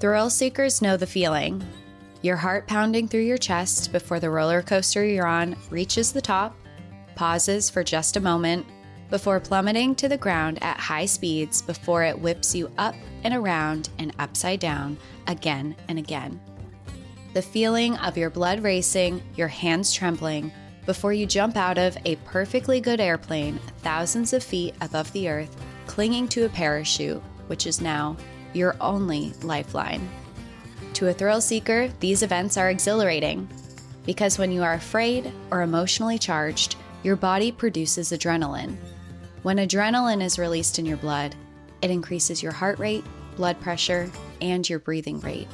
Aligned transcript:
Thrill 0.00 0.30
seekers 0.30 0.80
know 0.80 0.96
the 0.96 1.06
feeling. 1.06 1.62
Your 2.22 2.36
heart 2.36 2.66
pounding 2.66 3.06
through 3.06 3.20
your 3.20 3.36
chest 3.36 3.92
before 3.92 4.18
the 4.18 4.30
roller 4.30 4.62
coaster 4.62 5.04
you're 5.04 5.26
on 5.26 5.56
reaches 5.68 6.10
the 6.10 6.22
top, 6.22 6.56
pauses 7.16 7.68
for 7.68 7.84
just 7.84 8.16
a 8.16 8.20
moment, 8.20 8.64
before 9.10 9.38
plummeting 9.38 9.94
to 9.96 10.08
the 10.08 10.16
ground 10.16 10.58
at 10.62 10.80
high 10.80 11.04
speeds 11.04 11.60
before 11.60 12.02
it 12.02 12.18
whips 12.18 12.54
you 12.54 12.70
up 12.78 12.94
and 13.24 13.34
around 13.34 13.90
and 13.98 14.14
upside 14.18 14.58
down 14.58 14.96
again 15.26 15.76
and 15.88 15.98
again. 15.98 16.40
The 17.34 17.42
feeling 17.42 17.94
of 17.98 18.16
your 18.16 18.30
blood 18.30 18.60
racing, 18.62 19.22
your 19.36 19.48
hands 19.48 19.92
trembling, 19.92 20.50
before 20.86 21.12
you 21.12 21.26
jump 21.26 21.58
out 21.58 21.76
of 21.76 21.98
a 22.06 22.16
perfectly 22.24 22.80
good 22.80 23.00
airplane 23.00 23.60
thousands 23.80 24.32
of 24.32 24.42
feet 24.42 24.74
above 24.80 25.12
the 25.12 25.28
earth, 25.28 25.54
clinging 25.86 26.26
to 26.28 26.46
a 26.46 26.48
parachute, 26.48 27.22
which 27.48 27.66
is 27.66 27.82
now 27.82 28.16
your 28.52 28.76
only 28.80 29.32
lifeline. 29.42 30.08
To 30.94 31.08
a 31.08 31.12
thrill 31.12 31.40
seeker, 31.40 31.88
these 32.00 32.22
events 32.22 32.56
are 32.56 32.70
exhilarating 32.70 33.48
because 34.04 34.38
when 34.38 34.50
you 34.50 34.62
are 34.62 34.74
afraid 34.74 35.32
or 35.50 35.62
emotionally 35.62 36.18
charged, 36.18 36.76
your 37.02 37.16
body 37.16 37.52
produces 37.52 38.12
adrenaline. 38.12 38.76
When 39.42 39.58
adrenaline 39.58 40.22
is 40.22 40.38
released 40.38 40.78
in 40.78 40.86
your 40.86 40.96
blood, 40.96 41.34
it 41.80 41.90
increases 41.90 42.42
your 42.42 42.52
heart 42.52 42.78
rate, 42.78 43.04
blood 43.36 43.60
pressure, 43.60 44.10
and 44.40 44.68
your 44.68 44.78
breathing 44.78 45.20
rate. 45.20 45.48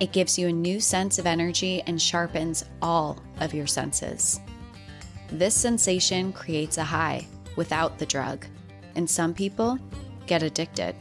It 0.00 0.12
gives 0.12 0.38
you 0.38 0.48
a 0.48 0.52
new 0.52 0.80
sense 0.80 1.18
of 1.18 1.26
energy 1.26 1.82
and 1.86 2.00
sharpens 2.00 2.64
all 2.80 3.20
of 3.40 3.54
your 3.54 3.66
senses. 3.66 4.38
This 5.30 5.54
sensation 5.54 6.32
creates 6.32 6.78
a 6.78 6.84
high 6.84 7.26
without 7.56 7.98
the 7.98 8.06
drug, 8.06 8.46
and 8.94 9.10
some 9.10 9.34
people 9.34 9.78
get 10.26 10.42
addicted. 10.42 10.94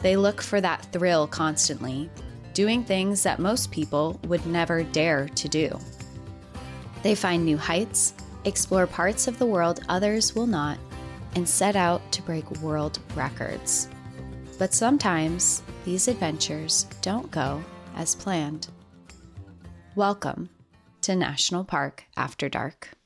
They 0.00 0.16
look 0.16 0.40
for 0.40 0.60
that 0.60 0.86
thrill 0.92 1.26
constantly, 1.26 2.08
doing 2.54 2.84
things 2.84 3.22
that 3.24 3.40
most 3.40 3.70
people 3.70 4.20
would 4.24 4.46
never 4.46 4.82
dare 4.84 5.28
to 5.28 5.48
do. 5.48 5.78
They 7.02 7.14
find 7.14 7.44
new 7.44 7.56
heights, 7.56 8.14
explore 8.44 8.86
parts 8.86 9.26
of 9.26 9.38
the 9.38 9.46
world 9.46 9.80
others 9.88 10.34
will 10.34 10.46
not, 10.46 10.78
and 11.34 11.48
set 11.48 11.76
out 11.76 12.00
to 12.12 12.22
break 12.22 12.50
world 12.60 12.98
records. 13.14 13.88
But 14.58 14.74
sometimes 14.74 15.62
these 15.84 16.08
adventures 16.08 16.86
don't 17.02 17.30
go 17.30 17.62
as 17.96 18.14
planned. 18.14 18.68
Welcome 19.94 20.48
to 21.02 21.16
National 21.16 21.64
Park 21.64 22.04
After 22.16 22.48
Dark. 22.48 22.97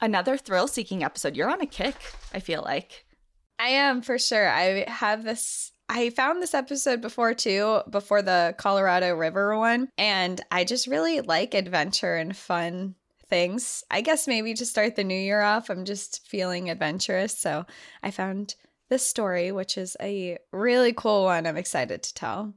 Another 0.00 0.36
thrill 0.36 0.68
seeking 0.68 1.02
episode. 1.02 1.36
You're 1.36 1.50
on 1.50 1.60
a 1.60 1.66
kick, 1.66 1.96
I 2.32 2.40
feel 2.40 2.62
like. 2.62 3.04
I 3.58 3.68
am 3.68 4.02
for 4.02 4.18
sure. 4.18 4.48
I 4.48 4.84
have 4.88 5.24
this. 5.24 5.72
I 5.88 6.10
found 6.10 6.42
this 6.42 6.54
episode 6.54 7.00
before 7.00 7.34
too, 7.34 7.80
before 7.90 8.22
the 8.22 8.54
Colorado 8.58 9.14
River 9.14 9.56
one. 9.58 9.88
And 9.96 10.40
I 10.50 10.64
just 10.64 10.86
really 10.86 11.20
like 11.20 11.54
adventure 11.54 12.14
and 12.14 12.36
fun 12.36 12.94
things. 13.28 13.84
I 13.90 14.00
guess 14.00 14.28
maybe 14.28 14.54
to 14.54 14.66
start 14.66 14.96
the 14.96 15.04
new 15.04 15.18
year 15.18 15.40
off, 15.40 15.70
I'm 15.70 15.84
just 15.84 16.26
feeling 16.26 16.70
adventurous. 16.70 17.38
So 17.38 17.66
I 18.02 18.10
found 18.10 18.54
this 18.90 19.04
story, 19.04 19.52
which 19.52 19.76
is 19.76 19.96
a 20.00 20.38
really 20.52 20.92
cool 20.92 21.24
one. 21.24 21.46
I'm 21.46 21.56
excited 21.56 22.02
to 22.02 22.14
tell. 22.14 22.54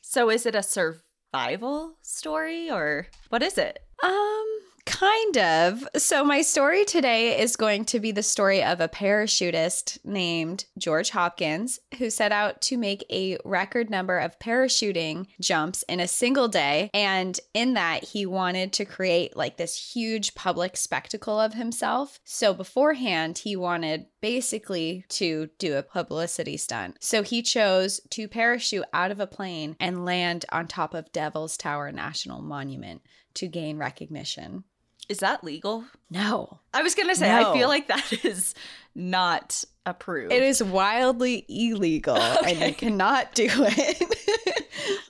So 0.00 0.30
is 0.30 0.46
it 0.46 0.54
a 0.54 0.62
survival 0.62 1.98
story 2.02 2.70
or 2.70 3.06
what 3.28 3.42
is 3.42 3.58
it? 3.58 3.78
Um, 4.02 4.59
Kind 4.86 5.38
of. 5.38 5.86
So, 5.96 6.24
my 6.24 6.42
story 6.42 6.84
today 6.84 7.40
is 7.40 7.56
going 7.56 7.84
to 7.86 8.00
be 8.00 8.12
the 8.12 8.22
story 8.22 8.62
of 8.62 8.80
a 8.80 8.88
parachutist 8.88 9.98
named 10.04 10.64
George 10.78 11.10
Hopkins 11.10 11.78
who 11.98 12.10
set 12.10 12.32
out 12.32 12.60
to 12.62 12.78
make 12.78 13.04
a 13.10 13.38
record 13.44 13.90
number 13.90 14.18
of 14.18 14.38
parachuting 14.38 15.26
jumps 15.40 15.82
in 15.84 16.00
a 16.00 16.08
single 16.08 16.48
day. 16.48 16.90
And 16.94 17.38
in 17.54 17.74
that, 17.74 18.04
he 18.04 18.26
wanted 18.26 18.72
to 18.74 18.84
create 18.84 19.36
like 19.36 19.56
this 19.56 19.92
huge 19.94 20.34
public 20.34 20.76
spectacle 20.76 21.38
of 21.38 21.54
himself. 21.54 22.20
So, 22.24 22.54
beforehand, 22.54 23.38
he 23.38 23.56
wanted 23.56 24.06
basically 24.20 25.04
to 25.10 25.50
do 25.58 25.76
a 25.76 25.82
publicity 25.82 26.56
stunt. 26.56 26.96
So, 27.00 27.22
he 27.22 27.42
chose 27.42 28.00
to 28.10 28.28
parachute 28.28 28.84
out 28.92 29.10
of 29.10 29.20
a 29.20 29.26
plane 29.26 29.76
and 29.78 30.04
land 30.04 30.44
on 30.50 30.68
top 30.68 30.94
of 30.94 31.12
Devil's 31.12 31.56
Tower 31.56 31.92
National 31.92 32.40
Monument 32.40 33.02
to 33.34 33.48
gain 33.48 33.78
recognition. 33.78 34.64
Is 35.08 35.18
that 35.18 35.42
legal? 35.42 35.84
No. 36.08 36.60
I 36.72 36.82
was 36.82 36.94
going 36.94 37.08
to 37.08 37.16
say, 37.16 37.28
no. 37.28 37.50
I 37.50 37.52
feel 37.52 37.68
like 37.68 37.88
that 37.88 38.12
is 38.24 38.54
not 38.94 39.64
approved. 39.84 40.32
It 40.32 40.42
is 40.42 40.62
wildly 40.62 41.44
illegal 41.48 42.16
okay. 42.16 42.52
and 42.52 42.60
you 42.60 42.74
cannot 42.74 43.34
do 43.34 43.48
it. 43.50 43.98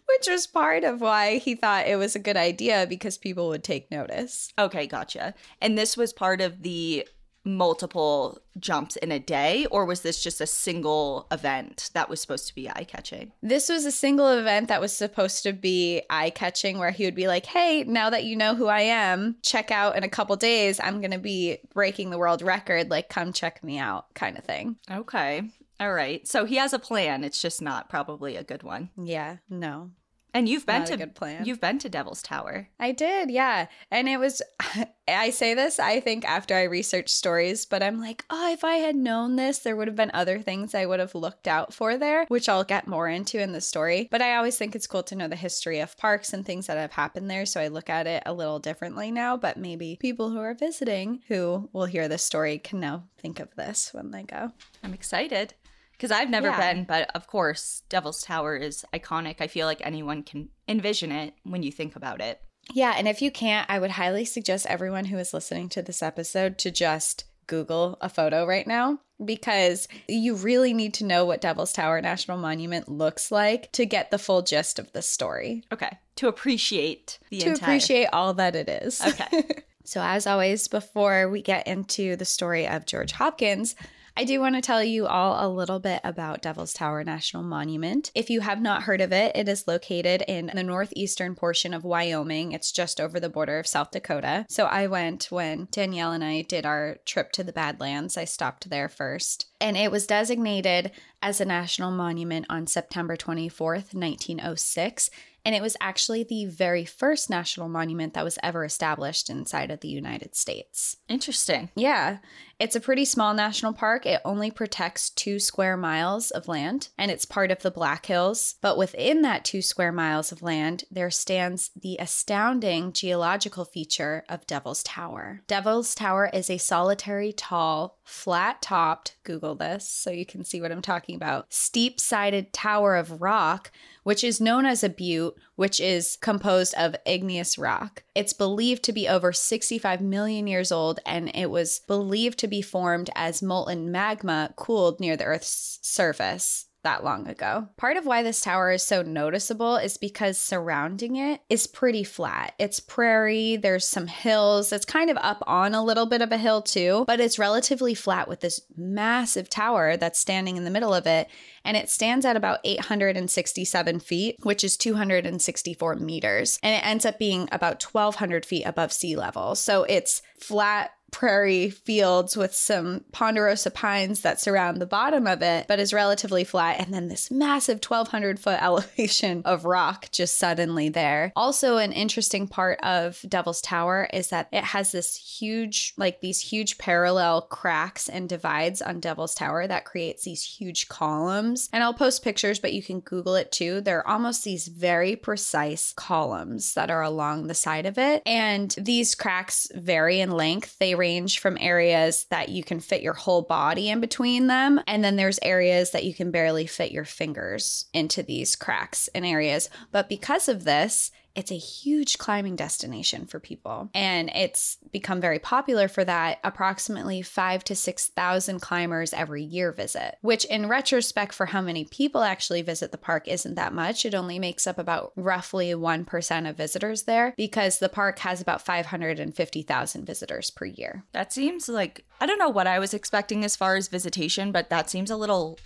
Which 0.09 0.29
was 0.29 0.47
part 0.47 0.85
of 0.85 1.01
why 1.01 1.37
he 1.37 1.55
thought 1.55 1.87
it 1.87 1.97
was 1.97 2.17
a 2.17 2.19
good 2.19 2.37
idea 2.37 2.87
because 2.89 3.19
people 3.19 3.49
would 3.49 3.63
take 3.63 3.91
notice. 3.91 4.53
Okay, 4.59 4.87
gotcha. 4.87 5.35
And 5.61 5.77
this 5.77 5.97
was 5.97 6.13
part 6.13 6.41
of 6.41 6.63
the 6.63 7.07
multiple 7.45 8.41
jumps 8.59 8.97
in 8.97 9.11
a 9.13 9.19
day 9.19 9.67
or 9.71 9.85
was 9.85 10.03
this 10.03 10.23
just 10.23 10.41
a 10.41 10.47
single 10.47 11.27
event 11.31 11.91
that 11.95 12.09
was 12.09 12.21
supposed 12.21 12.47
to 12.49 12.55
be 12.55 12.69
eye 12.69 12.85
catching? 12.85 13.33
This 13.43 13.69
was 13.69 13.85
a 13.85 13.93
single 13.93 14.29
event 14.29 14.69
that 14.69 14.81
was 14.81 14.95
supposed 14.97 15.43
to 15.45 15.53
be 15.53 16.03
eye 16.11 16.31
catching 16.31 16.79
where 16.79 16.91
he 16.91 17.05
would 17.05 17.15
be 17.15 17.29
like, 17.29 17.47
"Hey, 17.47 17.85
now 17.85 18.11
that 18.11 18.25
you 18.25 18.37
know 18.37 18.55
who 18.55 18.67
I 18.67 18.83
am, 18.83 19.37
check 19.43 19.71
out 19.71 19.97
in 19.97 20.03
a 20.03 20.09
couple 20.09 20.37
days 20.37 20.81
I'm 20.81 21.01
going 21.01 21.11
to 21.13 21.19
be 21.19 21.59
breaking 21.73 22.11
the 22.11 22.19
world 22.19 22.43
record, 22.43 22.91
like 22.91 23.09
come 23.09 23.33
check 23.33 23.63
me 23.65 23.79
out" 23.79 24.13
kind 24.15 24.37
of 24.37 24.45
thing. 24.45 24.77
Okay. 24.91 25.43
All 25.79 25.95
right. 25.95 26.27
So 26.29 26.45
he 26.45 26.57
has 26.57 26.75
a 26.75 26.79
plan. 26.79 27.25
It's 27.25 27.41
just 27.41 27.63
not 27.63 27.89
probably 27.89 28.37
a 28.37 28.45
good 28.45 28.63
one. 28.63 28.91
Yeah, 29.03 29.37
no. 29.49 29.93
And 30.33 30.49
you've 30.49 30.67
been 30.67 30.81
Not 30.81 30.89
to 30.89 30.97
good 30.97 31.15
plan. 31.15 31.45
You've 31.45 31.61
been 31.61 31.79
to 31.81 31.89
Devil's 31.89 32.23
Tower. 32.23 32.69
I 32.79 32.93
did, 32.93 33.31
yeah. 33.31 33.67
And 33.91 34.09
it 34.09 34.19
was 34.19 34.43
I 35.09 35.31
say 35.31 35.55
this 35.55 35.79
I 35.79 36.01
think 36.01 36.25
after 36.25 36.55
I 36.55 36.65
researched 36.65 37.11
stories, 37.11 37.67
but 37.67 37.83
I'm 37.83 37.99
like, 37.99 38.25
"Oh, 38.31 38.53
if 38.53 38.63
I 38.65 38.77
had 38.77 38.97
known 38.97 39.37
this, 39.37 39.59
there 39.59 39.77
would 39.77 39.89
have 39.89 39.97
been 39.97 40.11
other 40.15 40.41
things 40.41 40.75
I 40.75 40.87
would 40.87 41.01
have 41.01 41.15
looked 41.15 41.49
out 41.49 41.75
for 41.75 41.97
there, 41.97 42.27
which 42.29 42.49
I'll 42.49 42.65
get 42.65 42.87
more 42.87 43.09
into 43.09 43.41
in 43.41 43.53
the 43.53 43.61
story." 43.61 44.09
But 44.11 44.23
I 44.23 44.37
always 44.37 44.57
think 44.57 44.75
it's 44.75 44.87
cool 44.87 45.03
to 45.05 45.17
know 45.17 45.29
the 45.29 45.37
history 45.37 45.81
of 45.81 45.97
parks 45.97 46.33
and 46.33 46.47
things 46.47 46.67
that 46.67 46.79
have 46.79 46.93
happened 46.93 47.31
there, 47.31 47.47
so 47.47 47.61
I 47.61 47.69
look 47.69 47.91
at 47.91 48.07
it 48.07 48.23
a 48.27 48.33
little 48.33 48.59
differently 48.59 49.11
now, 49.11 49.37
but 49.37 49.57
maybe 49.57 49.99
people 50.01 50.31
who 50.31 50.39
are 50.39 50.55
visiting 50.55 51.23
who 51.29 51.69
will 51.73 51.87
hear 51.87 52.09
this 52.09 52.23
story 52.23 52.59
can 52.59 52.81
now 52.81 53.05
think 53.19 53.41
of 53.41 53.55
this 53.57 53.93
when 53.93 54.11
they 54.11 54.23
go. 54.23 54.53
I'm 54.83 54.95
excited 54.95 55.55
because 56.01 56.11
I've 56.11 56.31
never 56.31 56.47
yeah. 56.47 56.73
been, 56.73 56.85
but 56.85 57.11
of 57.15 57.27
course, 57.27 57.83
Devil's 57.91 58.23
Tower 58.23 58.57
is 58.57 58.87
iconic. 58.95 59.37
I 59.41 59.49
feel 59.49 59.67
like 59.67 59.83
anyone 59.85 60.23
can 60.23 60.49
envision 60.67 61.13
it 61.13 61.35
when 61.43 61.63
you 61.63 61.71
think 61.71 61.95
about 61.95 62.23
it. 62.23 62.41
Yeah, 62.73 62.95
and 62.97 63.07
if 63.07 63.21
you 63.21 63.31
can't, 63.31 63.69
I 63.69 63.79
would 63.79 63.91
highly 63.91 64.25
suggest 64.25 64.65
everyone 64.65 65.05
who 65.05 65.19
is 65.19 65.35
listening 65.35 65.69
to 65.71 65.83
this 65.83 66.03
episode 66.03 66.57
to 66.59 66.71
just 66.71 67.25
Google 67.47 67.99
a 68.01 68.09
photo 68.09 68.47
right 68.47 68.67
now 68.67 69.01
because 69.23 69.89
you 70.09 70.37
really 70.37 70.73
need 70.73 70.95
to 70.95 71.05
know 71.05 71.27
what 71.27 71.43
Devil's 71.43 71.75
Tower 71.75 72.01
National 72.01 72.39
Monument 72.39 72.89
looks 72.89 73.31
like 73.31 73.71
to 73.73 73.85
get 73.85 74.11
the 74.11 74.19
full 74.19 74.41
gist 74.41 74.79
of 74.79 74.91
the 74.93 75.03
story. 75.03 75.65
Okay. 75.71 75.99
To 76.17 76.29
appreciate 76.29 77.19
the 77.29 77.41
entire 77.41 77.45
to 77.45 77.53
entire... 77.53 77.69
appreciate 77.69 78.09
all 78.15 78.33
that 78.35 78.57
it 78.57 78.71
is. 78.71 79.03
Okay. 79.03 79.45
so 79.85 80.01
as 80.01 80.27
always, 80.27 80.67
before 80.67 81.29
we 81.29 81.43
get 81.43 81.67
into 81.67 82.17
the 82.17 82.25
story 82.25 82.67
of 82.67 82.87
George 82.87 83.13
Hopkins, 83.13 83.75
I 84.21 84.25
do 84.25 84.39
want 84.39 84.55
to 84.55 84.61
tell 84.61 84.85
you 84.85 85.07
all 85.07 85.43
a 85.43 85.49
little 85.49 85.81
bit 85.81 86.03
about 86.05 86.43
Devil's 86.43 86.75
Tower 86.75 87.03
National 87.03 87.43
Monument. 87.43 88.11
If 88.15 88.29
you 88.29 88.43
have 88.43 88.61
not 88.61 88.83
heard 88.83 89.01
of 89.01 89.15
it, 89.15 89.35
it 89.35 89.49
is 89.49 89.67
located 89.67 90.23
in 90.29 90.51
the 90.55 90.63
northeastern 90.63 91.35
portion 91.35 91.73
of 91.73 91.85
Wyoming. 91.85 92.53
It's 92.53 92.71
just 92.71 93.01
over 93.01 93.19
the 93.19 93.31
border 93.31 93.59
of 93.59 93.67
South 93.67 93.93
Dakota. 93.93 94.45
So 94.51 94.67
I 94.67 94.89
went 94.89 95.29
when 95.31 95.69
Danielle 95.71 96.13
and 96.13 96.23
I 96.23 96.43
did 96.43 96.67
our 96.67 96.99
trip 97.07 97.33
to 97.33 97.43
the 97.43 97.55
Badlands. 97.55 98.19
I 98.19 98.27
stopped 98.27 98.69
there 98.69 98.91
first. 98.91 99.47
And 99.59 99.75
it 99.75 99.91
was 99.91 100.07
designated 100.07 100.91
as 101.23 101.41
a 101.41 101.47
national 101.47 101.91
monument 101.91 102.45
on 102.51 102.67
September 102.67 103.17
24th, 103.17 103.95
1906 103.95 105.09
and 105.45 105.55
it 105.55 105.63
was 105.63 105.77
actually 105.81 106.23
the 106.23 106.45
very 106.45 106.85
first 106.85 107.31
national 107.31 107.69
monument 107.69 108.15
that 108.15 108.25
was 108.25 108.39
ever 108.43 108.65
established 108.65 109.31
inside 109.31 109.71
of 109.71 109.81
the 109.81 109.89
United 109.89 110.35
States. 110.35 110.97
Interesting. 111.09 111.71
Yeah. 111.75 112.19
It's 112.61 112.77
a 112.77 112.81
pretty 112.81 113.07
small 113.07 113.33
national 113.33 113.73
park. 113.73 114.05
It 114.05 114.21
only 114.23 114.51
protects 114.51 115.09
two 115.09 115.39
square 115.39 115.79
miles 115.79 116.31
of 116.31 116.47
land, 116.47 116.91
and 116.99 117.11
it's 117.11 117.25
part 117.25 117.51
of 117.51 117.63
the 117.63 117.71
Black 117.71 118.05
Hills. 118.05 118.57
But 118.61 118.77
within 118.77 119.23
that 119.23 119.47
two 119.47 119.63
square 119.63 119.93
miles 119.93 120.31
of 120.31 120.43
land, 120.43 120.85
there 120.91 121.11
stands 121.11 121.71
the 121.75 121.97
astounding 121.99 122.93
geological 122.93 123.65
feature 123.65 124.25
of 124.29 124.47
Devil's 124.47 124.83
Tower. 124.83 125.41
Devil's 125.47 125.95
Tower 125.95 126.29
is 126.35 126.51
a 126.51 126.59
solitary, 126.59 127.33
tall, 127.33 127.97
flat 128.05 128.61
topped, 128.61 129.17
Google 129.25 129.55
this 129.55 129.89
so 129.89 130.11
you 130.11 130.27
can 130.27 130.45
see 130.45 130.61
what 130.61 130.73
I'm 130.73 130.83
talking 130.83 131.15
about, 131.15 131.53
steep 131.53 131.99
sided 131.99 132.53
tower 132.53 132.97
of 132.97 133.23
rock, 133.23 133.71
which 134.03 134.25
is 134.25 134.41
known 134.41 134.67
as 134.67 134.83
a 134.83 134.89
butte, 134.89 135.35
which 135.55 135.79
is 135.79 136.19
composed 136.21 136.75
of 136.75 136.97
igneous 137.07 137.57
rock. 137.57 138.03
It's 138.15 138.33
believed 138.33 138.83
to 138.85 138.93
be 138.93 139.09
over 139.09 139.33
65 139.33 140.01
million 140.01 140.47
years 140.47 140.73
old, 140.73 141.01
and 141.07 141.31
it 141.35 141.51
was 141.51 141.81
believed 141.87 142.39
to 142.41 142.49
be 142.51 142.63
formed 142.63 143.11
as 143.15 143.43
molten 143.43 143.91
magma 143.91 144.53
cooled 144.57 145.01
near 145.01 145.17
the 145.17 145.25
Earth's 145.25 145.79
surface 145.83 146.67
that 146.83 147.05
long 147.05 147.29
ago. 147.29 147.69
Part 147.77 147.97
of 147.97 148.07
why 148.07 148.23
this 148.23 148.41
tower 148.41 148.73
is 148.73 148.83
so 148.83 149.03
noticeable 149.03 149.77
is 149.77 149.97
because 149.99 150.39
surrounding 150.39 151.17
it 151.17 151.43
is 151.51 151.67
pretty 151.67 152.05
flat. 152.05 152.55
It's 152.59 152.81
prairie, 152.81 153.57
there's 153.57 153.87
some 153.87 154.07
hills. 154.07 154.73
It's 154.73 154.85
kind 154.85 155.11
of 155.11 155.19
up 155.19 155.43
on 155.47 155.75
a 155.75 155.85
little 155.85 156.07
bit 156.07 156.23
of 156.23 156.33
a 156.33 156.39
hill 156.39 156.63
too, 156.63 157.05
but 157.07 157.21
it's 157.21 157.39
relatively 157.39 157.95
flat 157.95 158.29
with 158.29 158.41
this 158.41 158.61
massive 158.77 159.51
tower 159.51 159.97
that's 159.97 160.19
standing 160.19 160.57
in 160.57 160.65
the 160.65 160.71
middle 160.71 160.95
of 160.95 161.07
it. 161.07 161.29
And 161.65 161.77
it 161.77 161.91
stands 161.91 162.25
at 162.25 162.37
about 162.37 162.61
867 162.65 164.01
feet, 164.01 164.37
which 164.43 164.65
is 164.65 164.79
264 164.79 165.97
meters. 165.97 166.59
And 166.63 166.75
it 166.75 166.87
ends 166.87 167.05
up 167.05 167.19
being 167.19 167.49
about 167.53 167.83
1,200 167.83 168.47
feet 168.47 168.65
above 168.65 168.93
sea 168.93 169.17
level. 169.17 169.55
So 169.55 169.85
it's 169.85 170.23
flat 170.39 170.93
prairie 171.11 171.71
fields 171.71 172.37
with 172.37 172.55
some 172.55 173.05
ponderosa 173.13 173.71
pines 173.71 174.23
that 174.23 174.41
surround 174.41 174.81
the 174.81 174.87
bottom 174.87 175.27
of 175.27 175.43
it, 175.43 175.67
but 175.69 175.81
is 175.81 175.93
relatively 175.93 176.45
flat. 176.45 176.81
And 176.81 176.93
then 176.93 177.09
this 177.09 177.31
massive 177.31 177.77
1200 177.77 178.39
foot 178.39 178.59
elevation 178.63 179.43
of 179.45 179.65
rock 179.65 180.09
just 180.11 180.39
suddenly 180.39 180.89
there. 180.89 181.33
Also, 181.37 181.77
an 181.77 181.93
interesting 181.93 182.49
part 182.49 182.79
of 182.83 183.21
Devil's 183.29 183.61
Tower 183.61 184.09
is 184.13 184.29
that 184.29 184.49
it 184.53 184.65
has 184.65 184.93
this 184.93 185.17
huge, 185.17 185.95
like 185.97 186.21
these 186.21 186.41
huge 186.41 186.79
parallel 186.79 187.43
cracks 187.43 188.09
and 188.09 188.29
divides 188.29 188.83
on 188.83 189.01
Devil's 189.01 189.35
Tower 189.35 189.67
that 189.67 189.85
creates 189.85 190.25
these 190.25 190.43
huge 190.43 190.89
columns. 190.89 191.69
And 191.73 191.83
I'll 191.83 191.95
post 191.95 192.23
pictures, 192.23 192.59
but 192.59 192.73
you 192.73 192.83
can 192.83 193.01
Google 193.01 193.35
it 193.35 193.53
too. 193.53 193.81
They're 193.81 194.07
almost 194.07 194.45
these 194.45 194.69
very 194.69 195.17
precise 195.17 195.93
columns 195.97 196.75
that 196.75 196.91
are 196.91 197.03
along 197.03 197.47
the 197.47 197.55
side 197.55 197.87
of 197.87 197.99
it. 197.99 198.23
And 198.27 198.71
these 198.79 199.15
cracks 199.15 199.69
vary 199.75 200.21
in 200.21 200.31
length. 200.31 200.79
They 200.79 200.95
range 201.01 201.41
from 201.41 201.57
areas 201.59 202.27
that 202.31 202.51
you 202.51 202.63
can 202.63 202.79
fit 202.79 203.03
your 203.03 203.15
whole 203.15 203.43
body 203.43 203.89
in 203.89 204.01
between 204.01 204.47
them. 204.47 204.81
And 204.87 205.03
then 205.03 205.17
there's 205.17 205.41
areas 205.43 205.91
that 205.93 206.05
you 206.05 206.15
can 206.15 206.31
barely 206.31 206.67
fit 206.67 206.93
your 206.93 207.07
fingers 207.07 207.87
into 207.95 208.23
these 208.23 208.55
cracks 208.55 209.09
and 209.15 209.25
areas. 209.25 209.71
But 209.91 210.09
because 210.11 210.49
of 210.49 210.65
this, 210.65 211.11
it's 211.35 211.51
a 211.51 211.57
huge 211.57 212.19
climbing 212.19 212.57
destination 212.57 213.27
for 213.27 213.41
people. 213.41 213.91
And 213.95 214.31
it's 214.35 214.79
become 214.93 215.21
very 215.21 215.39
popular 215.39 215.89
for 215.89 216.05
that. 216.05 216.39
Approximately 216.45 217.23
five 217.23 217.65
to 217.65 217.75
6,000 217.75 218.61
climbers 218.61 219.13
every 219.13 219.43
year 219.43 219.73
visit, 219.73 220.17
which 220.23 220.45
in 220.47 220.69
retrospect, 220.69 221.35
for 221.35 221.47
how 221.47 221.61
many 221.61 221.85
people 221.85 222.23
actually 222.23 222.63
visit 222.63 222.93
the 222.93 222.99
park, 222.99 223.29
isn't 223.29 223.55
that 223.55 223.73
much. 223.73 224.05
It 224.05 224.15
only 224.15 224.39
makes 224.39 224.67
up 224.67 224.79
about 224.79 225.13
roughly 225.17 225.71
1% 225.71 226.49
of 226.49 226.57
visitors 226.57 227.05
there 227.05 227.35
because 227.37 227.79
the 227.79 227.89
park 227.89 228.19
has 228.21 228.41
about 228.41 228.63
550,000 228.63 230.05
visitors 230.05 230.51
per 230.51 230.65
year. 230.65 231.05
That 231.13 231.33
seems 231.33 231.69
like, 231.69 232.05
I 232.21 232.27
don't 232.27 232.39
know 232.39 232.49
what 232.49 232.67
I 232.67 232.79
was 232.79 232.95
expecting 232.95 233.45
as 233.45 233.57
far 233.57 233.77
as 233.77 233.89
visitation, 233.89 234.53
but 234.53 234.71
that 234.71 234.91
seems 234.91 235.11
a 235.11 235.17
little 235.17 235.59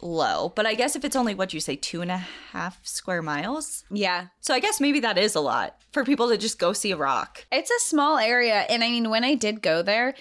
low. 0.00 0.52
But 0.54 0.66
I 0.66 0.74
guess 0.74 0.96
if 0.96 1.04
it's 1.04 1.16
only 1.16 1.34
what 1.34 1.52
you 1.52 1.60
say, 1.60 1.76
two 1.76 2.02
and 2.02 2.10
a 2.10 2.18
half 2.52 2.78
square 2.84 3.22
miles. 3.22 3.84
Yeah. 3.90 4.28
So 4.40 4.54
I 4.54 4.60
guess 4.60 4.80
maybe 4.80 5.00
that 5.00 5.18
is 5.18 5.34
a 5.34 5.40
lot 5.40 5.76
for 5.92 6.04
people 6.04 6.28
to 6.28 6.36
just 6.36 6.58
go 6.58 6.72
see 6.72 6.92
a 6.92 6.96
rock. 6.96 7.46
It's 7.50 7.70
a 7.70 7.80
small 7.80 8.18
area. 8.18 8.66
And 8.68 8.84
I 8.84 8.90
mean, 8.90 9.10
when 9.10 9.24
I 9.24 9.34
did 9.34 9.62
go 9.62 9.82
there, 9.82 10.14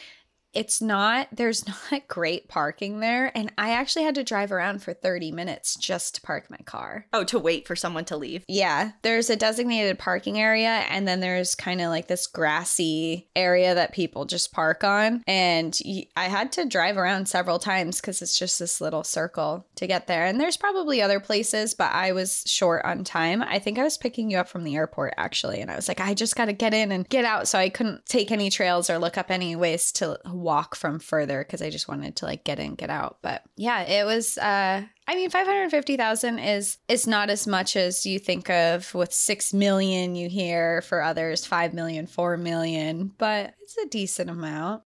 it's 0.53 0.81
not 0.81 1.27
there's 1.31 1.65
not 1.91 2.07
great 2.07 2.47
parking 2.47 2.99
there 2.99 3.31
and 3.35 3.51
i 3.57 3.71
actually 3.71 4.03
had 4.03 4.15
to 4.15 4.23
drive 4.23 4.51
around 4.51 4.81
for 4.81 4.93
30 4.93 5.31
minutes 5.31 5.75
just 5.75 6.15
to 6.15 6.21
park 6.21 6.49
my 6.49 6.57
car 6.65 7.05
Oh, 7.13 7.23
to 7.25 7.37
wait 7.39 7.67
for 7.67 7.75
someone 7.75 8.05
to 8.05 8.17
leave. 8.17 8.43
yeah 8.47 8.91
there's 9.03 9.29
a 9.29 9.35
designated 9.35 9.99
parking 9.99 10.39
area 10.39 10.83
and 10.89 11.07
then 11.07 11.19
there's 11.19 11.53
kind 11.55 11.81
of 11.81 11.89
like 11.89 12.07
this 12.07 12.27
grassy 12.27 13.27
area 13.35 13.75
that 13.75 13.93
people 13.93 14.25
just 14.25 14.51
park 14.53 14.83
on 14.83 15.21
and 15.27 15.77
i 16.15 16.25
had 16.25 16.51
to 16.53 16.65
drive 16.65 16.97
around 16.97 17.27
several 17.27 17.59
times 17.59 17.99
because 18.01 18.21
it's 18.21 18.37
just 18.37 18.57
this 18.59 18.81
little 18.81 19.03
circle 19.03 19.65
to 19.75 19.85
get 19.87 20.07
there 20.07 20.25
and 20.25 20.39
there's 20.39 20.57
probably 20.57 21.01
other 21.01 21.19
places 21.19 21.73
but 21.73 21.91
i 21.91 22.11
was 22.11 22.43
short 22.47 22.83
on 22.85 23.03
time 23.03 23.41
i 23.43 23.59
think 23.59 23.77
i 23.77 23.83
was 23.83 23.97
picking 23.97 24.31
you 24.31 24.37
up 24.37 24.47
from 24.49 24.63
the 24.63 24.75
airport 24.75 25.13
actually 25.17 25.59
and 25.61 25.69
i 25.69 25.75
was 25.75 25.87
like 25.87 25.99
i 25.99 26.13
just 26.13 26.35
got 26.35 26.45
to 26.45 26.53
get 26.53 26.73
in 26.73 26.91
and 26.91 27.07
get 27.09 27.25
out 27.25 27.47
so 27.47 27.59
i 27.59 27.69
couldn't 27.69 28.05
take 28.05 28.31
any 28.31 28.49
trails 28.49 28.89
or 28.89 28.97
look 28.97 29.17
up 29.17 29.29
any 29.29 29.55
ways 29.55 29.91
to 29.91 30.17
walk 30.47 30.75
from 30.75 30.97
further 30.97 31.43
because 31.43 31.61
i 31.61 31.69
just 31.69 31.89
wanted 31.89 32.15
to 32.15 32.25
like 32.25 32.45
get 32.45 32.57
in 32.57 32.73
get 32.75 32.89
out 32.89 33.17
but 33.21 33.43
yeah 33.57 33.81
it 33.81 34.05
was 34.05 34.37
uh 34.37 34.81
I 35.09 35.15
mean, 35.15 35.29
five 35.29 35.47
hundred 35.47 35.71
fifty 35.71 35.95
thousand 35.95 36.39
is 36.39 36.79
is 36.89 37.07
not 37.07 37.29
as 37.29 37.47
much 37.47 37.77
as 37.77 38.05
you 38.05 38.19
think 38.19 38.49
of. 38.49 38.93
With 38.93 39.13
six 39.13 39.53
million, 39.53 40.15
you 40.15 40.27
hear 40.27 40.81
for 40.81 41.01
others 41.01 41.45
five 41.45 41.73
million, 41.73 42.07
four 42.07 42.35
million, 42.35 43.13
but 43.17 43.53
it's 43.61 43.77
a 43.77 43.87
decent 43.87 44.29
amount. 44.29 44.83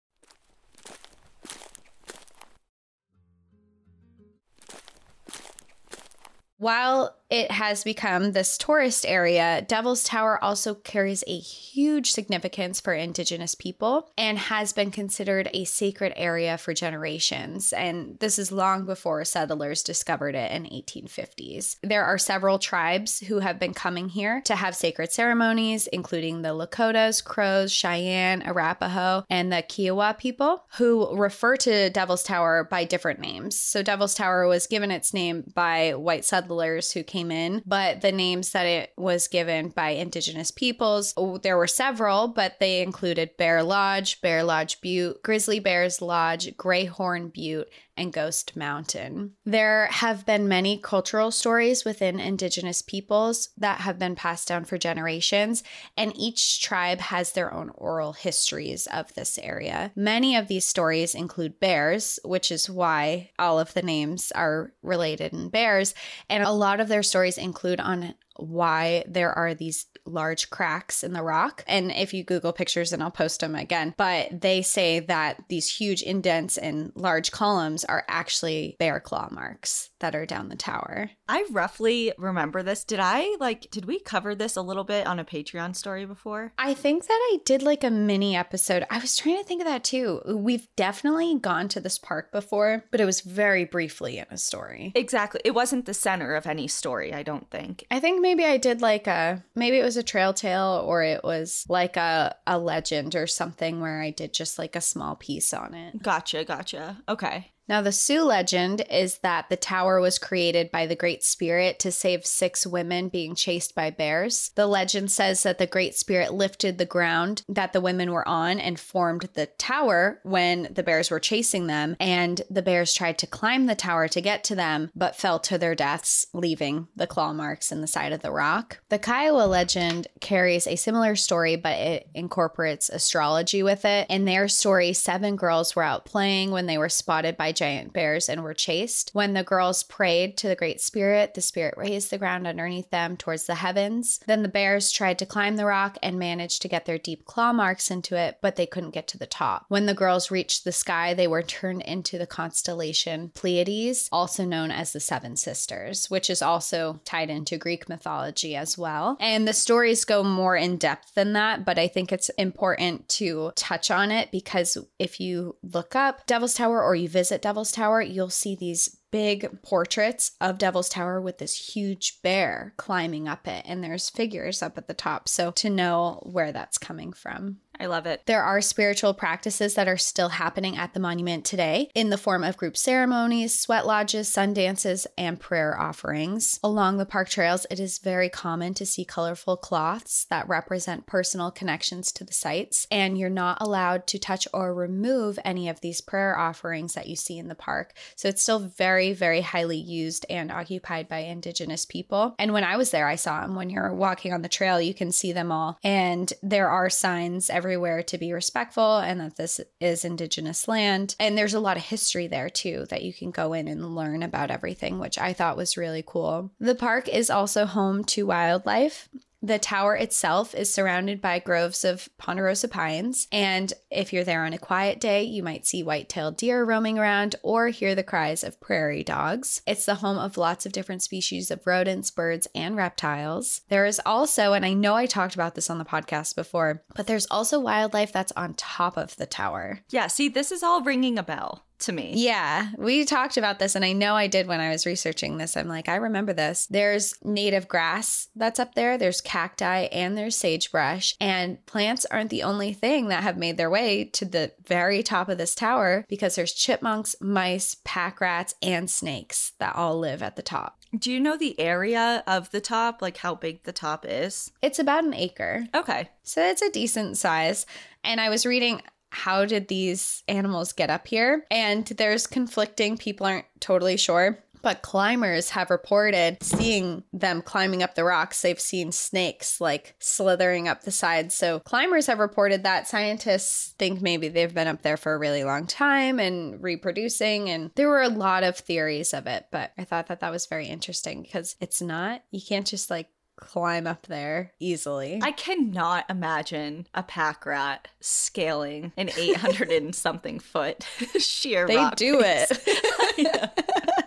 While 6.57 7.15
it 7.29 7.51
has 7.51 7.83
become 7.83 8.31
this 8.31 8.57
tourist 8.57 9.03
area, 9.05 9.65
Devil's 9.67 10.03
Tower 10.03 10.41
also 10.41 10.75
carries 10.75 11.23
a 11.25 11.37
huge 11.37 12.11
significance 12.11 12.79
for 12.79 12.93
Indigenous 12.93 13.55
people 13.55 14.11
and 14.15 14.37
has 14.37 14.71
been 14.71 14.91
considered 14.91 15.49
a 15.51 15.65
sacred 15.65 16.13
area 16.15 16.57
for 16.57 16.73
generations. 16.73 17.73
And 17.73 18.17
this 18.19 18.37
is 18.37 18.51
long 18.51 18.85
before 18.85 19.25
settlers 19.25 19.81
discovered 19.83 20.35
it 20.35 20.51
in 20.51 20.63
1850s. 20.65 21.77
There 21.81 22.05
are 22.05 22.19
several 22.19 22.59
tribes 22.59 23.19
who 23.21 23.39
have 23.39 23.59
been 23.59 23.73
coming 23.73 24.07
here 24.07 24.41
to 24.45 24.55
have 24.55 24.75
sacred 24.75 25.11
ceremonies, 25.11 25.87
including 25.87 26.41
the 26.41 26.49
Lakotas, 26.49 27.23
Crows, 27.23 27.71
Cheyenne, 27.71 28.43
Arapaho, 28.45 29.25
and 29.29 29.51
the 29.51 29.63
Kiowa 29.63 30.15
people, 30.17 30.63
who 30.77 31.13
refer 31.17 31.57
to 31.57 31.89
Devil's 31.89 32.23
Tower 32.23 32.67
by 32.69 32.85
different 32.85 33.19
names. 33.19 33.59
So 33.59 33.81
Devil's 33.81 34.13
Tower 34.13 34.47
was 34.47 34.67
given 34.67 34.91
its 34.91 35.13
name 35.13 35.43
by 35.53 35.95
white 35.95 36.23
settlers 36.23 36.44
who 36.45 37.03
came 37.03 37.31
in, 37.31 37.61
but 37.65 38.01
the 38.01 38.11
names 38.11 38.51
that 38.51 38.65
it 38.65 38.93
was 38.97 39.27
given 39.27 39.69
by 39.69 39.89
indigenous 39.89 40.51
peoples, 40.51 41.13
oh, 41.17 41.37
there 41.37 41.57
were 41.57 41.67
several, 41.67 42.27
but 42.27 42.59
they 42.59 42.81
included 42.81 43.37
Bear 43.37 43.63
Lodge, 43.63 44.21
Bear 44.21 44.43
Lodge 44.43 44.81
Butte, 44.81 45.21
Grizzly 45.23 45.59
Bears 45.59 46.01
Lodge, 46.01 46.55
Greyhorn 46.57 47.33
Butte, 47.33 47.69
and 47.97 48.11
Ghost 48.11 48.55
Mountain. 48.55 49.33
There 49.45 49.87
have 49.87 50.25
been 50.25 50.47
many 50.47 50.77
cultural 50.77 51.31
stories 51.31 51.85
within 51.85 52.19
indigenous 52.19 52.81
peoples 52.81 53.49
that 53.57 53.81
have 53.81 53.97
been 53.99 54.15
passed 54.15 54.47
down 54.47 54.65
for 54.65 54.77
generations, 54.77 55.63
and 55.95 56.15
each 56.15 56.61
tribe 56.61 56.99
has 56.99 57.31
their 57.31 57.53
own 57.53 57.71
oral 57.75 58.13
histories 58.13 58.87
of 58.87 59.13
this 59.13 59.37
area. 59.37 59.91
Many 59.95 60.35
of 60.35 60.47
these 60.47 60.67
stories 60.67 61.15
include 61.15 61.59
bears, 61.59 62.19
which 62.23 62.51
is 62.51 62.69
why 62.69 63.31
all 63.39 63.59
of 63.59 63.73
the 63.73 63.81
names 63.81 64.31
are 64.33 64.73
related 64.81 65.33
in 65.33 65.49
bears, 65.49 65.93
and 66.29 66.43
a 66.43 66.51
lot 66.51 66.79
of 66.79 66.87
their 66.87 67.03
stories 67.03 67.37
include 67.37 67.79
on 67.79 68.15
why 68.37 69.03
there 69.07 69.31
are 69.31 69.53
these 69.53 69.85
large 70.05 70.49
cracks 70.49 71.03
in 71.03 71.13
the 71.13 71.23
rock. 71.23 71.63
And 71.67 71.91
if 71.91 72.13
you 72.13 72.23
Google 72.23 72.53
pictures, 72.53 72.93
and 72.93 73.01
I'll 73.01 73.11
post 73.11 73.41
them 73.41 73.55
again, 73.55 73.93
but 73.97 74.41
they 74.41 74.61
say 74.61 74.99
that 75.01 75.43
these 75.49 75.75
huge 75.75 76.01
indents 76.01 76.57
and 76.57 76.91
large 76.95 77.31
columns 77.31 77.85
are 77.85 78.05
actually 78.07 78.75
bear 78.79 78.99
claw 78.99 79.27
marks 79.31 79.89
that 79.99 80.15
are 80.15 80.25
down 80.25 80.49
the 80.49 80.55
tower. 80.55 81.09
I 81.27 81.45
roughly 81.49 82.13
remember 82.17 82.61
this. 82.61 82.83
Did 82.83 82.99
I 83.01 83.35
like, 83.39 83.69
did 83.71 83.85
we 83.85 83.99
cover 83.99 84.35
this 84.35 84.55
a 84.55 84.61
little 84.61 84.83
bit 84.83 85.07
on 85.07 85.19
a 85.19 85.25
Patreon 85.25 85.75
story 85.75 86.05
before? 86.05 86.53
I 86.57 86.73
think 86.73 87.07
that 87.07 87.13
I 87.13 87.37
did 87.45 87.63
like 87.63 87.83
a 87.83 87.89
mini 87.89 88.35
episode. 88.35 88.85
I 88.89 88.99
was 88.99 89.15
trying 89.15 89.37
to 89.37 89.43
think 89.43 89.61
of 89.61 89.67
that 89.67 89.83
too. 89.83 90.21
We've 90.27 90.67
definitely 90.75 91.39
gone 91.39 91.67
to 91.69 91.79
this 91.79 91.97
park 91.97 92.31
before, 92.31 92.83
but 92.91 93.01
it 93.01 93.05
was 93.05 93.21
very 93.21 93.65
briefly 93.65 94.17
in 94.17 94.25
a 94.29 94.37
story. 94.37 94.91
Exactly. 94.95 95.41
It 95.43 95.55
wasn't 95.55 95.85
the 95.85 95.93
center 95.93 96.35
of 96.35 96.45
any 96.45 96.67
story, 96.67 97.13
I 97.13 97.23
don't 97.23 97.49
think. 97.49 97.85
I 97.89 97.99
think 97.99 98.21
maybe 98.21 98.45
I 98.45 98.57
did 98.57 98.81
like 98.81 99.07
a 99.07 99.43
maybe 99.55 99.79
it 99.79 99.83
was 99.83 99.94
a 99.97 100.03
trail 100.03 100.33
tale 100.33 100.83
or 100.85 101.03
it 101.03 101.23
was 101.23 101.65
like 101.69 101.97
a 101.97 102.35
a 102.47 102.57
legend 102.59 103.15
or 103.15 103.27
something 103.27 103.81
where 103.81 104.01
I 104.01 104.11
did 104.11 104.33
just 104.33 104.57
like 104.59 104.75
a 104.75 104.81
small 104.81 105.15
piece 105.15 105.53
on 105.53 105.73
it. 105.73 106.01
Gotcha, 106.01 106.43
gotcha. 106.45 107.01
Okay. 107.07 107.51
Now, 107.67 107.81
the 107.81 107.91
Sioux 107.91 108.23
legend 108.23 108.83
is 108.91 109.19
that 109.19 109.49
the 109.49 109.55
tower 109.55 109.99
was 109.99 110.19
created 110.19 110.69
by 110.71 110.85
the 110.85 110.95
Great 110.95 111.23
Spirit 111.23 111.79
to 111.79 111.91
save 111.91 112.25
six 112.25 112.67
women 112.67 113.09
being 113.09 113.33
chased 113.33 113.73
by 113.73 113.89
bears. 113.89 114.51
The 114.55 114.67
legend 114.67 115.11
says 115.11 115.41
that 115.43 115.57
the 115.57 115.65
Great 115.65 115.95
Spirit 115.95 116.33
lifted 116.33 116.77
the 116.77 116.85
ground 116.85 117.43
that 117.49 117.73
the 117.73 117.81
women 117.81 118.11
were 118.11 118.27
on 118.27 118.59
and 118.59 118.79
formed 118.79 119.29
the 119.33 119.47
tower 119.47 120.19
when 120.23 120.69
the 120.71 120.83
bears 120.83 121.09
were 121.09 121.19
chasing 121.19 121.65
them, 121.65 121.95
and 121.99 122.41
the 122.49 122.61
bears 122.61 122.93
tried 122.93 123.17
to 123.19 123.27
climb 123.27 123.65
the 123.65 123.75
tower 123.75 124.07
to 124.09 124.21
get 124.21 124.43
to 124.43 124.55
them, 124.55 124.91
but 124.95 125.15
fell 125.15 125.39
to 125.39 125.57
their 125.57 125.73
deaths, 125.73 126.27
leaving 126.33 126.87
the 126.95 127.07
claw 127.07 127.33
marks 127.33 127.71
in 127.71 127.81
the 127.81 127.87
side 127.87 128.13
of 128.13 128.21
the 128.21 128.31
rock. 128.31 128.79
The 128.89 128.99
Kiowa 128.99 129.47
legend 129.47 130.07
carries 130.21 130.67
a 130.67 130.75
similar 130.75 131.15
story, 131.15 131.55
but 131.55 131.77
it 131.77 132.09
incorporates 132.13 132.89
astrology 132.89 133.63
with 133.63 133.85
it. 133.85 134.05
In 134.09 134.25
their 134.25 134.47
story, 134.47 134.93
seven 134.93 135.35
girls 135.35 135.75
were 135.75 135.83
out 135.83 136.05
playing 136.05 136.51
when 136.51 136.67
they 136.67 136.77
were 136.77 136.89
spotted 136.89 137.37
by 137.37 137.54
giant 137.55 137.93
bears 137.93 138.29
and 138.29 138.43
were 138.43 138.53
chased. 138.53 139.11
When 139.13 139.33
the 139.33 139.43
girls 139.43 139.83
prayed 139.83 140.37
to 140.37 140.47
the 140.47 140.55
Great 140.55 140.81
Spirit, 140.81 141.33
the 141.33 141.41
Spirit 141.41 141.75
raised 141.77 142.11
the 142.11 142.17
ground 142.17 142.47
underneath 142.47 142.89
them 142.89 143.17
towards 143.17 143.45
the 143.45 143.55
heavens. 143.55 144.19
Then 144.27 144.43
the 144.43 144.49
bears 144.49 144.91
tried 144.91 145.19
to 145.19 145.25
climb 145.25 145.55
the 145.55 145.65
rock 145.65 145.97
and 146.03 146.19
managed 146.19 146.61
to 146.61 146.67
get 146.67 146.85
their 146.85 146.97
deep 146.97 147.25
claw 147.25 147.53
marks 147.53 147.89
into 147.89 148.17
it, 148.17 148.37
but 148.41 148.55
they 148.55 148.65
couldn't 148.65 148.93
get 148.93 149.07
to 149.09 149.17
the 149.17 149.25
top. 149.25 149.65
When 149.67 149.85
the 149.85 149.93
girls 149.93 150.31
reached 150.31 150.63
the 150.63 150.71
sky, 150.71 151.13
they 151.13 151.27
were 151.27 151.41
turned 151.41 151.81
into 151.83 152.17
the 152.17 152.27
constellation 152.27 153.31
Pleiades, 153.33 154.09
also 154.11 154.45
known 154.45 154.71
as 154.71 154.93
the 154.93 154.99
Seven 154.99 155.35
Sisters, 155.35 156.09
which 156.09 156.29
is 156.29 156.41
also 156.41 156.99
tied 157.05 157.29
into 157.29 157.57
Greek 157.57 157.87
mythology 157.89 158.55
as 158.55 158.77
well. 158.77 159.17
And 159.19 159.47
the 159.47 159.53
stories 159.53 160.05
go 160.05 160.23
more 160.23 160.55
in 160.55 160.77
depth 160.77 161.13
than 161.13 161.33
that, 161.33 161.65
but 161.65 161.79
I 161.79 161.87
think 161.87 162.11
it's 162.11 162.29
important 162.29 163.07
to 163.09 163.51
touch 163.55 163.91
on 163.91 164.11
it 164.11 164.31
because 164.31 164.77
if 164.99 165.19
you 165.19 165.55
look 165.61 165.95
up 165.95 166.25
Devil's 166.25 166.53
Tower 166.55 166.83
or 166.83 166.95
you 166.95 167.09
visit 167.09 167.41
Devil's 167.45 167.71
Tower, 167.71 168.01
you'll 168.01 168.31
see 168.31 168.55
these 168.55 168.97
big 169.11 169.61
portraits 169.61 170.31
of 170.41 170.57
Devil's 170.57 170.89
Tower 170.89 171.21
with 171.21 171.37
this 171.37 171.75
huge 171.75 172.19
bear 172.23 172.73
climbing 172.75 173.27
up 173.27 173.47
it, 173.47 173.63
and 173.67 173.83
there's 173.83 174.09
figures 174.09 174.63
up 174.63 174.79
at 174.79 174.87
the 174.87 174.95
top. 174.95 175.29
So 175.29 175.51
to 175.51 175.69
know 175.69 176.23
where 176.23 176.51
that's 176.51 176.79
coming 176.79 177.13
from. 177.13 177.57
I 177.79 177.87
love 177.87 178.05
it. 178.05 178.21
There 178.25 178.43
are 178.43 178.61
spiritual 178.61 179.13
practices 179.13 179.75
that 179.75 179.87
are 179.87 179.97
still 179.97 180.29
happening 180.29 180.77
at 180.77 180.93
the 180.93 180.99
monument 180.99 181.43
today 181.43 181.89
in 181.93 182.09
the 182.09 182.17
form 182.17 182.43
of 182.43 182.57
group 182.57 182.77
ceremonies, 182.77 183.59
sweat 183.59 183.85
lodges, 183.85 184.29
sun 184.29 184.53
dances, 184.53 185.05
and 185.17 185.39
prayer 185.39 185.77
offerings. 185.79 186.59
Along 186.63 186.97
the 186.97 187.05
park 187.05 187.29
trails, 187.29 187.65
it 187.69 187.79
is 187.79 187.99
very 187.99 188.29
common 188.29 188.73
to 188.75 188.85
see 188.85 189.03
colorful 189.03 189.57
cloths 189.57 190.25
that 190.29 190.47
represent 190.47 191.05
personal 191.05 191.51
connections 191.51 192.11
to 192.13 192.23
the 192.23 192.33
sites, 192.33 192.87
and 192.89 193.17
you're 193.17 193.29
not 193.29 193.57
allowed 193.59 194.07
to 194.07 194.19
touch 194.19 194.47
or 194.53 194.73
remove 194.73 195.37
any 195.43 195.67
of 195.67 195.81
these 195.81 195.99
prayer 195.99 196.37
offerings 196.37 196.93
that 196.93 197.07
you 197.07 197.15
see 197.15 197.37
in 197.37 197.49
the 197.49 197.55
park. 197.55 197.93
So 198.15 198.29
it's 198.29 198.41
still 198.41 198.59
very, 198.59 199.11
very 199.11 199.41
highly 199.41 199.77
used 199.77 200.25
and 200.29 200.51
occupied 200.51 201.09
by 201.09 201.19
Indigenous 201.19 201.85
people. 201.85 202.35
And 202.39 202.53
when 202.53 202.63
I 202.63 202.77
was 202.77 202.91
there, 202.91 203.07
I 203.07 203.15
saw 203.15 203.41
them. 203.41 203.55
When 203.55 203.69
you're 203.69 203.93
walking 203.93 204.33
on 204.33 204.43
the 204.43 204.49
trail, 204.49 204.79
you 204.79 204.93
can 204.93 205.11
see 205.11 205.33
them 205.33 205.51
all. 205.51 205.77
And 205.83 206.31
there 206.41 206.69
are 206.69 206.89
signs 206.89 207.49
everywhere 207.49 207.64
to 208.03 208.17
be 208.17 208.33
respectful 208.33 208.97
and 208.97 209.19
that 209.19 209.35
this 209.37 209.59
is 209.79 210.05
Indigenous 210.05 210.67
land. 210.67 211.15
And 211.19 211.37
there's 211.37 211.53
a 211.53 211.59
lot 211.59 211.77
of 211.77 211.83
history 211.83 212.27
there 212.27 212.49
too 212.49 212.85
that 212.89 213.03
you 213.03 213.13
can 213.13 213.31
go 213.31 213.53
in 213.53 213.67
and 213.67 213.95
learn 213.95 214.23
about 214.23 214.51
everything, 214.51 214.99
which 214.99 215.17
I 215.17 215.33
thought 215.33 215.57
was 215.57 215.77
really 215.77 216.03
cool. 216.05 216.51
The 216.59 216.75
park 216.75 217.07
is 217.09 217.29
also 217.29 217.65
home 217.65 218.03
to 218.05 218.25
wildlife. 218.25 219.09
The 219.45 219.59
tower 219.59 219.95
itself 219.95 220.55
is 220.55 220.73
surrounded 220.73 221.21
by 221.21 221.37
groves 221.37 221.85
of 221.85 222.09
ponderosa 222.17 222.67
pines, 222.67 223.27
and 223.31 223.71
if 223.91 224.11
you're 224.11 224.23
there 224.23 224.43
on 224.43 224.53
a 224.53 224.57
quiet 224.57 224.99
day, 224.99 225.21
you 225.21 225.43
might 225.43 225.67
see 225.67 225.83
white 225.83 226.09
tailed 226.09 226.37
deer 226.37 226.63
roaming 226.65 226.97
around 226.97 227.35
or 227.43 227.67
hear 227.67 227.93
the 227.93 228.01
cries 228.01 228.43
of 228.43 228.59
prairie 228.59 229.03
dogs. 229.03 229.61
It's 229.67 229.85
the 229.85 229.93
home 229.93 230.17
of 230.17 230.39
lots 230.39 230.65
of 230.65 230.71
different 230.71 231.03
species 231.03 231.51
of 231.51 231.67
rodents, 231.67 232.09
birds, 232.09 232.47
and 232.55 232.75
reptiles. 232.75 233.61
There 233.69 233.85
is 233.85 234.01
also, 234.03 234.53
and 234.53 234.65
I 234.65 234.73
know 234.73 234.95
I 234.95 235.05
talked 235.05 235.35
about 235.35 235.53
this 235.53 235.69
on 235.69 235.77
the 235.77 235.85
podcast 235.85 236.35
before, 236.35 236.81
but 236.95 237.05
there's 237.05 237.27
also 237.29 237.59
wildlife 237.59 238.11
that's 238.11 238.33
on 238.35 238.55
top 238.55 238.97
of 238.97 239.15
the 239.17 239.27
tower. 239.27 239.81
Yeah, 239.91 240.07
see, 240.07 240.27
this 240.27 240.51
is 240.51 240.63
all 240.63 240.81
ringing 240.81 241.19
a 241.19 241.23
bell 241.23 241.65
to 241.79 241.91
me. 241.91 242.13
Yeah, 242.15 242.69
we 242.77 243.05
talked 243.05 243.37
about 243.37 243.59
this, 243.59 243.75
and 243.75 243.83
I 243.83 243.93
know 243.93 244.15
I 244.15 244.27
did 244.27 244.47
when 244.47 244.59
I 244.59 244.69
was 244.69 244.85
researching 244.85 245.37
this. 245.37 245.57
I'm 245.57 245.67
like, 245.67 245.89
I 245.89 245.95
remember 245.95 246.33
this. 246.33 246.67
There's 246.67 247.13
native 247.23 247.67
grass 247.67 248.27
that's 248.35 248.59
up 248.59 248.75
there, 248.75 248.97
there's 248.97 249.21
cacti, 249.21 249.85
and 249.85 250.17
there's 250.17 250.35
sagebrush. 250.35 251.15
And 251.19 251.63
plants 251.65 252.05
aren't 252.05 252.29
the 252.29 252.43
only 252.43 252.73
thing 252.73 253.07
that 253.09 253.23
have 253.23 253.37
made 253.37 253.57
their 253.57 253.69
way 253.69 254.05
to 254.05 254.25
the 254.25 254.51
very 254.65 255.03
top 255.03 255.29
of 255.29 255.37
this 255.37 255.55
tower 255.55 256.05
because 256.07 256.35
there's 256.35 256.53
chipmunks, 256.53 257.15
mice, 257.19 257.77
pack 257.83 258.21
rats, 258.21 258.53
and 258.61 258.89
snakes 258.89 259.53
that 259.59 259.75
all 259.75 259.99
live 259.99 260.23
at 260.23 260.35
the 260.35 260.41
top. 260.41 260.79
Do 260.97 261.11
you 261.11 261.19
know 261.19 261.35
the 261.37 261.59
area 261.59 262.23
of 262.25 262.51
the 262.51 262.61
top, 262.61 263.01
like 263.01 263.17
how 263.17 263.35
big 263.35 263.63
the 263.63 263.73
top 263.73 264.05
is? 264.07 264.51
It's 264.61 264.79
about 264.79 265.03
an 265.03 265.13
acre. 265.13 265.67
Okay. 265.75 266.09
So 266.23 266.41
it's 266.41 266.61
a 266.61 266.71
decent 266.71 267.17
size. 267.17 267.65
And 268.03 268.21
I 268.21 268.29
was 268.29 268.45
reading 268.45 268.81
how 269.15 269.45
did 269.45 269.69
these 269.69 270.23
animals 270.27 270.73
get 270.73 270.89
up 270.89 271.07
here? 271.07 271.45
And 271.49 271.85
there's 271.85 272.27
conflicting, 272.27 272.97
people 272.97 273.25
aren't 273.25 273.45
totally 273.61 273.95
sure. 273.97 274.39
But 274.61 274.81
climbers 274.81 275.51
have 275.51 275.69
reported 275.69 276.41
seeing 276.41 277.03
them 277.13 277.43
climbing 277.43 277.83
up 277.83 277.93
the 277.93 278.03
rocks. 278.03 278.41
They've 278.41 278.59
seen 278.59 278.91
snakes 278.91 279.61
like 279.61 279.93
slithering 279.99 280.67
up 280.67 280.81
the 280.81 280.91
sides. 280.91 281.35
So, 281.35 281.59
climbers 281.59 282.07
have 282.07 282.17
reported 282.17 282.63
that. 282.63 282.87
Scientists 282.87 283.75
think 283.77 284.01
maybe 284.01 284.27
they've 284.27 284.53
been 284.53 284.67
up 284.67 284.81
there 284.81 284.97
for 284.97 285.13
a 285.13 285.19
really 285.19 285.43
long 285.43 285.67
time 285.67 286.19
and 286.19 286.63
reproducing. 286.63 287.47
And 287.47 287.69
there 287.75 287.89
were 287.89 288.01
a 288.01 288.09
lot 288.09 288.43
of 288.43 288.57
theories 288.57 289.13
of 289.13 289.27
it. 289.27 289.45
But 289.51 289.71
I 289.77 289.83
thought 289.83 290.07
that 290.07 290.21
that 290.21 290.31
was 290.31 290.47
very 290.47 290.65
interesting 290.65 291.21
because 291.21 291.55
it's 291.61 291.79
not, 291.79 292.23
you 292.31 292.41
can't 292.41 292.65
just 292.65 292.89
like 292.89 293.09
climb 293.37 293.85
up 293.87 294.07
there 294.07 294.51
easily. 294.59 295.19
I 295.23 295.31
cannot 295.31 296.05
imagine 296.09 296.87
a 296.93 297.03
pack 297.03 297.45
rat 297.45 297.87
scaling 297.99 298.91
an 298.97 299.09
800 299.17 299.69
and 299.71 299.93
something 299.95 300.39
foot 300.39 300.85
sheer 301.19 301.67
they 301.67 301.89
do 301.95 302.21
face. 302.21 302.51
it. 302.51 303.51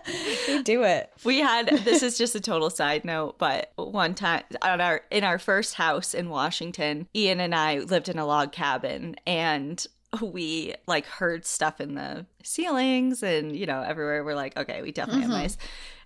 they 0.47 0.63
do 0.63 0.83
it. 0.83 1.11
we 1.25 1.39
had 1.39 1.69
this 1.85 2.03
is 2.03 2.17
just 2.19 2.35
a 2.35 2.41
total 2.41 2.71
side 2.71 3.05
note 3.05 3.39
but 3.39 3.73
one 3.77 4.15
time 4.15 4.43
on 4.63 4.81
our 4.81 5.03
in 5.11 5.25
our 5.25 5.39
first 5.39 5.75
house 5.75 6.15
in 6.15 6.29
washington 6.31 7.07
ian 7.15 7.41
and 7.41 7.55
i 7.55 7.79
lived 7.79 8.09
in 8.09 8.19
a 8.19 8.27
log 8.27 8.53
cabin 8.53 9.15
and 9.27 9.87
we 10.23 10.75
like 10.87 11.05
heard 11.07 11.45
stuff 11.45 11.81
in 11.81 11.95
the 11.95 12.25
ceilings 12.43 13.23
and 13.23 13.55
you 13.57 13.67
know 13.67 13.83
everywhere 13.83 14.25
we're 14.25 14.35
like 14.35 14.57
okay 14.57 14.81
we 14.83 14.91
definitely 14.93 15.23
Mhm. 15.23 15.31
have 15.31 15.43
mice 15.43 15.59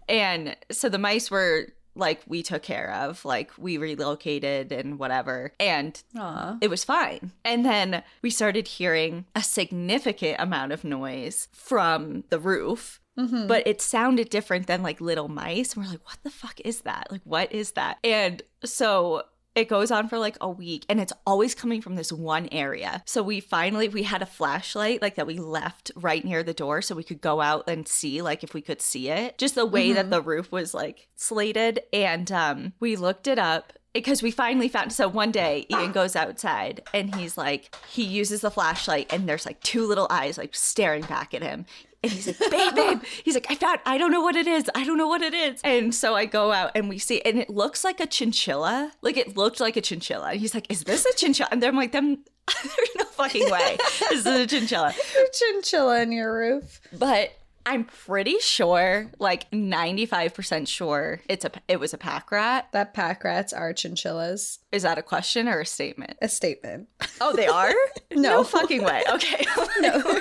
and 0.08 0.56
so 0.70 0.88
the 0.88 0.98
mice 0.98 1.30
were 1.30 1.68
like 1.94 2.22
we 2.26 2.42
took 2.42 2.62
care 2.62 2.90
of 2.92 3.24
like 3.24 3.50
we 3.58 3.76
relocated 3.78 4.72
and 4.72 4.98
whatever 4.98 5.52
and 5.60 6.02
Aw. 6.16 6.56
it 6.60 6.70
was 6.70 6.84
fine. 6.84 7.32
And 7.44 7.64
then 7.64 8.02
we 8.22 8.30
started 8.30 8.66
hearing 8.68 9.26
a 9.36 9.42
significant 9.42 10.36
amount 10.40 10.72
of 10.72 10.84
noise 10.84 11.48
from 11.52 12.24
the 12.30 12.38
roof, 12.38 13.00
Mhm. 13.18 13.46
but 13.46 13.66
it 13.66 13.82
sounded 13.82 14.30
different 14.30 14.66
than 14.66 14.82
like 14.82 15.00
little 15.00 15.28
mice. 15.28 15.76
We're 15.76 15.84
like, 15.84 16.04
what 16.06 16.18
the 16.22 16.30
fuck 16.30 16.60
is 16.64 16.80
that? 16.82 17.08
Like, 17.10 17.20
what 17.24 17.52
is 17.52 17.72
that? 17.72 17.98
And 18.02 18.42
so 18.64 19.24
it 19.54 19.68
goes 19.68 19.90
on 19.90 20.08
for 20.08 20.18
like 20.18 20.36
a 20.40 20.48
week 20.48 20.84
and 20.88 21.00
it's 21.00 21.12
always 21.26 21.54
coming 21.54 21.82
from 21.82 21.96
this 21.96 22.10
one 22.12 22.48
area. 22.52 23.02
So 23.06 23.22
we 23.22 23.40
finally 23.40 23.88
we 23.88 24.02
had 24.04 24.22
a 24.22 24.26
flashlight 24.26 25.02
like 25.02 25.16
that 25.16 25.26
we 25.26 25.38
left 25.38 25.90
right 25.96 26.24
near 26.24 26.42
the 26.42 26.54
door 26.54 26.80
so 26.82 26.94
we 26.94 27.04
could 27.04 27.20
go 27.20 27.40
out 27.40 27.68
and 27.68 27.86
see 27.86 28.22
like 28.22 28.42
if 28.42 28.54
we 28.54 28.62
could 28.62 28.80
see 28.80 29.08
it. 29.10 29.36
Just 29.38 29.54
the 29.54 29.66
way 29.66 29.92
that 29.92 30.06
Mhm. 30.06 30.10
the 30.10 30.22
roof 30.22 30.50
was 30.50 30.72
like 30.74 31.08
slated 31.16 31.80
and 31.92 32.30
um 32.32 32.72
we 32.80 32.96
looked 32.96 33.26
it 33.26 33.38
up 33.38 33.72
because 33.92 34.22
we 34.22 34.30
finally 34.30 34.68
found 34.68 34.92
so 34.92 35.08
one 35.08 35.30
day 35.30 35.66
Ian 35.70 35.92
goes 35.92 36.16
outside 36.16 36.82
and 36.94 37.14
he's 37.14 37.36
like 37.36 37.74
he 37.88 38.02
uses 38.02 38.40
the 38.40 38.50
flashlight 38.50 39.12
and 39.12 39.28
there's 39.28 39.46
like 39.46 39.60
two 39.60 39.86
little 39.86 40.06
eyes 40.10 40.38
like 40.38 40.54
staring 40.54 41.02
back 41.04 41.34
at 41.34 41.42
him. 41.42 41.66
And 42.02 42.10
he's 42.10 42.26
like 42.26 42.50
babe 42.50 42.74
babe. 42.74 43.02
He's 43.24 43.34
like 43.34 43.46
I 43.50 43.54
found 43.54 43.80
I 43.86 43.96
don't 43.98 44.10
know 44.10 44.22
what 44.22 44.34
it 44.34 44.46
is. 44.46 44.68
I 44.74 44.84
don't 44.84 44.98
know 44.98 45.06
what 45.06 45.22
it 45.22 45.34
is. 45.34 45.60
And 45.62 45.94
so 45.94 46.14
I 46.14 46.24
go 46.26 46.50
out 46.52 46.72
and 46.74 46.88
we 46.88 46.98
see 46.98 47.20
and 47.22 47.38
it 47.38 47.50
looks 47.50 47.84
like 47.84 48.00
a 48.00 48.06
chinchilla. 48.06 48.92
Like 49.02 49.16
it 49.16 49.36
looked 49.36 49.60
like 49.60 49.76
a 49.76 49.80
chinchilla. 49.80 50.30
And 50.30 50.40
he's 50.40 50.54
like 50.54 50.70
is 50.70 50.84
this 50.84 51.04
a 51.06 51.14
chinchilla? 51.14 51.48
And 51.52 51.62
I'm 51.62 51.76
like 51.76 51.92
them 51.92 52.18
there's 52.64 52.88
no 52.98 53.04
fucking 53.04 53.48
way. 53.50 53.76
This 54.10 54.26
is 54.26 54.26
a 54.26 54.46
chinchilla. 54.46 54.88
A 54.88 55.26
chinchilla 55.32 56.02
in 56.02 56.10
your 56.12 56.34
roof. 56.34 56.80
but 56.92 57.30
I'm 57.64 57.84
pretty 57.84 58.38
sure 58.40 59.10
like 59.18 59.50
95% 59.50 60.66
sure 60.68 61.20
it's 61.28 61.44
a 61.44 61.50
it 61.68 61.78
was 61.78 61.94
a 61.94 61.98
pack 61.98 62.30
rat 62.32 62.68
That 62.72 62.92
pack 62.92 63.22
rats 63.24 63.52
are 63.52 63.72
chinchillas. 63.72 64.58
is 64.72 64.82
that 64.82 64.98
a 64.98 65.02
question 65.02 65.48
or 65.48 65.60
a 65.60 65.66
statement 65.66 66.16
A 66.20 66.28
statement. 66.28 66.88
Oh, 67.20 67.32
they 67.34 67.46
are? 67.60 67.72
No. 68.12 68.42
fucking 68.44 68.82
way. 68.82 69.02
Okay. 69.10 69.44
No. 69.80 69.96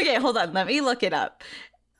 okay, 0.00 0.14
hold 0.16 0.36
on. 0.38 0.52
Let 0.52 0.66
me 0.66 0.80
look 0.80 1.02
it 1.02 1.12
up. 1.12 1.42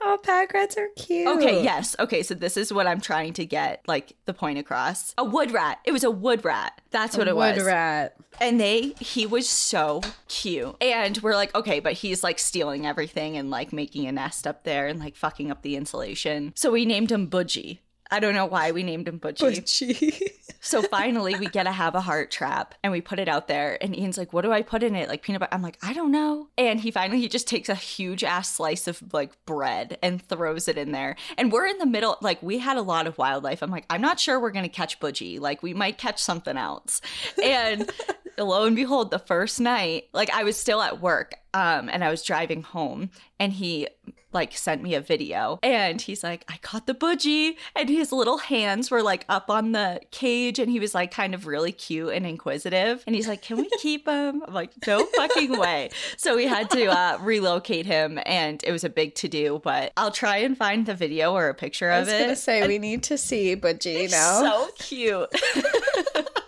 Oh, 0.05 0.19
pack 0.23 0.53
rats 0.53 0.77
are 0.77 0.89
cute. 0.97 1.29
Okay, 1.29 1.63
yes. 1.63 1.95
Okay, 1.99 2.23
so 2.23 2.35
this 2.35 2.57
is 2.57 2.73
what 2.73 2.87
I'm 2.87 3.01
trying 3.01 3.35
to 3.35 3.47
get, 3.47 3.83
like 3.87 4.17
the 4.25 4.35
point 4.35 4.59
across. 4.59 5.15
A 5.17 5.25
wood 5.25 5.53
rat. 5.53 5.79
It 5.85 5.93
was 5.93 6.03
a 6.03 6.11
wood 6.11 6.45
rat. 6.45 6.81
That's 6.91 7.17
what 7.17 7.29
it 7.29 7.37
wood 7.37 7.57
was. 7.57 7.59
Wood 7.59 7.67
rat. 7.67 8.17
And 8.41 8.61
they, 8.61 8.95
he 8.99 9.27
was 9.27 9.49
so 9.49 10.01
cute. 10.27 10.75
And 10.81 11.19
we're 11.19 11.37
like, 11.37 11.55
okay, 11.55 11.79
but 11.79 11.93
he's 11.93 12.25
like 12.25 12.39
stealing 12.39 12.85
everything 12.85 13.37
and 13.37 13.49
like 13.49 13.73
making 13.73 14.07
a 14.07 14.13
nest 14.13 14.47
up 14.47 14.65
there 14.65 14.89
and 14.89 14.99
like 14.99 15.15
fucking 15.15 15.51
up 15.51 15.63
the 15.63 15.77
insulation. 15.77 16.53
So 16.57 16.73
we 16.73 16.85
named 16.85 17.13
him 17.13 17.29
Budgie. 17.29 17.79
I 18.13 18.21
don't 18.21 18.35
know 18.35 18.47
why 18.47 18.73
we 18.73 18.83
named 18.83 19.09
him 19.09 19.19
Budgie. 19.19 20.31
So 20.65 20.81
finally, 20.81 21.35
we 21.35 21.47
get 21.49 21.67
a 21.67 21.73
have 21.73 21.97
a 21.97 22.01
heart 22.01 22.31
trap 22.31 22.77
and 22.85 22.93
we 22.93 23.01
put 23.01 23.19
it 23.19 23.27
out 23.27 23.49
there. 23.49 23.77
And 23.83 23.99
Ian's 23.99 24.17
like, 24.17 24.33
"What 24.33 24.43
do 24.43 24.53
I 24.53 24.63
put 24.63 24.85
in 24.85 24.95
it? 24.95 25.09
Like 25.09 25.23
peanut 25.23 25.41
butter?" 25.41 25.53
I'm 25.53 25.61
like, 25.61 25.77
"I 25.83 25.93
don't 25.93 26.13
know." 26.13 26.51
And 26.57 26.79
he 26.79 26.93
finally 26.93 27.19
he 27.21 27.29
just 27.29 27.49
takes 27.49 27.69
a 27.69 27.75
huge 27.75 28.23
ass 28.23 28.55
slice 28.55 28.87
of 28.87 29.03
like 29.13 29.33
bread 29.45 29.99
and 30.05 30.23
throws 30.23 30.69
it 30.69 30.79
in 30.79 30.93
there. 30.93 31.17
And 31.37 31.51
we're 31.51 31.67
in 31.67 31.79
the 31.79 31.87
middle. 31.87 32.17
Like 32.21 32.41
we 32.45 32.59
had 32.59 32.77
a 32.77 32.83
lot 32.83 33.09
of 33.09 33.19
wildlife. 33.19 33.61
I'm 33.61 33.73
like, 33.73 33.87
I'm 33.91 34.01
not 34.01 34.21
sure 34.21 34.39
we're 34.39 34.53
gonna 34.53 34.69
catch 34.69 35.01
Budgie. 35.01 35.41
Like 35.41 35.65
we 35.65 35.75
might 35.75 35.99
catch 35.99 36.23
something 36.23 36.57
else. 36.57 37.01
And 37.43 37.91
lo 38.39 38.65
and 38.65 38.77
behold, 38.77 39.11
the 39.11 39.19
first 39.19 39.61
night, 39.61 40.05
like 40.13 40.31
I 40.31 40.45
was 40.45 40.57
still 40.57 40.81
at 40.81 41.01
work, 41.01 41.35
um, 41.55 41.89
and 41.89 42.03
I 42.05 42.11
was 42.11 42.23
driving 42.23 42.63
home, 42.63 43.11
and 43.39 43.53
he 43.53 43.89
like 44.33 44.57
sent 44.57 44.83
me 44.83 44.95
a 44.95 45.01
video 45.01 45.59
and 45.63 46.01
he's 46.01 46.23
like 46.25 46.45
i 46.49 46.57
caught 46.63 46.87
the 46.87 46.95
budgie 46.95 47.57
and 47.77 47.89
his 47.89 48.13
little 48.13 48.39
hands 48.39 48.91
were 48.91 49.03
like 49.03 49.25
up 49.29 49.51
on 49.51 49.73
the 49.73 50.01
cage 50.11 50.59
and 50.59 50.71
he 50.71 50.81
was 50.81 50.95
like 50.95 51.11
kind 51.11 51.35
of 51.35 51.47
really 51.47 51.73
cute 51.73 52.13
and 52.13 52.27
inquisitive 52.27 53.05
and 53.07 53.15
he's 53.15 53.29
like 53.29 53.43
can 53.43 53.57
we 53.59 53.69
keep 53.81 54.07
him? 54.09 54.43
I'm 54.47 54.55
like 54.55 54.71
no 54.87 55.05
fucking 55.17 55.59
way. 55.59 55.91
So 56.17 56.37
we 56.37 56.47
had 56.47 56.71
to 56.71 56.87
uh, 56.87 57.19
relocate 57.21 57.87
him 57.87 58.19
and 58.25 58.63
it 58.65 58.73
was 58.73 58.85
a 58.85 58.89
big 58.89 59.15
to 59.17 59.29
do 59.29 59.61
but 59.63 59.93
i'll 59.97 60.11
try 60.11 60.39
and 60.39 60.57
find 60.57 60.87
the 60.87 60.95
video 60.95 61.35
or 61.35 61.49
a 61.49 61.55
picture 61.55 61.91
I 61.91 61.97
of 61.99 62.07
was 62.07 62.15
it. 62.15 62.21
gonna 62.21 62.37
say 62.37 62.67
we 62.67 62.79
need 62.89 63.03
to 63.05 63.19
see 63.19 63.55
Budgie 63.57 64.11
now. 64.11 64.41
so 64.41 64.71
cute 64.79 65.29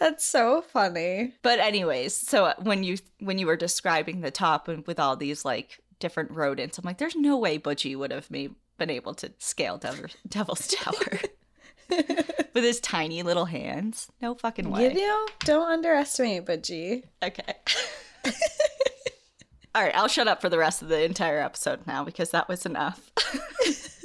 That's 0.00 0.24
so 0.24 0.62
funny. 0.62 1.34
But 1.42 1.60
anyways, 1.60 2.16
so 2.16 2.54
when 2.58 2.82
you 2.82 2.96
when 3.20 3.38
you 3.38 3.46
were 3.46 3.56
describing 3.56 4.22
the 4.22 4.30
top 4.30 4.66
and 4.66 4.84
with 4.86 4.98
all 4.98 5.14
these 5.14 5.44
like 5.44 5.78
different 5.98 6.30
rodents, 6.30 6.78
I'm 6.78 6.86
like, 6.86 6.96
there's 6.96 7.14
no 7.14 7.36
way 7.36 7.58
Budgie 7.58 7.96
would 7.96 8.10
have 8.10 8.30
made, 8.30 8.54
been 8.78 8.88
able 8.88 9.12
to 9.16 9.30
scale 9.38 9.76
Dev- 9.76 10.16
Devil's 10.26 10.68
Tower 10.68 11.20
with 11.90 12.64
his 12.64 12.80
tiny 12.80 13.22
little 13.22 13.44
hands. 13.44 14.10
No 14.22 14.34
fucking 14.34 14.70
way. 14.70 14.90
You 14.90 15.06
know, 15.06 15.26
don't 15.40 15.70
underestimate 15.70 16.46
Budgie. 16.46 17.04
Okay. 17.22 17.54
all 19.74 19.82
right, 19.82 19.94
I'll 19.94 20.08
shut 20.08 20.28
up 20.28 20.40
for 20.40 20.48
the 20.48 20.58
rest 20.58 20.80
of 20.80 20.88
the 20.88 21.04
entire 21.04 21.40
episode 21.40 21.86
now 21.86 22.04
because 22.04 22.30
that 22.30 22.48
was 22.48 22.64
enough. 22.64 23.10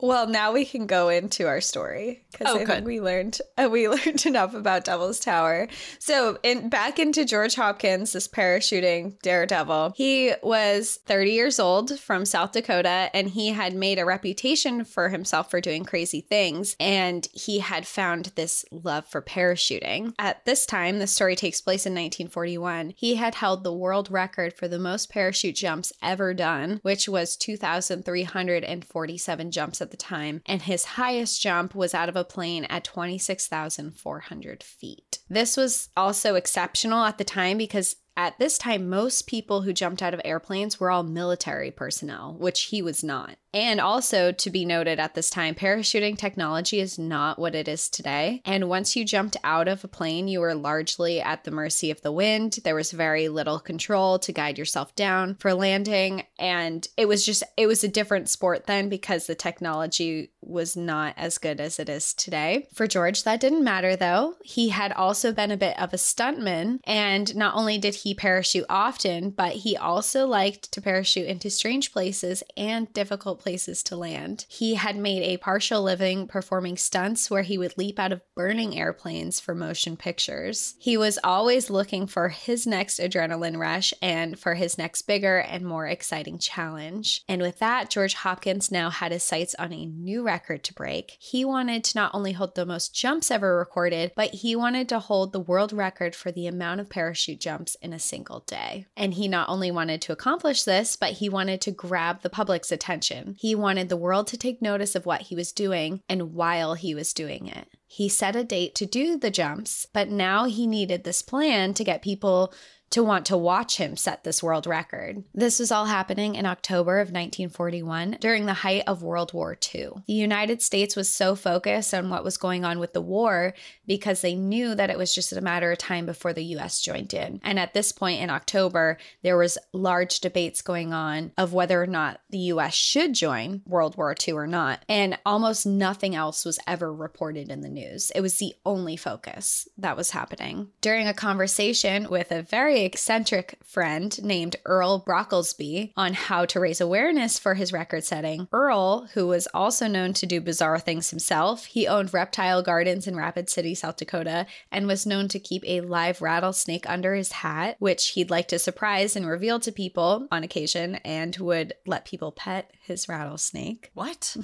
Well, 0.00 0.28
now 0.28 0.52
we 0.52 0.64
can 0.64 0.86
go 0.86 1.08
into 1.08 1.48
our 1.48 1.60
story 1.60 2.22
because 2.30 2.46
Oh, 2.48 2.54
I 2.54 2.58
good. 2.60 2.68
think 2.68 2.86
we 2.86 3.00
learned 3.00 3.40
uh, 3.56 3.68
we 3.70 3.88
learned 3.88 4.24
enough 4.26 4.54
about 4.54 4.84
Devil's 4.84 5.18
Tower. 5.18 5.66
So, 5.98 6.38
in 6.44 6.68
back 6.68 7.00
into 7.00 7.24
George 7.24 7.56
Hopkins, 7.56 8.12
this 8.12 8.28
parachuting 8.28 9.20
daredevil. 9.22 9.94
He 9.96 10.34
was 10.42 11.00
30 11.06 11.32
years 11.32 11.58
old 11.58 11.98
from 11.98 12.24
South 12.24 12.52
Dakota, 12.52 13.10
and 13.12 13.28
he 13.30 13.48
had 13.48 13.74
made 13.74 13.98
a 13.98 14.04
reputation 14.04 14.84
for 14.84 15.08
himself 15.08 15.50
for 15.50 15.60
doing 15.60 15.82
crazy 15.84 16.20
things. 16.20 16.76
And 16.78 17.26
he 17.32 17.58
had 17.58 17.84
found 17.84 18.26
this 18.36 18.64
love 18.70 19.04
for 19.06 19.20
parachuting. 19.20 20.14
At 20.18 20.44
this 20.44 20.64
time, 20.64 21.00
the 21.00 21.08
story 21.08 21.34
takes 21.34 21.60
place 21.60 21.86
in 21.86 21.92
1941. 21.94 22.94
He 22.96 23.16
had 23.16 23.34
held 23.34 23.64
the 23.64 23.72
world 23.72 24.12
record 24.12 24.52
for 24.54 24.68
the 24.68 24.78
most 24.78 25.10
parachute 25.10 25.56
jumps 25.56 25.92
ever 26.00 26.34
done, 26.34 26.78
which 26.84 27.08
was 27.08 27.36
2,347 27.36 29.50
jumps 29.50 29.80
at 29.88 29.90
the 29.90 29.96
time, 29.96 30.42
and 30.44 30.62
his 30.62 30.84
highest 30.84 31.40
jump 31.40 31.74
was 31.74 31.94
out 31.94 32.10
of 32.10 32.16
a 32.16 32.24
plane 32.24 32.66
at 32.66 32.84
26,400 32.84 34.62
feet. 34.62 35.17
This 35.28 35.56
was 35.56 35.90
also 35.96 36.34
exceptional 36.34 37.04
at 37.04 37.18
the 37.18 37.24
time 37.24 37.58
because 37.58 37.96
at 38.18 38.36
this 38.40 38.58
time, 38.58 38.88
most 38.88 39.28
people 39.28 39.62
who 39.62 39.72
jumped 39.72 40.02
out 40.02 40.12
of 40.12 40.20
airplanes 40.24 40.80
were 40.80 40.90
all 40.90 41.04
military 41.04 41.70
personnel, 41.70 42.34
which 42.36 42.62
he 42.64 42.82
was 42.82 43.04
not. 43.04 43.36
And 43.54 43.80
also 43.80 44.32
to 44.32 44.50
be 44.50 44.64
noted 44.64 44.98
at 44.98 45.14
this 45.14 45.30
time, 45.30 45.54
parachuting 45.54 46.18
technology 46.18 46.80
is 46.80 46.98
not 46.98 47.38
what 47.38 47.54
it 47.54 47.68
is 47.68 47.88
today. 47.88 48.42
And 48.44 48.68
once 48.68 48.96
you 48.96 49.04
jumped 49.04 49.36
out 49.44 49.68
of 49.68 49.84
a 49.84 49.88
plane, 49.88 50.26
you 50.26 50.40
were 50.40 50.56
largely 50.56 51.20
at 51.20 51.44
the 51.44 51.52
mercy 51.52 51.92
of 51.92 52.02
the 52.02 52.10
wind. 52.10 52.58
There 52.64 52.74
was 52.74 52.90
very 52.90 53.28
little 53.28 53.60
control 53.60 54.18
to 54.18 54.32
guide 54.32 54.58
yourself 54.58 54.94
down 54.96 55.36
for 55.36 55.54
landing. 55.54 56.24
And 56.40 56.86
it 56.96 57.06
was 57.06 57.24
just, 57.24 57.44
it 57.56 57.68
was 57.68 57.84
a 57.84 57.88
different 57.88 58.28
sport 58.28 58.66
then 58.66 58.88
because 58.88 59.28
the 59.28 59.36
technology 59.36 60.32
was 60.48 60.76
not 60.76 61.14
as 61.16 61.38
good 61.38 61.60
as 61.60 61.78
it 61.78 61.88
is 61.88 62.14
today. 62.14 62.66
For 62.72 62.86
George, 62.86 63.24
that 63.24 63.40
didn't 63.40 63.64
matter 63.64 63.94
though. 63.94 64.34
He 64.42 64.70
had 64.70 64.92
also 64.92 65.32
been 65.32 65.50
a 65.50 65.56
bit 65.56 65.78
of 65.78 65.92
a 65.92 65.96
stuntman. 65.96 66.80
And 66.84 67.34
not 67.36 67.54
only 67.54 67.78
did 67.78 67.96
he 67.96 68.14
parachute 68.14 68.66
often, 68.68 69.30
but 69.30 69.52
he 69.52 69.76
also 69.76 70.26
liked 70.26 70.72
to 70.72 70.80
parachute 70.80 71.26
into 71.26 71.50
strange 71.50 71.92
places 71.92 72.42
and 72.56 72.92
difficult 72.92 73.40
places 73.40 73.82
to 73.84 73.96
land. 73.96 74.46
He 74.48 74.74
had 74.74 74.96
made 74.96 75.22
a 75.22 75.36
partial 75.36 75.82
living 75.82 76.26
performing 76.26 76.76
stunts 76.76 77.30
where 77.30 77.42
he 77.42 77.58
would 77.58 77.76
leap 77.76 77.98
out 77.98 78.12
of 78.12 78.22
burning 78.34 78.78
airplanes 78.78 79.40
for 79.40 79.54
motion 79.54 79.96
pictures. 79.96 80.74
He 80.78 80.96
was 80.96 81.18
always 81.22 81.70
looking 81.70 82.06
for 82.06 82.30
his 82.30 82.66
next 82.66 82.98
adrenaline 82.98 83.58
rush 83.58 83.92
and 84.00 84.38
for 84.38 84.54
his 84.54 84.78
next 84.78 85.02
bigger 85.02 85.38
and 85.38 85.64
more 85.64 85.86
exciting 85.86 86.38
challenge. 86.38 87.22
And 87.28 87.42
with 87.42 87.58
that, 87.58 87.90
George 87.90 88.14
Hopkins 88.14 88.70
now 88.70 88.90
had 88.90 89.12
his 89.12 89.22
sights 89.22 89.54
on 89.58 89.72
a 89.72 89.86
new 89.86 90.22
record 90.22 90.37
to 90.38 90.74
break. 90.74 91.16
He 91.18 91.44
wanted 91.44 91.84
to 91.84 91.98
not 91.98 92.12
only 92.14 92.32
hold 92.32 92.54
the 92.54 92.66
most 92.66 92.94
jumps 92.94 93.30
ever 93.30 93.56
recorded, 93.56 94.12
but 94.14 94.34
he 94.34 94.54
wanted 94.56 94.88
to 94.88 94.98
hold 94.98 95.32
the 95.32 95.40
world 95.40 95.72
record 95.72 96.14
for 96.14 96.30
the 96.30 96.46
amount 96.46 96.80
of 96.80 96.88
parachute 96.88 97.40
jumps 97.40 97.76
in 97.82 97.92
a 97.92 97.98
single 97.98 98.40
day. 98.40 98.86
And 98.96 99.14
he 99.14 99.28
not 99.28 99.48
only 99.48 99.70
wanted 99.70 100.00
to 100.02 100.12
accomplish 100.12 100.62
this, 100.62 100.96
but 100.96 101.12
he 101.12 101.28
wanted 101.28 101.60
to 101.62 101.70
grab 101.70 102.22
the 102.22 102.30
public's 102.30 102.72
attention. 102.72 103.36
He 103.38 103.54
wanted 103.54 103.88
the 103.88 103.96
world 103.96 104.26
to 104.28 104.38
take 104.38 104.62
notice 104.62 104.94
of 104.94 105.06
what 105.06 105.22
he 105.22 105.34
was 105.34 105.52
doing 105.52 106.02
and 106.08 106.34
while 106.34 106.74
he 106.74 106.94
was 106.94 107.12
doing 107.12 107.48
it. 107.48 107.68
He 107.86 108.08
set 108.08 108.36
a 108.36 108.44
date 108.44 108.74
to 108.76 108.86
do 108.86 109.16
the 109.16 109.30
jumps, 109.30 109.86
but 109.92 110.10
now 110.10 110.44
he 110.44 110.66
needed 110.66 111.04
this 111.04 111.22
plan 111.22 111.72
to 111.74 111.84
get 111.84 112.02
people 112.02 112.52
to 112.90 113.02
want 113.02 113.26
to 113.26 113.36
watch 113.36 113.76
him 113.76 113.96
set 113.96 114.24
this 114.24 114.42
world 114.42 114.66
record. 114.66 115.22
This 115.34 115.58
was 115.58 115.70
all 115.70 115.86
happening 115.86 116.34
in 116.34 116.46
October 116.46 116.98
of 116.98 117.08
1941 117.08 118.18
during 118.20 118.46
the 118.46 118.54
height 118.54 118.84
of 118.86 119.02
World 119.02 119.32
War 119.32 119.56
II. 119.74 119.90
The 120.06 120.12
United 120.12 120.62
States 120.62 120.96
was 120.96 121.12
so 121.12 121.34
focused 121.34 121.92
on 121.92 122.08
what 122.08 122.24
was 122.24 122.36
going 122.36 122.64
on 122.64 122.78
with 122.78 122.92
the 122.92 123.00
war 123.00 123.54
because 123.86 124.20
they 124.20 124.34
knew 124.34 124.74
that 124.74 124.90
it 124.90 124.98
was 124.98 125.14
just 125.14 125.32
a 125.32 125.40
matter 125.40 125.70
of 125.72 125.78
time 125.78 126.06
before 126.06 126.32
the 126.32 126.44
US 126.44 126.80
joined 126.80 127.12
in. 127.12 127.40
And 127.42 127.58
at 127.58 127.74
this 127.74 127.92
point 127.92 128.22
in 128.22 128.30
October, 128.30 128.98
there 129.22 129.36
was 129.36 129.58
large 129.72 130.20
debates 130.20 130.62
going 130.62 130.92
on 130.92 131.32
of 131.36 131.52
whether 131.52 131.82
or 131.82 131.86
not 131.86 132.20
the 132.30 132.38
US 132.38 132.74
should 132.74 133.14
join 133.14 133.62
World 133.66 133.96
War 133.96 134.14
II 134.26 134.34
or 134.34 134.46
not. 134.46 134.84
And 134.88 135.18
almost 135.26 135.66
nothing 135.66 136.14
else 136.14 136.44
was 136.44 136.58
ever 136.66 136.92
reported 136.92 137.50
in 137.50 137.60
the 137.60 137.68
news. 137.68 138.10
It 138.14 138.20
was 138.20 138.38
the 138.38 138.54
only 138.64 138.96
focus 138.96 139.68
that 139.76 139.96
was 139.96 140.10
happening. 140.10 140.68
During 140.80 141.06
a 141.06 141.14
conversation 141.14 142.08
with 142.08 142.32
a 142.32 142.42
very 142.42 142.77
eccentric 142.84 143.58
friend 143.64 144.22
named 144.22 144.56
Earl 144.64 145.04
Brockelsby 145.06 145.92
on 145.96 146.14
how 146.14 146.44
to 146.46 146.60
raise 146.60 146.80
awareness 146.80 147.38
for 147.38 147.54
his 147.54 147.72
record 147.72 148.04
setting, 148.04 148.48
Earl, 148.52 149.08
who 149.14 149.26
was 149.26 149.48
also 149.54 149.86
known 149.86 150.12
to 150.14 150.26
do 150.26 150.40
bizarre 150.40 150.78
things 150.78 151.10
himself, 151.10 151.66
he 151.66 151.86
owned 151.86 152.14
reptile 152.14 152.62
gardens 152.62 153.06
in 153.06 153.16
Rapid 153.16 153.48
City, 153.50 153.74
South 153.74 153.96
Dakota, 153.96 154.46
and 154.70 154.86
was 154.86 155.06
known 155.06 155.28
to 155.28 155.38
keep 155.38 155.62
a 155.66 155.80
live 155.80 156.20
rattlesnake 156.20 156.88
under 156.88 157.14
his 157.14 157.32
hat, 157.32 157.76
which 157.78 158.08
he'd 158.10 158.30
like 158.30 158.48
to 158.48 158.58
surprise 158.58 159.16
and 159.16 159.26
reveal 159.26 159.60
to 159.60 159.72
people 159.72 160.26
on 160.30 160.44
occasion 160.44 160.96
and 160.96 161.36
would 161.36 161.74
let 161.86 162.04
people 162.04 162.32
pet 162.32 162.70
his 162.88 163.08
rattlesnake. 163.08 163.90
what? 163.94 164.36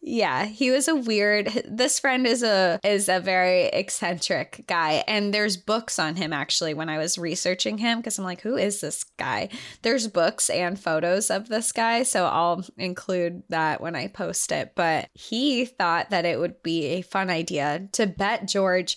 Yeah, 0.00 0.44
he 0.44 0.70
was 0.70 0.86
a 0.86 0.94
weird. 0.94 1.46
This 1.68 1.98
friend 1.98 2.26
is 2.26 2.42
a 2.42 2.78
is 2.84 3.08
a 3.08 3.18
very 3.18 3.64
eccentric 3.64 4.64
guy, 4.66 5.02
and 5.08 5.34
there's 5.34 5.56
books 5.56 5.98
on 5.98 6.14
him 6.14 6.32
actually. 6.32 6.74
When 6.74 6.88
I 6.88 6.98
was 6.98 7.18
researching 7.18 7.78
him, 7.78 7.98
because 7.98 8.18
I'm 8.18 8.24
like, 8.24 8.40
who 8.40 8.56
is 8.56 8.80
this 8.80 9.04
guy? 9.18 9.48
There's 9.82 10.06
books 10.06 10.48
and 10.50 10.78
photos 10.78 11.30
of 11.30 11.48
this 11.48 11.72
guy, 11.72 12.04
so 12.04 12.26
I'll 12.26 12.64
include 12.76 13.42
that 13.48 13.80
when 13.80 13.96
I 13.96 14.06
post 14.06 14.52
it. 14.52 14.72
But 14.76 15.08
he 15.14 15.64
thought 15.64 16.10
that 16.10 16.24
it 16.24 16.38
would 16.38 16.62
be 16.62 16.86
a 16.86 17.02
fun 17.02 17.30
idea 17.30 17.88
to 17.92 18.06
bet 18.06 18.46
George 18.46 18.96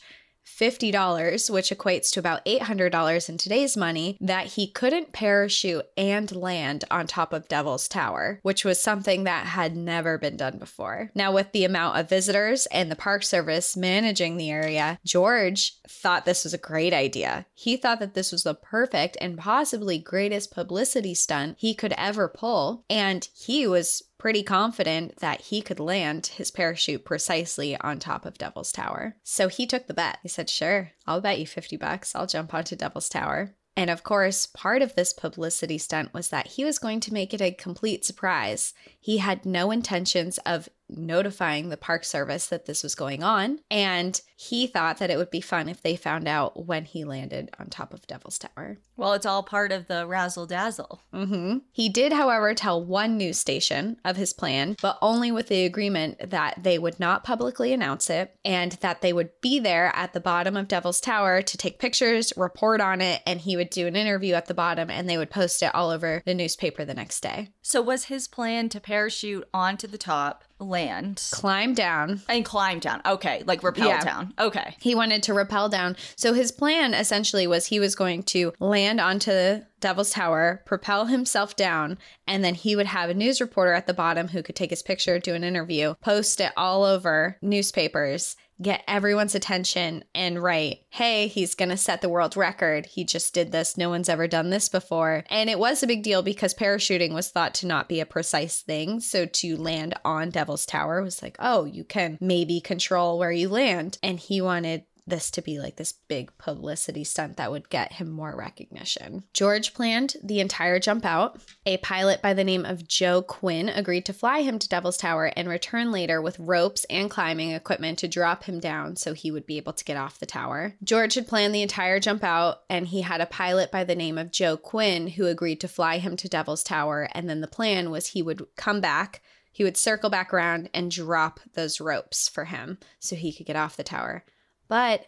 $50, 0.60 1.50
which 1.50 1.70
equates 1.70 2.12
to 2.12 2.20
about 2.20 2.46
$800 2.46 3.30
in 3.30 3.38
today's 3.38 3.78
money, 3.78 4.18
that 4.22 4.48
he 4.48 4.68
couldn't 4.68 5.14
parachute 5.14 5.86
and 5.98 6.36
land 6.36 6.84
on 6.92 7.08
top 7.08 7.34
of 7.34 7.48
Devil's 7.48 7.88
Tower, 7.88 8.40
which 8.44 8.66
was 8.66 8.82
something 8.82 9.24
that 9.24 9.48
had 9.48 9.76
never 9.76 10.18
been 10.18 10.38
done 10.38 10.58
before. 10.58 11.12
Now, 11.16 11.32
with 11.32 11.52
the 11.52 11.66
amount 11.66 11.98
of 11.98 12.10
visitors 12.10 12.66
and 12.68 12.92
the 12.92 12.96
Park 12.96 13.24
Service 13.24 13.78
managing 13.78 14.38
the 14.38 14.50
area, 14.50 15.00
George 15.06 15.74
thought 15.88 16.26
this 16.26 16.44
was 16.44 16.54
a 16.54 16.58
great 16.58 16.94
idea. 16.94 17.46
He 17.54 17.78
thought 17.78 18.00
that 18.00 18.14
this 18.14 18.32
was 18.32 18.44
the 18.44 18.54
perfect 18.54 19.18
and 19.22 19.38
possibly 19.38 19.98
greatest 19.98 20.54
publicity 20.54 21.14
stunt 21.14 21.58
he 21.60 21.74
could 21.74 21.94
ever 21.98 22.28
pull, 22.28 22.86
and 22.90 23.28
he 23.36 23.68
was 23.68 24.04
pretty 24.22 24.44
confident 24.44 25.16
that 25.16 25.42
he 25.42 25.64
could 25.64 25.80
land 25.80 26.28
his 26.28 26.52
parachute 26.52 27.04
precisely 27.04 27.76
on 27.78 27.98
top 27.98 28.24
of 28.24 28.38
Devil's 28.38 28.72
Tower. 28.72 29.16
So 29.24 29.48
he 29.48 29.66
took 29.66 29.88
the 29.88 29.96
bet. 29.96 30.20
He 30.22 30.30
said, 30.30 30.48
Sure, 30.48 30.92
I'll 31.08 31.22
bet 31.22 31.40
you 31.40 31.48
50 31.48 31.76
bucks. 31.78 32.14
I'll 32.14 32.28
jump 32.28 32.54
onto 32.54 32.76
Devil's 32.76 33.10
Tower. 33.10 33.56
And 33.76 33.90
of 33.90 34.04
course, 34.04 34.46
part 34.46 34.84
of 34.84 34.94
this 34.94 35.12
publicity 35.12 35.80
stunt 35.80 36.14
was 36.14 36.30
that 36.30 36.46
he 36.46 36.64
was 36.64 36.78
going 36.78 37.00
to 37.00 37.14
make 37.14 37.34
it 37.34 37.42
a 37.42 37.52
complete 37.52 38.06
surprise. 38.06 38.76
He 39.00 39.18
had 39.18 39.44
no 39.44 39.72
intentions 39.72 40.38
of 40.46 40.70
notifying 40.92 41.70
the 41.70 41.78
Park 41.78 42.04
Service 42.04 42.48
that 42.48 42.66
this 42.66 42.84
was 42.84 42.96
going 42.96 43.24
on. 43.24 43.60
And 43.70 44.20
he 44.36 44.68
thought 44.68 44.98
that 44.98 45.10
it 45.10 45.18
would 45.18 45.30
be 45.30 45.42
fun 45.42 45.70
if 45.70 45.82
they 45.82 45.96
found 45.96 46.28
out 46.28 46.66
when 46.66 46.86
he 46.86 47.04
landed 47.04 47.50
on 47.60 47.68
top 47.68 47.94
of 47.94 48.08
Devil's 48.08 48.40
Tower. 48.40 48.78
Well, 48.98 49.14
it's 49.14 49.26
all 49.26 49.44
part 49.44 49.72
of 49.72 49.88
the 49.88 50.06
razzle 50.06 50.46
dazzle. 50.46 51.02
Mm-hmm. 51.14 51.60
He 51.72 51.90
did, 51.90 52.14
however, 52.14 52.54
tell 52.54 52.84
one 52.84 53.18
news 53.18 53.40
station 53.40 53.98
of 54.06 54.16
his 54.16 54.34
plan, 54.34 54.78
but 54.82 54.98
only 55.02 55.32
with 55.32 55.48
the 55.48 55.66
agreement 55.66 56.30
that 56.30 56.62
they 56.62 56.78
would 56.78 57.00
not 57.00 57.24
publicly 57.24 57.74
announce 57.74 58.10
it 58.10 58.36
and 58.46 58.74
that 58.74 59.02
they 59.02 59.14
would 59.14 59.30
be 59.42 59.60
there 59.60 59.92
at 59.96 60.14
the 60.14 60.20
bottom 60.20 60.56
of 60.56 60.68
Devil's 60.68 61.02
Tower 61.02 61.42
to 61.42 61.58
take 61.58 61.80
pictures, 61.80 62.34
report 62.38 62.82
on 62.82 63.02
it, 63.02 63.22
and 63.26 63.42
he 63.42 63.56
would 63.56 63.70
do 63.70 63.88
an 63.88 63.96
interview 63.96 64.34
at 64.34 64.46
the 64.46 64.54
bottom 64.54 64.90
and 64.90 65.10
they 65.10 65.18
would 65.18 65.32
post 65.32 65.64
it 65.64 65.74
all 65.74 65.90
over 65.90 66.22
the 66.26 66.36
newspaper 66.36 66.86
the 66.86 66.94
next 66.94 67.22
day. 67.22 67.50
So, 67.62 67.82
was 67.82 68.06
his 68.06 68.28
plan 68.28 68.70
to 68.70 68.80
parachute 68.80 69.48
onto 69.54 69.88
the 69.88 69.98
top, 69.98 70.44
land, 70.62 71.22
Climb 71.32 71.74
down. 71.74 72.22
and 72.30 72.46
climb 72.46 72.80
down? 72.80 73.02
Okay, 73.06 73.44
like 73.46 73.64
rappel 73.64 73.88
Yeah. 73.88 74.04
down. 74.04 74.34
Okay. 74.40 74.76
He 74.80 74.96
wanted 74.96 75.24
to 75.24 75.34
rappel 75.34 75.70
down. 75.70 75.98
So 76.16 76.34
his 76.34 76.52
plan 76.52 76.94
essentially 76.94 77.48
was 77.48 77.66
he 77.68 77.80
was 77.80 77.96
going 77.96 78.24
to 78.24 78.54
land 78.60 79.02
onto 79.02 79.62
Devil's 79.82 80.12
Tower, 80.12 80.64
propel 80.66 81.08
himself 81.08 81.56
down, 81.56 81.98
and 82.26 82.44
then 82.44 82.56
he 82.56 82.76
would 82.76 82.86
have 82.88 83.10
a 83.10 83.14
news 83.14 83.42
reporter 83.42 83.74
at 83.74 83.88
the 83.88 83.94
bottom 83.94 84.30
who 84.30 84.42
could 84.42 84.56
take 84.56 84.70
his 84.70 84.84
picture, 84.84 85.20
do 85.20 85.36
an 85.36 85.44
interview, 85.44 85.96
post 86.02 86.40
it 86.40 86.54
all 86.56 86.84
over 86.84 87.38
newspapers, 87.42 88.36
get 88.62 88.84
everyone's 88.88 89.34
attention, 89.34 90.04
and 90.14 90.42
write, 90.42 90.82
hey, 90.90 91.28
he's 91.28 91.56
to 91.56 91.78
set 91.78 92.02
the 92.02 92.10
world 92.10 92.38
record. 92.38 92.86
He 92.86 93.04
just 93.04 93.34
did 93.34 93.52
this. 93.52 93.76
No 93.76 93.90
one's 93.90 94.10
ever 94.10 94.28
done 94.28 94.52
this 94.52 94.70
before. 94.70 95.24
And 95.30 95.50
it 95.50 95.58
was 95.58 95.82
a 95.82 95.88
big 95.88 96.04
deal 96.04 96.22
because 96.22 96.54
parachuting 96.54 97.14
was 97.14 97.30
thought 97.30 97.54
to 97.56 97.68
not 97.68 97.90
be 97.90 98.00
a 98.00 98.06
precise 98.06 98.62
thing. 98.62 99.00
So 99.00 99.26
to 99.26 99.58
land 99.58 99.96
on 100.06 100.30
Devil's 100.30 100.66
Tower 100.66 101.02
was 101.02 101.24
like, 101.24 101.38
oh, 101.40 101.66
you 101.66 101.84
can 101.84 102.18
maybe 102.22 102.62
control 102.62 103.18
where 103.18 103.32
you 103.32 103.50
land. 103.50 103.98
And 104.04 104.20
he 104.20 104.42
wanted 104.42 104.84
this 105.06 105.32
to 105.32 105.42
be 105.42 105.60
like 105.60 105.76
this 105.76 105.94
big 105.94 106.36
publicity 106.38 107.04
stunt 107.04 107.38
that 107.38 107.52
would 107.52 107.70
get 107.70 107.94
him 107.94 108.10
more 108.10 108.36
recognition. 108.36 109.24
George 109.34 109.74
planned 109.74 110.16
the 110.24 110.40
entire 110.40 110.80
jump 110.80 111.06
out. 111.06 111.40
A 111.66 111.78
pilot 111.78 112.22
by 112.22 112.34
the 112.34 112.44
name 112.44 112.66
of 112.66 112.88
Joe 112.88 113.22
Quinn 113.22 113.70
agreed 113.70 114.06
to 114.06 114.14
fly 114.14 114.42
him 114.42 114.60
to 114.60 114.70
Devil's 114.70 114.98
Tower 114.98 115.32
and 115.36 115.50
return 115.50 115.92
later 115.92 116.22
with 116.22 116.40
ropes 116.40 116.86
and 116.90 117.10
climbing 117.10 117.52
equipment 117.52 118.00
to 118.00 118.08
drop 118.08 118.44
him 118.44 118.60
down 118.60 118.96
so 118.96 119.14
he 119.14 119.32
would 119.32 119.46
be 119.46 119.58
able 119.58 119.74
to 119.74 119.86
get 119.86 119.98
off 119.98 120.20
the 120.20 120.26
tower. 120.26 120.76
George 120.84 121.16
had 121.16 121.28
planned 121.28 121.56
the 121.56 121.62
entire 121.62 122.00
jump 122.00 122.24
out 122.24 122.62
and 122.70 122.88
he 122.88 123.02
had 123.02 123.22
a 123.22 123.26
pilot 123.26 123.72
by 123.72 123.84
the 123.84 123.96
name 123.96 124.18
of 124.18 124.32
Joe 124.32 124.58
Quinn 124.58 125.08
who 125.08 125.26
agreed 125.26 125.60
to 125.62 125.68
fly 125.68 125.98
him 125.98 126.16
to 126.18 126.30
Devil's 126.30 126.64
Tower 126.64 127.10
and 127.14 127.30
then 127.30 127.42
the 127.42 127.48
plan 127.48 127.92
was 127.92 128.08
he 128.08 128.22
would 128.22 128.46
come 128.56 128.82
back 128.82 129.22
he 129.52 129.64
would 129.64 129.78
circle 129.78 130.10
back 130.10 130.34
around 130.34 130.70
and 130.74 130.90
drop 130.90 131.40
those 131.54 131.82
ropes 131.82 132.30
for 132.30 132.46
him 132.46 132.78
so 133.00 133.16
he 133.16 133.34
could 133.34 133.46
get 133.46 133.56
off 133.56 133.78
the 133.78 133.84
tower. 133.84 134.24
But 134.72 135.08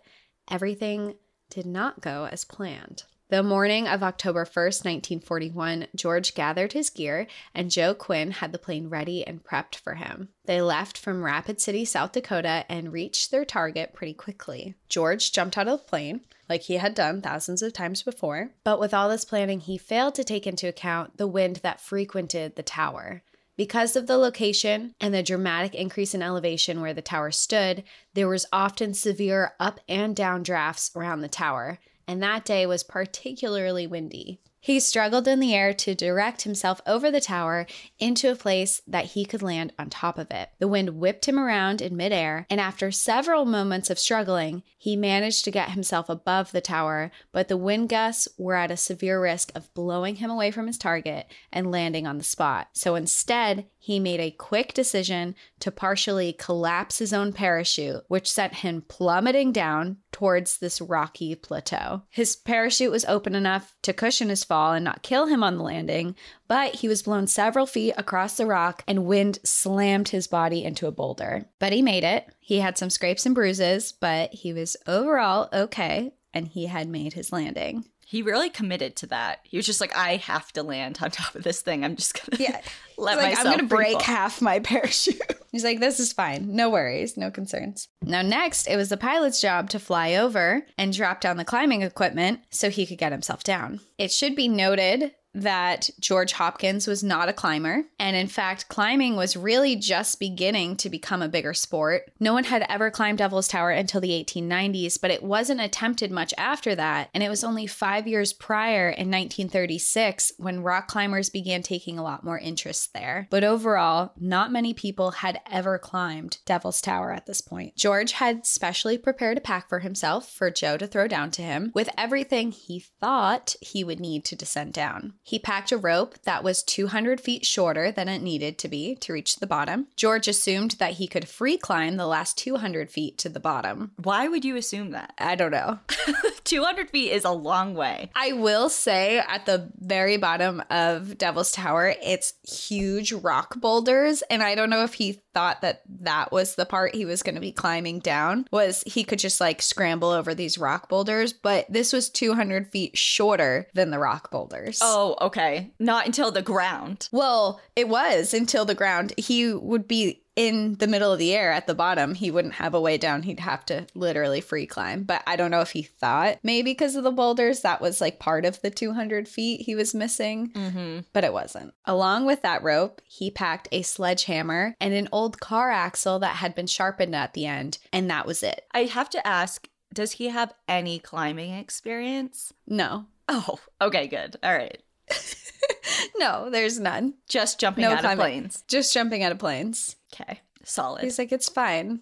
everything 0.52 1.16
did 1.50 1.66
not 1.66 2.02
go 2.02 2.28
as 2.30 2.44
planned. 2.44 3.04
The 3.30 3.42
morning 3.42 3.88
of 3.88 4.04
October 4.04 4.44
1st, 4.44 4.84
1941, 4.84 5.88
George 5.96 6.36
gathered 6.36 6.74
his 6.74 6.90
gear 6.90 7.28
and 7.56 7.72
Joe 7.72 7.94
Quinn 7.94 8.32
had 8.32 8.52
the 8.52 8.60
plane 8.60 8.90
ready 8.90 9.26
and 9.26 9.42
prepped 9.42 9.76
for 9.76 9.96
him. 9.96 10.28
They 10.44 10.62
left 10.62 10.98
from 10.98 11.24
Rapid 11.24 11.62
City, 11.62 11.86
South 11.86 12.12
Dakota, 12.12 12.66
and 12.68 12.92
reached 12.92 13.32
their 13.32 13.46
target 13.46 13.94
pretty 13.94 14.14
quickly. 14.14 14.76
George 14.90 15.32
jumped 15.32 15.58
out 15.58 15.70
of 15.70 15.80
the 15.80 15.86
plane, 15.86 16.26
like 16.50 16.64
he 16.64 16.76
had 16.76 16.94
done 16.94 17.22
thousands 17.22 17.62
of 17.62 17.72
times 17.72 18.04
before, 18.04 18.50
but 18.66 18.82
with 18.82 18.94
all 18.94 19.08
this 19.08 19.24
planning, 19.24 19.62
he 19.62 19.78
failed 19.78 20.16
to 20.16 20.26
take 20.26 20.46
into 20.46 20.68
account 20.68 21.16
the 21.16 21.26
wind 21.26 21.62
that 21.64 21.80
frequented 21.80 22.58
the 22.58 22.64
tower. 22.64 23.24
Because 23.56 23.96
of 23.96 24.08
the 24.08 24.18
location 24.18 24.96
and 25.00 25.14
the 25.14 25.22
dramatic 25.22 25.76
increase 25.76 26.16
in 26.16 26.24
elevation 26.24 26.82
where 26.82 26.94
the 26.94 27.04
tower 27.04 27.30
stood, 27.30 27.84
there 28.14 28.28
was 28.28 28.48
often 28.52 28.94
severe 28.94 29.54
up 29.60 29.80
and 29.88 30.16
down 30.16 30.42
drafts 30.42 30.90
around 30.96 31.22
the 31.22 31.28
tower, 31.28 31.80
and 32.08 32.22
that 32.22 32.46
day 32.46 32.66
was 32.66 32.84
particularly 32.84 33.86
windy. 33.86 34.40
He 34.66 34.80
struggled 34.80 35.28
in 35.28 35.42
the 35.42 35.54
air 35.54 35.74
to 35.74 35.94
direct 35.94 36.44
himself 36.44 36.80
over 36.88 37.12
the 37.12 37.20
tower 37.20 37.68
into 38.00 38.32
a 38.32 38.36
place 38.36 38.82
that 38.88 39.08
he 39.08 39.26
could 39.26 39.42
land 39.42 39.74
on 39.78 39.90
top 39.90 40.18
of 40.18 40.32
it. 40.32 40.52
The 40.60 40.70
wind 40.70 41.02
whipped 41.02 41.26
him 41.28 41.38
around 41.38 41.82
in 41.82 41.98
midair, 41.98 42.48
and 42.50 42.62
after 42.62 42.90
several 42.90 43.44
moments 43.44 43.90
of 43.90 44.00
struggling, 44.00 44.64
he 44.78 44.96
managed 44.96 45.44
to 45.44 45.52
get 45.52 45.72
himself 45.72 46.08
above 46.08 46.54
the 46.54 46.62
tower, 46.62 47.12
but 47.34 47.50
the 47.50 47.58
wind 47.58 47.90
gusts 47.90 48.30
were 48.38 48.56
at 48.56 48.72
a 48.72 48.78
severe 48.78 49.22
risk 49.22 49.52
of 49.54 49.74
blowing 49.74 50.16
him 50.16 50.32
away 50.32 50.50
from 50.50 50.68
his 50.68 50.78
target 50.78 51.28
and 51.52 51.70
landing 51.70 52.08
on 52.08 52.18
the 52.18 52.24
spot. 52.24 52.70
So 52.72 52.96
instead, 52.96 53.66
he 53.78 54.00
made 54.00 54.22
a 54.22 54.32
quick 54.32 54.74
decision 54.74 55.36
to 55.60 55.70
partially 55.70 56.32
collapse 56.32 57.00
his 57.00 57.12
own 57.12 57.34
parachute, 57.34 58.06
which 58.08 58.32
sent 58.32 58.54
him 58.56 58.86
plummeting 58.88 59.52
down 59.52 59.98
towards 60.14 60.60
this 60.60 60.80
rocky 60.80 61.36
plateau. 61.36 62.04
His 62.10 62.38
parachute 62.38 62.92
was 62.92 63.04
open 63.06 63.36
enough 63.36 63.76
to 63.82 63.92
cushion 63.92 64.30
his 64.30 64.46
fall 64.54 64.74
and 64.74 64.86
not 64.86 65.02
kill 65.02 65.26
him 65.26 65.44
on 65.44 65.58
the 65.58 65.64
landing, 65.64 66.16
but 66.48 66.76
he 66.76 66.88
was 66.88 67.02
blown 67.02 67.26
several 67.26 67.66
feet 67.66 67.96
across 67.98 68.38
the 68.38 68.46
rock 68.46 68.84
and 68.88 69.08
wind 69.08 69.40
slammed 69.44 70.10
his 70.10 70.28
body 70.28 70.64
into 70.64 70.86
a 70.86 70.92
boulder. 70.92 71.46
But 71.58 71.74
he 71.74 71.82
made 71.82 72.04
it. 72.04 72.28
He 72.40 72.60
had 72.60 72.78
some 72.78 72.92
scrapes 72.92 73.26
and 73.26 73.34
bruises, 73.34 73.92
but 73.92 74.32
he 74.32 74.54
was 74.54 74.78
overall 74.86 75.50
okay 75.52 76.14
and 76.36 76.48
he 76.48 76.68
had 76.68 76.88
made 76.88 77.14
his 77.14 77.32
landing. 77.32 77.86
He 78.14 78.22
really 78.22 78.52
committed 78.52 78.96
to 78.98 79.08
that. 79.08 79.40
He 79.42 79.58
was 79.58 79.66
just 79.66 79.82
like, 79.82 79.98
I 79.98 80.18
have 80.18 80.52
to 80.54 80.62
land 80.62 81.00
on 81.02 81.10
top 81.10 81.34
of 81.34 81.42
this 81.42 81.62
thing. 81.64 81.84
I'm 81.84 81.96
just 81.96 82.14
gonna 82.14 82.40
Yeah. 82.44 82.62
let 83.00 83.18
like, 83.18 83.30
myself 83.30 83.48
I'm 83.48 83.54
gonna 83.58 83.68
break 83.68 83.94
fall." 83.94 84.02
half 84.04 84.40
my 84.40 84.60
parachute. 84.72 85.20
He's 85.52 85.64
like, 85.64 85.80
this 85.80 86.00
is 86.00 86.14
fine. 86.14 86.56
No 86.56 86.70
worries, 86.70 87.18
no 87.18 87.32
concerns. 87.32 87.88
Now, 88.04 88.22
next, 88.22 88.68
it 88.68 88.76
was 88.76 88.90
the 88.90 88.98
pilot's 88.98 89.42
job 89.42 89.72
to 89.72 89.80
fly 89.80 90.14
over 90.14 90.64
and 90.78 90.94
drop 90.94 91.22
down 91.22 91.38
the 91.38 91.44
climbing 91.44 91.82
equipment 91.82 92.42
so 92.52 92.70
he 92.70 92.86
could 92.86 93.00
get 93.00 93.12
himself 93.12 93.44
down. 93.44 93.80
It 93.98 94.12
should 94.12 94.36
be 94.36 94.48
noted 94.48 95.14
that 95.34 95.90
George 96.00 96.34
Hopkins 96.34 96.88
was 96.88 97.04
not 97.04 97.30
a 97.30 97.34
climber. 97.34 97.84
And 98.00 98.16
in 98.16 98.28
fact, 98.28 98.70
climbing 98.70 99.16
was 99.16 99.36
really 99.36 99.76
just 99.76 100.20
beginning 100.20 100.76
to 100.78 100.90
become 100.90 101.22
a 101.22 101.28
bigger 101.28 101.54
sport. 101.54 102.12
No 102.20 102.34
one 102.34 102.44
had 102.44 102.66
ever 102.70 102.92
climbed 102.92 103.18
Devil's 103.18 103.48
Tower 103.48 103.72
until 103.72 104.02
the 104.02 104.24
1890s, 104.24 105.00
but 105.02 105.12
it 105.12 105.24
wasn't 105.24 105.62
attempted 105.62 106.12
much 106.12 106.34
after 106.38 106.76
that. 106.76 107.10
And 107.14 107.24
it 107.24 107.30
was 107.30 107.44
only 107.44 107.68
five 107.68 108.08
years 108.08 108.34
prior 108.34 108.90
in 108.90 109.10
1936 109.10 110.34
when 110.38 110.64
rock 110.64 110.88
climbers 110.88 111.30
began 111.30 111.64
taking 111.64 111.98
a 111.98 112.04
lot 112.04 112.24
more 112.24 112.38
interest 112.38 112.94
there. 112.94 113.28
But 113.30 113.44
overall, 113.44 114.14
not 114.20 114.52
many 114.52 114.74
people 114.74 115.12
had 115.12 115.40
ever 115.50 115.78
climbed 115.80 116.40
Devil's 116.46 116.82
Tower 116.82 117.12
at 117.12 117.26
this 117.26 117.42
point. 117.42 117.76
George 117.76 118.14
had 118.14 118.46
specially 118.46 118.98
prepared 118.98 119.38
a 119.38 119.42
pack 119.42 119.70
for 119.70 119.80
himself 119.80 120.30
for 120.32 120.52
Joe 120.52 120.78
to 120.78 120.88
throw 120.88 121.08
down 121.08 121.32
to 121.32 121.42
him 121.42 121.72
with 121.74 121.90
everything 121.98 122.52
he 122.52 122.80
thought 122.80 123.56
he 123.62 123.84
would 123.84 124.00
need 124.00 124.26
to 124.26 124.36
descend 124.36 124.74
down. 124.74 125.14
He 125.24 125.40
packed 125.40 125.72
a 125.72 125.78
rope 125.78 126.20
that 126.24 126.44
was 126.44 126.64
200 126.64 127.22
feet 127.22 127.46
shorter 127.46 127.92
than 127.92 128.10
it 128.10 128.22
needed 128.22 128.58
to 128.60 128.68
be 128.68 128.96
to 128.96 129.14
reach 129.14 129.38
the 129.38 129.48
bottom. 129.48 129.88
George 129.96 130.28
assumed 130.28 130.72
that 130.80 130.94
he 130.94 131.08
could 131.08 131.28
free 131.28 131.58
climb 131.58 131.96
the 131.96 132.06
last 132.06 132.38
200 132.38 132.92
feet 132.92 133.18
to 133.20 133.30
the 133.30 133.40
bottom. 133.40 133.92
Why 134.02 134.28
would 134.28 134.44
you 134.44 134.58
assume 134.58 134.92
that? 134.92 135.14
I 135.18 135.36
don't 135.36 135.52
know. 135.52 135.80
200 136.44 136.90
feet 136.90 137.12
is 137.12 137.24
a 137.24 137.32
long 137.32 137.74
way. 137.74 138.12
I 138.16 138.34
will 138.34 138.70
say 138.70 139.20
at 139.20 139.46
the 139.46 139.72
very 139.78 140.18
bottom 140.18 140.62
of 140.70 141.18
Devil's 141.18 141.52
Tower, 141.52 141.96
it's 142.04 142.34
huge 142.44 143.14
rock 143.14 143.60
boulders. 143.60 144.24
And 144.24 144.44
I 144.44 144.56
don't 144.56 144.70
know 144.70 144.84
if 144.84 144.96
he 144.96 145.22
thought 145.34 145.62
that 145.62 145.82
that 146.02 146.32
was 146.32 146.56
the 146.56 146.66
part 146.66 146.94
he 146.94 147.06
was 147.06 147.24
going 147.24 147.36
to 147.36 147.42
be 147.42 147.52
climbing 147.52 148.00
down, 148.00 148.46
was 148.52 148.84
he 148.86 149.04
could 149.04 149.20
just 149.20 149.42
like 149.42 149.62
scramble 149.62 150.10
over 150.10 150.36
these 150.36 150.58
rock 150.58 150.90
boulders. 150.90 151.34
But 151.34 151.66
this 151.70 151.94
was 151.94 152.10
200 152.10 152.68
feet 152.72 152.98
shorter 152.98 153.68
than 153.74 153.90
the 153.90 154.00
rock 154.00 154.30
boulders. 154.30 154.80
Oh, 154.82 155.13
okay. 155.22 155.72
Not 155.80 156.06
until 156.06 156.32
the 156.32 156.42
ground. 156.42 157.10
Well, 157.12 157.62
it 157.76 157.88
was 157.90 158.34
until 158.34 158.66
the 158.66 158.76
ground. 158.76 159.14
He 159.18 159.54
would 159.54 159.88
be 159.88 160.20
in 160.36 160.74
the 160.80 160.88
middle 160.88 161.12
of 161.14 161.20
the 161.20 161.36
air 161.36 161.52
at 161.52 161.68
the 161.68 161.76
bottom, 161.76 162.16
he 162.16 162.32
wouldn't 162.32 162.56
have 162.56 162.74
a 162.74 162.82
way 162.82 162.98
down. 162.98 163.22
He'd 163.22 163.40
have 163.40 163.64
to 163.68 163.86
literally 163.94 164.42
free 164.42 164.66
climb. 164.66 165.04
But 165.04 165.22
I 165.28 165.36
don't 165.36 165.52
know 165.52 165.62
if 165.62 165.70
he 165.74 165.84
thought 165.84 166.40
maybe 166.42 166.72
because 166.72 166.96
of 166.96 167.04
the 167.04 167.12
boulders 167.12 167.62
that 167.62 167.82
was 167.82 168.02
like 168.02 168.18
part 168.18 168.44
of 168.44 168.60
the 168.64 168.72
200 168.72 169.28
feet 169.28 169.62
he 169.62 169.76
was 169.76 169.94
missing, 169.94 170.50
Mm-hmm. 170.56 171.02
but 171.14 171.24
it 171.24 171.34
wasn't. 171.34 171.76
Along 171.86 172.26
with 172.26 172.42
that 172.42 172.64
rope, 172.64 173.00
he 173.06 173.30
packed 173.30 173.68
a 173.72 173.84
sledgehammer 173.84 174.76
and 174.82 174.96
an 174.96 175.08
old 175.12 175.40
car 175.40 175.70
axle 175.70 176.18
that 176.20 176.38
had 176.38 176.56
been 176.56 176.66
sharpened 176.68 177.16
at 177.16 177.34
the 177.36 177.46
end, 177.46 177.78
and 177.92 178.10
that 178.10 178.26
was 178.26 178.42
it. 178.42 178.66
I 178.74 178.86
have 178.86 179.12
to 179.12 179.28
ask, 179.28 179.68
does 179.94 180.14
he 180.14 180.30
have 180.30 180.52
any 180.68 180.98
climbing 180.98 181.54
experience? 181.54 182.54
No, 182.68 183.06
Oh, 183.30 183.58
okay, 183.82 184.08
good. 184.08 184.36
All 184.44 184.52
right. 184.54 184.82
no, 186.18 186.50
there's 186.50 186.80
none. 186.80 187.16
Just 187.28 187.60
jumping 187.60 187.84
No 187.84 187.92
out 187.92 187.96
of 187.96 188.02
climbing. 188.02 188.18
planes. 188.18 188.64
Just 188.68 188.94
jumping 188.94 189.24
out 189.24 189.32
of 189.32 189.40
planes. 189.40 189.96
Okay, 190.14 190.42
solid. 190.64 191.04
He's 191.04 191.18
like, 191.20 191.32
it's 191.32 191.50
fine. 191.50 192.02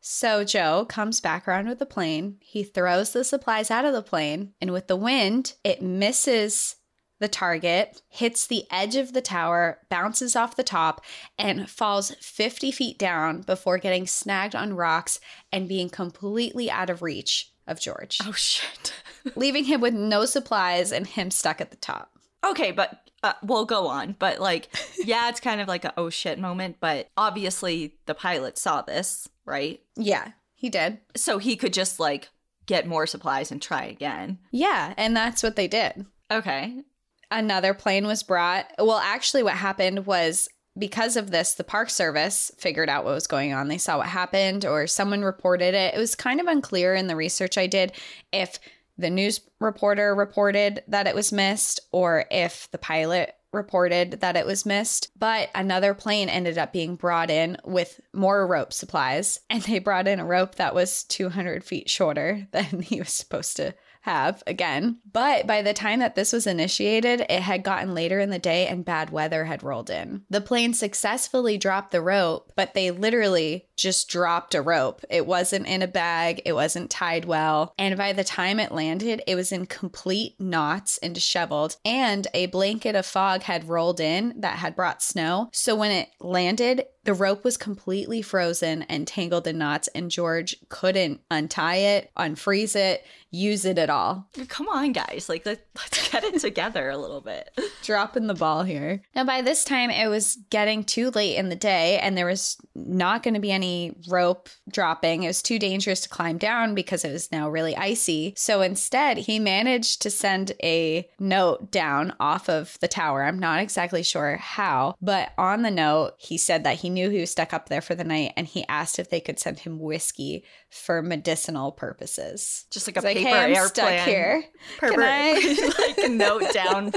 So 0.00 0.44
Joe 0.44 0.86
comes 0.88 1.20
back 1.20 1.46
around 1.46 1.68
with 1.68 1.78
the 1.78 1.86
plane. 1.86 2.38
He 2.40 2.62
throws 2.64 3.12
the 3.12 3.24
supplies 3.24 3.70
out 3.70 3.84
of 3.84 3.92
the 3.92 4.02
plane, 4.02 4.54
and 4.60 4.72
with 4.72 4.86
the 4.86 4.96
wind, 4.96 5.54
it 5.62 5.82
misses 5.82 6.76
the 7.18 7.28
target, 7.28 8.02
hits 8.08 8.46
the 8.46 8.64
edge 8.70 8.96
of 8.96 9.12
the 9.12 9.20
tower, 9.20 9.78
bounces 9.88 10.36
off 10.36 10.56
the 10.56 10.62
top, 10.62 11.04
and 11.38 11.68
falls 11.70 12.14
50 12.20 12.70
feet 12.70 12.98
down 12.98 13.42
before 13.42 13.78
getting 13.78 14.06
snagged 14.06 14.54
on 14.54 14.74
rocks 14.74 15.18
and 15.52 15.68
being 15.68 15.88
completely 15.88 16.70
out 16.70 16.90
of 16.90 17.02
reach 17.02 17.52
of 17.66 17.80
George, 17.80 18.18
oh 18.24 18.32
shit. 18.32 18.92
leaving 19.36 19.64
him 19.64 19.80
with 19.80 19.94
no 19.94 20.24
supplies 20.24 20.92
and 20.92 21.06
him 21.06 21.30
stuck 21.30 21.60
at 21.60 21.70
the 21.70 21.76
top. 21.76 22.10
okay, 22.48 22.70
but 22.70 23.00
uh, 23.22 23.32
we'll 23.42 23.64
go 23.64 23.88
on. 23.88 24.14
But 24.18 24.40
like, 24.40 24.68
yeah, 25.04 25.28
it's 25.28 25.40
kind 25.40 25.60
of 25.60 25.68
like 25.68 25.84
a 25.84 25.92
oh 25.96 26.10
shit 26.10 26.38
moment. 26.38 26.76
But 26.80 27.08
obviously, 27.16 27.94
the 28.06 28.14
pilot 28.14 28.56
saw 28.58 28.82
this, 28.82 29.28
right? 29.44 29.80
Yeah, 29.96 30.32
he 30.54 30.70
did. 30.70 30.98
So 31.16 31.38
he 31.38 31.56
could 31.56 31.72
just 31.72 31.98
like 31.98 32.28
get 32.66 32.86
more 32.86 33.06
supplies 33.06 33.50
and 33.50 33.60
try 33.60 33.84
again. 33.84 34.38
Yeah, 34.50 34.94
and 34.96 35.16
that's 35.16 35.42
what 35.42 35.56
they 35.56 35.68
did. 35.68 36.06
Okay. 36.30 36.82
Another 37.30 37.74
plane 37.74 38.06
was 38.06 38.22
brought. 38.22 38.70
Well, 38.78 38.98
actually, 38.98 39.42
what 39.42 39.54
happened 39.54 40.06
was 40.06 40.48
because 40.78 41.16
of 41.16 41.30
this, 41.30 41.54
the 41.54 41.64
Park 41.64 41.90
Service 41.90 42.50
figured 42.58 42.88
out 42.88 43.04
what 43.04 43.14
was 43.14 43.26
going 43.26 43.52
on. 43.52 43.68
They 43.68 43.78
saw 43.78 43.98
what 43.98 44.08
happened, 44.08 44.64
or 44.64 44.86
someone 44.86 45.22
reported 45.22 45.74
it. 45.74 45.94
It 45.94 45.98
was 45.98 46.14
kind 46.14 46.40
of 46.40 46.46
unclear 46.46 46.94
in 46.94 47.06
the 47.06 47.16
research 47.16 47.56
I 47.56 47.66
did 47.66 47.92
if 48.32 48.58
the 48.98 49.10
news 49.10 49.40
reporter 49.60 50.14
reported 50.14 50.82
that 50.88 51.06
it 51.06 51.14
was 51.14 51.32
missed 51.32 51.80
or 51.92 52.24
if 52.30 52.70
the 52.70 52.78
pilot 52.78 53.34
reported 53.52 54.20
that 54.20 54.36
it 54.36 54.46
was 54.46 54.66
missed. 54.66 55.10
But 55.18 55.50
another 55.54 55.94
plane 55.94 56.28
ended 56.28 56.58
up 56.58 56.72
being 56.72 56.96
brought 56.96 57.30
in 57.30 57.56
with 57.64 58.00
more 58.12 58.46
rope 58.46 58.72
supplies, 58.72 59.40
and 59.50 59.62
they 59.62 59.78
brought 59.78 60.08
in 60.08 60.20
a 60.20 60.26
rope 60.26 60.56
that 60.56 60.74
was 60.74 61.04
200 61.04 61.64
feet 61.64 61.90
shorter 61.90 62.46
than 62.52 62.82
he 62.82 63.00
was 63.00 63.12
supposed 63.12 63.56
to 63.56 63.74
have 64.06 64.42
again. 64.46 64.98
But 65.12 65.46
by 65.46 65.62
the 65.62 65.74
time 65.74 65.98
that 65.98 66.14
this 66.14 66.32
was 66.32 66.46
initiated, 66.46 67.20
it 67.20 67.42
had 67.42 67.62
gotten 67.62 67.94
later 67.94 68.20
in 68.20 68.30
the 68.30 68.38
day 68.38 68.66
and 68.66 68.84
bad 68.84 69.10
weather 69.10 69.44
had 69.44 69.62
rolled 69.62 69.90
in. 69.90 70.22
The 70.30 70.40
plane 70.40 70.72
successfully 70.72 71.58
dropped 71.58 71.90
the 71.90 72.00
rope, 72.00 72.52
but 72.56 72.72
they 72.72 72.90
literally 72.90 73.65
just 73.76 74.08
dropped 74.08 74.54
a 74.54 74.62
rope. 74.62 75.04
It 75.10 75.26
wasn't 75.26 75.66
in 75.66 75.82
a 75.82 75.86
bag, 75.86 76.42
it 76.44 76.54
wasn't 76.54 76.90
tied 76.90 77.24
well. 77.24 77.74
And 77.78 77.96
by 77.96 78.12
the 78.12 78.24
time 78.24 78.58
it 78.58 78.72
landed, 78.72 79.22
it 79.26 79.34
was 79.34 79.52
in 79.52 79.66
complete 79.66 80.40
knots 80.40 80.98
and 80.98 81.14
disheveled. 81.14 81.76
And 81.84 82.26
a 82.34 82.46
blanket 82.46 82.94
of 82.94 83.06
fog 83.06 83.42
had 83.42 83.68
rolled 83.68 84.00
in 84.00 84.34
that 84.40 84.58
had 84.58 84.76
brought 84.76 85.02
snow. 85.02 85.50
So 85.52 85.74
when 85.74 85.90
it 85.90 86.08
landed, 86.20 86.86
the 87.06 87.14
rope 87.14 87.44
was 87.44 87.56
completely 87.56 88.20
frozen 88.20 88.82
and 88.82 89.06
tangled 89.06 89.46
in 89.46 89.58
knots, 89.58 89.88
and 89.94 90.10
George 90.10 90.56
couldn't 90.68 91.20
untie 91.30 91.76
it, 91.76 92.10
unfreeze 92.18 92.74
it, 92.74 93.06
use 93.30 93.64
it 93.64 93.78
at 93.78 93.88
all. 93.88 94.28
Come 94.48 94.68
on, 94.68 94.90
guys. 94.90 95.28
Like, 95.28 95.46
let, 95.46 95.64
let's 95.76 96.10
get 96.10 96.24
it 96.24 96.40
together 96.40 96.90
a 96.90 96.98
little 96.98 97.20
bit. 97.20 97.48
Dropping 97.82 98.26
the 98.26 98.34
ball 98.34 98.64
here. 98.64 99.02
Now, 99.14 99.22
by 99.22 99.40
this 99.40 99.62
time, 99.62 99.90
it 99.90 100.08
was 100.08 100.36
getting 100.50 100.82
too 100.82 101.10
late 101.10 101.36
in 101.36 101.48
the 101.48 101.54
day, 101.54 102.00
and 102.00 102.18
there 102.18 102.26
was 102.26 102.56
not 102.74 103.22
going 103.22 103.34
to 103.34 103.40
be 103.40 103.52
any 103.52 103.65
rope 104.08 104.48
dropping. 104.70 105.22
It 105.22 105.28
was 105.28 105.42
too 105.42 105.58
dangerous 105.58 106.00
to 106.02 106.08
climb 106.08 106.38
down 106.38 106.74
because 106.74 107.04
it 107.04 107.12
was 107.12 107.30
now 107.32 107.48
really 107.48 107.76
icy. 107.76 108.34
So 108.36 108.62
instead, 108.62 109.18
he 109.18 109.38
managed 109.38 110.02
to 110.02 110.10
send 110.10 110.52
a 110.62 111.08
note 111.18 111.70
down 111.70 112.14
off 112.20 112.48
of 112.48 112.78
the 112.80 112.88
tower. 112.88 113.24
I'm 113.24 113.38
not 113.38 113.60
exactly 113.60 114.02
sure 114.02 114.36
how, 114.36 114.94
but 115.00 115.32
on 115.38 115.62
the 115.62 115.70
note, 115.70 116.14
he 116.18 116.38
said 116.38 116.64
that 116.64 116.76
he 116.76 116.90
knew 116.90 117.08
he 117.10 117.20
was 117.20 117.30
stuck 117.30 117.52
up 117.52 117.68
there 117.68 117.80
for 117.80 117.94
the 117.94 118.04
night 118.04 118.32
and 118.36 118.46
he 118.46 118.64
asked 118.68 118.98
if 118.98 119.10
they 119.10 119.20
could 119.20 119.38
send 119.38 119.60
him 119.60 119.78
whiskey 119.80 120.44
for 120.70 121.02
medicinal 121.02 121.72
purposes. 121.72 122.66
Just 122.70 122.86
like 122.86 122.96
a 122.96 123.00
He's 123.00 123.04
like, 123.04 123.16
paper 123.16 123.28
hey, 123.28 123.44
I'm 123.44 123.50
airplane. 123.54 123.68
stuck 123.68 124.06
here. 124.08 124.44
Pervert. 124.78 124.96
Can 124.96 125.02
I- 125.02 125.72
like 125.86 125.98
a 125.98 126.08
note 126.08 126.52
down. 126.52 126.92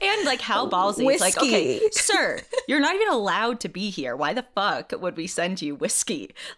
And 0.00 0.24
like 0.24 0.40
how 0.40 0.68
ballsy. 0.68 1.10
It's 1.12 1.20
like, 1.20 1.36
okay, 1.38 1.80
sir, 1.92 2.40
you're 2.68 2.80
not 2.80 2.94
even 2.94 3.08
allowed 3.08 3.60
to 3.60 3.68
be 3.68 3.90
here. 3.90 4.16
Why 4.16 4.32
the 4.34 4.44
fuck 4.54 4.92
would 4.98 5.16
we 5.16 5.26
send 5.26 5.60
you 5.62 5.74
whiskey? 5.74 6.07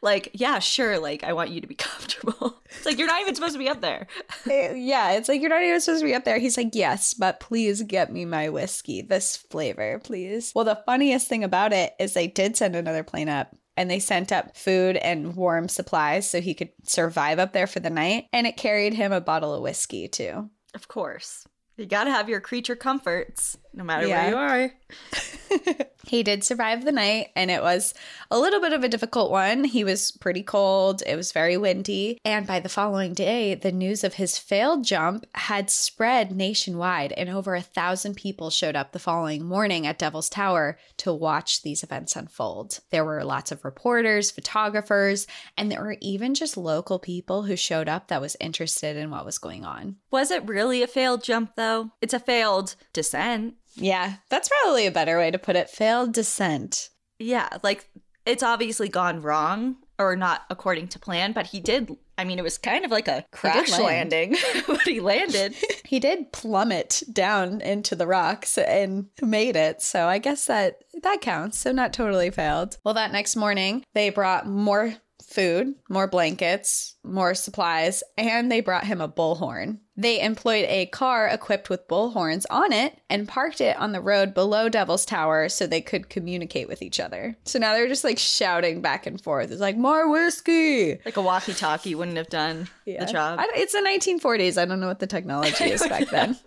Like, 0.03 0.31
yeah, 0.33 0.59
sure, 0.59 0.99
like 0.99 1.25
I 1.25 1.33
want 1.33 1.51
you 1.51 1.61
to 1.61 1.67
be 1.67 1.75
comfortable. 1.91 2.61
It's 2.67 2.87
like 2.87 2.99
you're 2.99 3.07
not 3.07 3.21
even 3.21 3.35
supposed 3.35 3.55
to 3.55 3.59
be 3.59 3.69
up 3.69 3.81
there. 3.81 4.07
Eh, 4.51 4.73
yeah, 4.75 5.13
it's 5.13 5.29
like 5.29 5.41
you're 5.41 5.51
not 5.51 5.63
even 5.63 5.81
supposed 5.81 6.01
to 6.01 6.07
be 6.07 6.15
up 6.15 6.25
there. 6.25 6.39
He's 6.39 6.57
like, 6.57 6.71
yes, 6.75 7.15
but 7.15 7.41
please 7.41 7.83
get 7.83 8.13
me 8.13 8.25
my 8.25 8.49
whiskey, 8.49 9.03
this 9.03 9.37
flavor, 9.37 10.01
please. 10.03 10.53
Well, 10.55 10.65
the 10.65 10.83
funniest 10.87 11.29
thing 11.29 11.45
about 11.45 11.73
it 11.73 11.95
is 12.01 12.15
they 12.15 12.27
did 12.27 12.57
send 12.57 12.75
another 12.75 13.05
plane 13.05 13.29
up. 13.29 13.55
And 13.77 13.91
they 13.91 14.01
sent 14.01 14.31
up 14.33 14.57
food 14.57 14.97
and 14.97 15.37
warm 15.37 15.69
supplies 15.69 16.29
so 16.29 16.41
he 16.41 16.53
could 16.55 16.71
survive 16.85 17.39
up 17.39 17.53
there 17.53 17.67
for 17.67 17.81
the 17.81 17.89
night. 17.89 18.27
And 18.33 18.47
it 18.47 18.57
carried 18.57 18.93
him 18.93 19.13
a 19.13 19.21
bottle 19.21 19.55
of 19.55 19.63
whiskey 19.63 20.07
too. 20.09 20.51
Of 20.75 20.89
course. 20.89 21.47
You 21.77 21.87
gotta 21.87 22.11
have 22.11 22.29
your 22.29 22.41
creature 22.41 22.77
comforts, 22.77 23.57
no 23.73 23.85
matter 23.85 24.07
Yeah. 24.07 24.33
where 24.35 24.67
you 24.67 24.71
are. 24.71 25.87
He 26.07 26.25
did 26.25 26.43
survive 26.43 26.85
the 26.85 26.91
night, 26.91 27.29
and 27.37 27.53
it 27.53 27.63
was 27.63 27.95
a 28.33 28.39
little 28.39 28.61
bit 28.61 28.73
of 28.73 28.83
a 28.83 28.89
difficult 28.89 29.31
one. 29.31 29.63
He 29.63 29.85
was 29.85 30.11
pretty 30.11 30.43
cold, 30.43 31.05
it 31.07 31.15
was 31.15 31.31
very 31.31 31.57
windy, 31.57 32.19
and 32.25 32.49
by 32.49 32.59
the 32.59 32.69
following 32.69 33.13
day, 33.13 33.55
the 33.55 33.71
news 33.71 34.03
of 34.03 34.15
his 34.15 34.37
failed 34.37 34.83
jump 34.83 35.25
had 35.37 35.71
spread 35.71 36.33
nationwide, 36.35 37.13
and 37.13 37.29
over 37.29 37.55
a 37.55 37.61
thousand 37.63 38.17
people 38.17 38.51
showed 38.51 38.75
up 38.75 38.91
the 38.91 38.99
following 38.99 39.45
morning 39.45 39.87
at 39.87 39.99
Devil's 40.01 40.29
Tower 40.31 40.79
to 40.97 41.13
watch 41.15 41.63
these 41.63 41.85
events 41.85 42.17
unfold. 42.17 42.81
There 42.91 43.05
were 43.05 43.23
lots 43.23 43.53
of 43.53 43.65
reporters, 43.65 44.33
photographers, 44.33 45.29
and 45.57 45.71
there 45.71 45.83
were 45.83 45.97
even 46.01 46.35
just 46.35 46.57
local 46.57 46.99
people 46.99 47.43
who 47.45 47.55
showed 47.55 47.89
up 47.89 48.09
that 48.09 48.21
was 48.23 48.37
interested 48.41 48.97
in 48.97 49.11
what 49.11 49.25
was 49.27 49.39
going 49.39 49.65
on. 49.65 49.97
Was 50.11 50.33
it 50.33 50.49
really 50.49 50.83
a 50.83 50.89
failed 50.89 51.23
jump 51.23 51.55
though? 51.55 51.91
It's 52.01 52.15
a 52.15 52.19
failed 52.19 52.75
descent. 52.93 53.55
Yeah, 53.75 54.15
that's 54.29 54.49
probably 54.49 54.87
a 54.87 54.91
better 54.91 55.19
way 55.19 55.31
to 55.31 55.39
put 55.39 55.57
it. 55.57 55.71
Failed 55.71 56.13
descent. 56.13 56.91
Yeah, 57.19 57.49
like 57.63 57.89
it's 58.27 58.43
obviously 58.43 58.89
gone 58.89 59.23
wrong 59.23 59.77
or 59.99 60.17
not 60.17 60.43
according 60.49 60.89
to 60.89 60.99
plan, 60.99 61.33
but 61.33 61.47
he 61.47 61.61
did. 61.61 61.95
I 62.17 62.25
mean, 62.25 62.39
it 62.39 62.43
was 62.43 62.59
kind 62.59 62.85
of 62.85 62.91
like 62.91 63.09
a 63.09 63.25
crash 63.33 63.71
land. 63.71 64.11
landing, 64.11 64.37
but 64.67 64.83
he 64.83 65.01
landed. 65.01 65.55
he 65.85 66.01
did 66.01 66.33
plummet 66.33 67.03
down 67.13 67.61
into 67.61 67.95
the 67.95 68.07
rocks 68.07 68.57
and 68.59 69.07
made 69.23 69.57
it. 69.57 69.83
So 69.83 70.07
I 70.07 70.19
guess 70.19 70.47
that 70.47 70.83
that 71.03 71.21
counts. 71.21 71.59
So 71.59 71.73
not 71.73 71.93
totally 71.93 72.31
failed. 72.31 72.79
Well, 72.85 72.95
that 72.95 73.13
next 73.13 73.37
morning, 73.37 73.85
they 73.95 74.11
brought 74.11 74.47
more 74.47 74.95
food, 75.23 75.75
more 75.89 76.09
blankets, 76.09 76.97
more 77.05 77.35
supplies, 77.35 78.03
and 78.17 78.51
they 78.51 78.61
brought 78.61 78.85
him 78.85 79.01
a 79.01 79.09
bullhorn. 79.09 79.79
They 79.97 80.21
employed 80.21 80.67
a 80.69 80.87
car 80.87 81.29
equipped 81.29 81.71
with 81.71 81.87
bullhorns 81.89 82.47
on 82.51 82.73
it 82.73 83.00
and 83.11 83.29
parked 83.29 83.61
it 83.61 83.77
on 83.77 83.92
the 83.92 84.01
road 84.01 84.33
below 84.35 84.68
Devil's 84.68 85.05
Tower 85.05 85.49
so 85.49 85.66
they 85.66 85.81
could 85.81 86.09
communicate 86.09 86.68
with 86.68 86.83
each 86.83 87.01
other. 87.01 87.37
So 87.44 87.59
now 87.59 87.75
they're 87.75 87.88
just 87.88 88.05
like 88.05 88.18
shouting 88.18 88.81
back 88.81 89.07
and 89.07 89.20
forth. 89.20 89.51
It's 89.51 89.61
like, 89.61 89.77
more 89.77 90.09
whiskey. 90.09 90.99
Like 91.05 91.16
a 91.16 91.23
walkie 91.23 91.55
talkie 91.55 91.94
wouldn't 91.94 92.16
have 92.16 92.29
done 92.29 92.68
the 92.87 93.07
job. 93.11 93.40
It's 93.55 93.73
the 93.73 93.79
1940s. 93.81 94.61
I 94.61 94.64
don't 94.64 94.81
know 94.81 94.88
what 94.88 95.01
the 95.01 95.07
technology 95.07 95.64
is 95.64 95.87
back 95.87 96.09
then. 96.11 96.38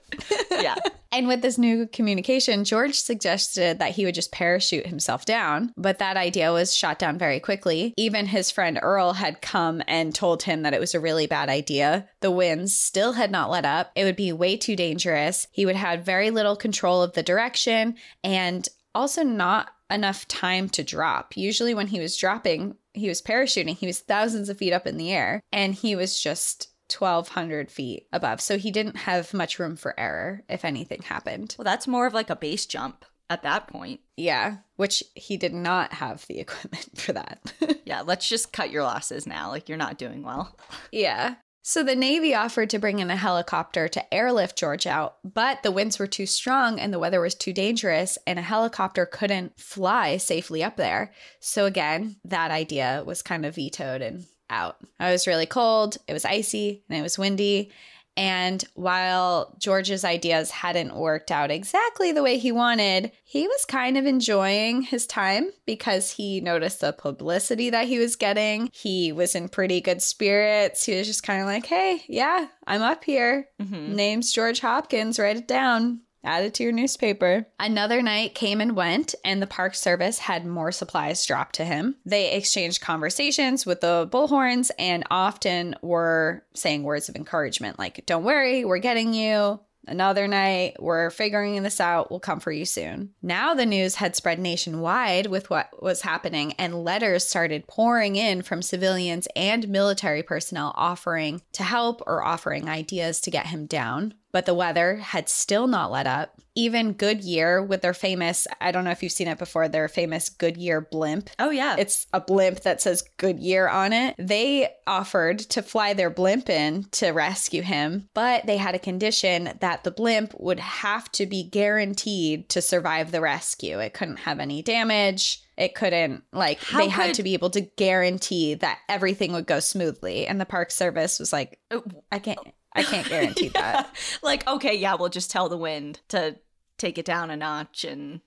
yeah. 0.51 0.75
And 1.13 1.27
with 1.27 1.43
this 1.43 1.59
new 1.59 1.85
communication, 1.85 2.63
George 2.63 2.95
suggested 2.95 3.77
that 3.77 3.91
he 3.91 4.03
would 4.03 4.15
just 4.15 4.31
parachute 4.31 4.87
himself 4.87 5.25
down, 5.25 5.71
but 5.77 5.99
that 5.99 6.17
idea 6.17 6.51
was 6.51 6.75
shot 6.75 6.97
down 6.97 7.19
very 7.19 7.39
quickly. 7.39 7.93
Even 7.97 8.25
his 8.25 8.49
friend 8.49 8.79
Earl 8.81 9.13
had 9.13 9.39
come 9.39 9.83
and 9.87 10.15
told 10.15 10.41
him 10.41 10.63
that 10.63 10.73
it 10.73 10.79
was 10.79 10.95
a 10.95 10.99
really 10.99 11.27
bad 11.27 11.49
idea. 11.49 12.09
The 12.21 12.31
winds 12.31 12.75
still 12.75 13.13
had 13.13 13.29
not 13.29 13.51
let 13.51 13.63
up. 13.63 13.91
It 13.95 14.05
would 14.05 14.15
be 14.15 14.33
way 14.33 14.57
too 14.57 14.75
dangerous. 14.75 15.45
He 15.51 15.67
would 15.67 15.75
have 15.75 16.03
very 16.03 16.31
little 16.31 16.52
control 16.55 17.01
of 17.01 17.13
the 17.13 17.23
direction 17.23 17.95
and 18.23 18.67
also 18.95 19.23
not 19.23 19.71
enough 19.89 20.27
time 20.27 20.69
to 20.69 20.83
drop. 20.83 21.37
Usually, 21.37 21.73
when 21.73 21.87
he 21.87 21.99
was 21.99 22.17
dropping, 22.17 22.75
he 22.93 23.07
was 23.07 23.21
parachuting, 23.21 23.77
he 23.77 23.87
was 23.87 23.99
thousands 23.99 24.49
of 24.49 24.57
feet 24.57 24.73
up 24.73 24.87
in 24.87 24.97
the 24.97 25.11
air, 25.11 25.41
and 25.51 25.73
he 25.73 25.95
was 25.95 26.19
just 26.19 26.69
1,200 26.97 27.71
feet 27.71 28.07
above. 28.11 28.41
So 28.41 28.57
he 28.57 28.71
didn't 28.71 28.97
have 28.97 29.33
much 29.33 29.59
room 29.59 29.75
for 29.75 29.99
error 29.99 30.43
if 30.49 30.65
anything 30.65 31.01
happened. 31.03 31.55
Well, 31.57 31.63
that's 31.63 31.87
more 31.87 32.05
of 32.05 32.13
like 32.13 32.29
a 32.29 32.35
base 32.35 32.65
jump 32.65 33.05
at 33.29 33.43
that 33.43 33.67
point. 33.67 34.01
Yeah, 34.17 34.57
which 34.75 35.03
he 35.15 35.37
did 35.37 35.53
not 35.53 35.93
have 35.93 36.25
the 36.27 36.39
equipment 36.39 36.89
for 36.95 37.13
that. 37.13 37.53
Yeah, 37.85 38.01
let's 38.01 38.27
just 38.27 38.53
cut 38.53 38.71
your 38.71 38.83
losses 38.83 39.25
now. 39.25 39.49
Like 39.49 39.69
you're 39.69 39.77
not 39.77 39.97
doing 39.97 40.23
well. 40.23 40.57
yeah. 40.91 41.35
So 41.65 41.81
the 41.81 41.95
Navy 41.95 42.35
offered 42.35 42.69
to 42.71 42.77
bring 42.77 42.99
in 42.99 43.09
a 43.09 43.15
helicopter 43.15 43.87
to 43.87 44.13
airlift 44.13 44.57
George 44.57 44.85
out, 44.85 45.15
but 45.23 45.63
the 45.63 45.71
winds 45.71 45.97
were 45.97 46.07
too 46.07 46.25
strong 46.25 46.77
and 46.77 46.93
the 46.93 46.99
weather 46.99 47.21
was 47.21 47.35
too 47.35 47.53
dangerous, 47.53 48.17
and 48.27 48.37
a 48.37 48.41
helicopter 48.41 49.05
couldn't 49.05 49.57
fly 49.57 50.17
safely 50.17 50.61
up 50.61 50.75
there. 50.75 51.13
So 51.39 51.65
again, 51.65 52.17
that 52.25 52.51
idea 52.51 53.01
was 53.05 53.21
kind 53.21 53.45
of 53.45 53.55
vetoed 53.55 54.01
and 54.01 54.25
out. 54.49 54.75
I 54.99 55.13
was 55.13 55.25
really 55.25 55.45
cold, 55.45 55.97
it 56.05 56.11
was 56.11 56.25
icy, 56.25 56.83
and 56.89 56.99
it 56.99 57.01
was 57.01 57.17
windy. 57.17 57.71
And 58.15 58.63
while 58.75 59.55
George's 59.59 60.05
ideas 60.05 60.51
hadn't 60.51 60.95
worked 60.95 61.31
out 61.31 61.49
exactly 61.49 62.11
the 62.11 62.21
way 62.21 62.37
he 62.37 62.51
wanted, 62.51 63.11
he 63.23 63.47
was 63.47 63.65
kind 63.65 63.97
of 63.97 64.05
enjoying 64.05 64.83
his 64.83 65.07
time 65.07 65.49
because 65.65 66.11
he 66.11 66.39
noticed 66.39 66.81
the 66.81 66.93
publicity 66.93 67.71
that 67.71 67.87
he 67.87 67.97
was 67.97 68.15
getting. 68.15 68.69
He 68.71 69.11
was 69.11 69.33
in 69.33 69.49
pretty 69.49 69.81
good 69.81 70.01
spirits. 70.01 70.85
He 70.85 70.95
was 70.95 71.07
just 71.07 71.23
kind 71.23 71.41
of 71.41 71.47
like, 71.47 71.65
hey, 71.65 72.03
yeah, 72.07 72.47
I'm 72.67 72.83
up 72.83 73.03
here. 73.03 73.47
Mhm. 73.59 73.89
Name's 73.95 74.31
George 74.31 74.59
Hopkins. 74.59 75.17
Write 75.17 75.37
it 75.37 75.47
down. 75.47 76.01
Add 76.23 76.45
it 76.45 76.53
to 76.55 76.63
your 76.63 76.71
newspaper. 76.71 77.47
Another 77.59 78.01
night 78.01 78.35
came 78.35 78.61
and 78.61 78.75
went, 78.75 79.13
and 79.25 79.41
the 79.41 79.47
Park 79.47 79.75
Service 79.75 80.19
had 80.19 80.45
more 80.45 80.71
supplies 80.71 81.25
dropped 81.25 81.55
to 81.55 81.65
him. 81.65 81.95
They 82.05 82.31
exchanged 82.33 82.81
conversations 82.81 83.65
with 83.65 83.81
the 83.81 84.07
bullhorns 84.11 84.71
and 84.79 85.03
often 85.11 85.75
were 85.81 86.43
saying 86.53 86.83
words 86.83 87.09
of 87.09 87.15
encouragement 87.15 87.77
like, 87.77 88.05
Don't 88.05 88.23
worry, 88.23 88.63
we're 88.63 88.77
getting 88.77 89.13
you. 89.13 89.59
Another 89.85 90.27
night, 90.29 90.77
we're 90.79 91.09
figuring 91.09 91.61
this 91.61 91.81
out. 91.81 92.09
We'll 92.09 92.21
come 92.21 92.39
for 92.39 92.51
you 92.51 92.63
soon. 92.63 93.13
Now, 93.21 93.53
the 93.53 93.65
news 93.65 93.95
had 93.95 94.15
spread 94.15 94.39
nationwide 94.39 95.27
with 95.27 95.49
what 95.49 95.83
was 95.83 96.01
happening, 96.01 96.53
and 96.53 96.85
letters 96.85 97.25
started 97.25 97.67
pouring 97.67 98.15
in 98.15 98.43
from 98.43 98.61
civilians 98.61 99.27
and 99.35 99.67
military 99.67 100.23
personnel 100.23 100.73
offering 100.77 101.41
to 101.53 101.63
help 101.63 102.01
or 102.07 102.23
offering 102.23 102.69
ideas 102.69 103.19
to 103.21 103.31
get 103.31 103.47
him 103.47 103.65
down. 103.65 104.13
But 104.33 104.45
the 104.45 104.53
weather 104.53 104.95
had 104.97 105.29
still 105.29 105.67
not 105.67 105.91
let 105.91 106.07
up. 106.07 106.33
Even 106.55 106.93
Goodyear, 106.93 107.63
with 107.63 107.81
their 107.81 107.93
famous, 107.93 108.45
I 108.61 108.71
don't 108.71 108.83
know 108.83 108.91
if 108.91 109.01
you've 109.01 109.11
seen 109.11 109.27
it 109.27 109.39
before, 109.39 109.67
their 109.67 109.87
famous 109.87 110.29
Goodyear 110.29 110.81
blimp, 110.81 111.29
Oh 111.39 111.49
yeah. 111.49 111.75
it's 111.79 112.05
a 112.13 112.19
blimp 112.19 112.59
that 112.61 112.79
says 112.81 113.03
Goodyear 113.17 113.67
on 113.67 113.91
it. 113.93 114.13
They 114.19 114.69
offered 114.85 115.39
to 115.39 115.63
fly 115.63 115.93
their 115.93 116.11
blimp 116.11 116.49
in 116.49 116.83
to 116.91 117.09
rescue 117.11 117.63
him, 117.63 118.09
but 118.13 118.45
they 118.45 118.57
had 118.57 118.75
a 118.75 118.79
condition 118.79 119.49
that 119.61 119.83
the 119.83 119.89
blimp 119.91 120.33
would 120.39 120.59
have 120.59 121.11
to 121.13 121.25
be 121.25 121.43
guaranteed 121.43 122.49
to 122.49 122.61
survive 122.61 123.11
the 123.11 123.21
rescue. 123.21 123.79
It 123.79 123.93
couldn't 123.93 124.17
have 124.17 124.39
any 124.39 124.61
damage. 124.61 125.41
It 125.57 125.75
couldn't, 125.75 126.23
like, 126.31 126.59
How 126.63 126.79
they 126.79 126.87
had 126.87 127.13
to 127.15 127.23
be 127.23 127.33
able 127.35 127.51
to 127.51 127.61
guarantee 127.61 128.55
that 128.55 128.79
everything 128.89 129.33
would 129.33 129.45
go 129.47 129.59
smoothly. 129.59 130.27
And 130.27 130.39
the 130.41 130.45
Park 130.45 130.71
Service 130.71 131.19
was 131.19 131.31
like, 131.33 131.59
Oh, 131.71 131.83
I 132.11 132.19
can't, 132.19 132.39
I 132.75 132.83
can't 132.83 133.07
guarantee 133.09 133.49
that. 133.49 133.89
like 134.21 134.47
okay, 134.47 134.75
yeah, 134.75 134.95
we'll 134.95 135.09
just 135.09 135.31
tell 135.31 135.49
the 135.49 135.57
wind 135.57 136.01
to 136.09 136.37
take 136.77 136.97
it 136.97 137.05
down 137.05 137.29
a 137.31 137.37
notch 137.37 137.83
and 137.83 138.21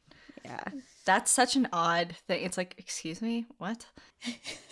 Yeah. 0.45 0.63
that's 1.05 1.31
such 1.31 1.57
an 1.57 1.69
odd 1.73 2.15
thing. 2.29 2.45
It's 2.45 2.57
like, 2.57 2.75
excuse 2.79 3.21
me, 3.21 3.47
what? 3.59 3.87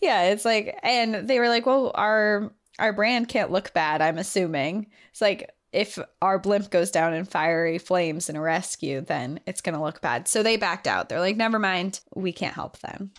yeah, 0.00 0.22
it's 0.24 0.44
like, 0.44 0.78
and 0.82 1.28
they 1.28 1.38
were 1.38 1.48
like, 1.48 1.66
well, 1.66 1.92
our 1.94 2.52
our 2.78 2.92
brand 2.92 3.28
can't 3.28 3.50
look 3.50 3.72
bad. 3.74 4.00
I'm 4.00 4.18
assuming 4.18 4.86
it's 5.10 5.20
like 5.20 5.50
if 5.72 5.98
our 6.22 6.38
blimp 6.38 6.70
goes 6.70 6.90
down 6.90 7.14
in 7.14 7.24
fiery 7.24 7.78
flames 7.78 8.28
in 8.28 8.36
a 8.36 8.40
rescue, 8.40 9.00
then 9.02 9.38
it's 9.46 9.60
gonna 9.60 9.82
look 9.82 10.00
bad. 10.00 10.26
So 10.28 10.42
they 10.42 10.56
backed 10.56 10.86
out. 10.86 11.08
They're 11.08 11.20
like, 11.20 11.36
never 11.36 11.58
mind, 11.58 12.00
we 12.14 12.32
can't 12.32 12.54
help 12.54 12.78
them. 12.78 13.12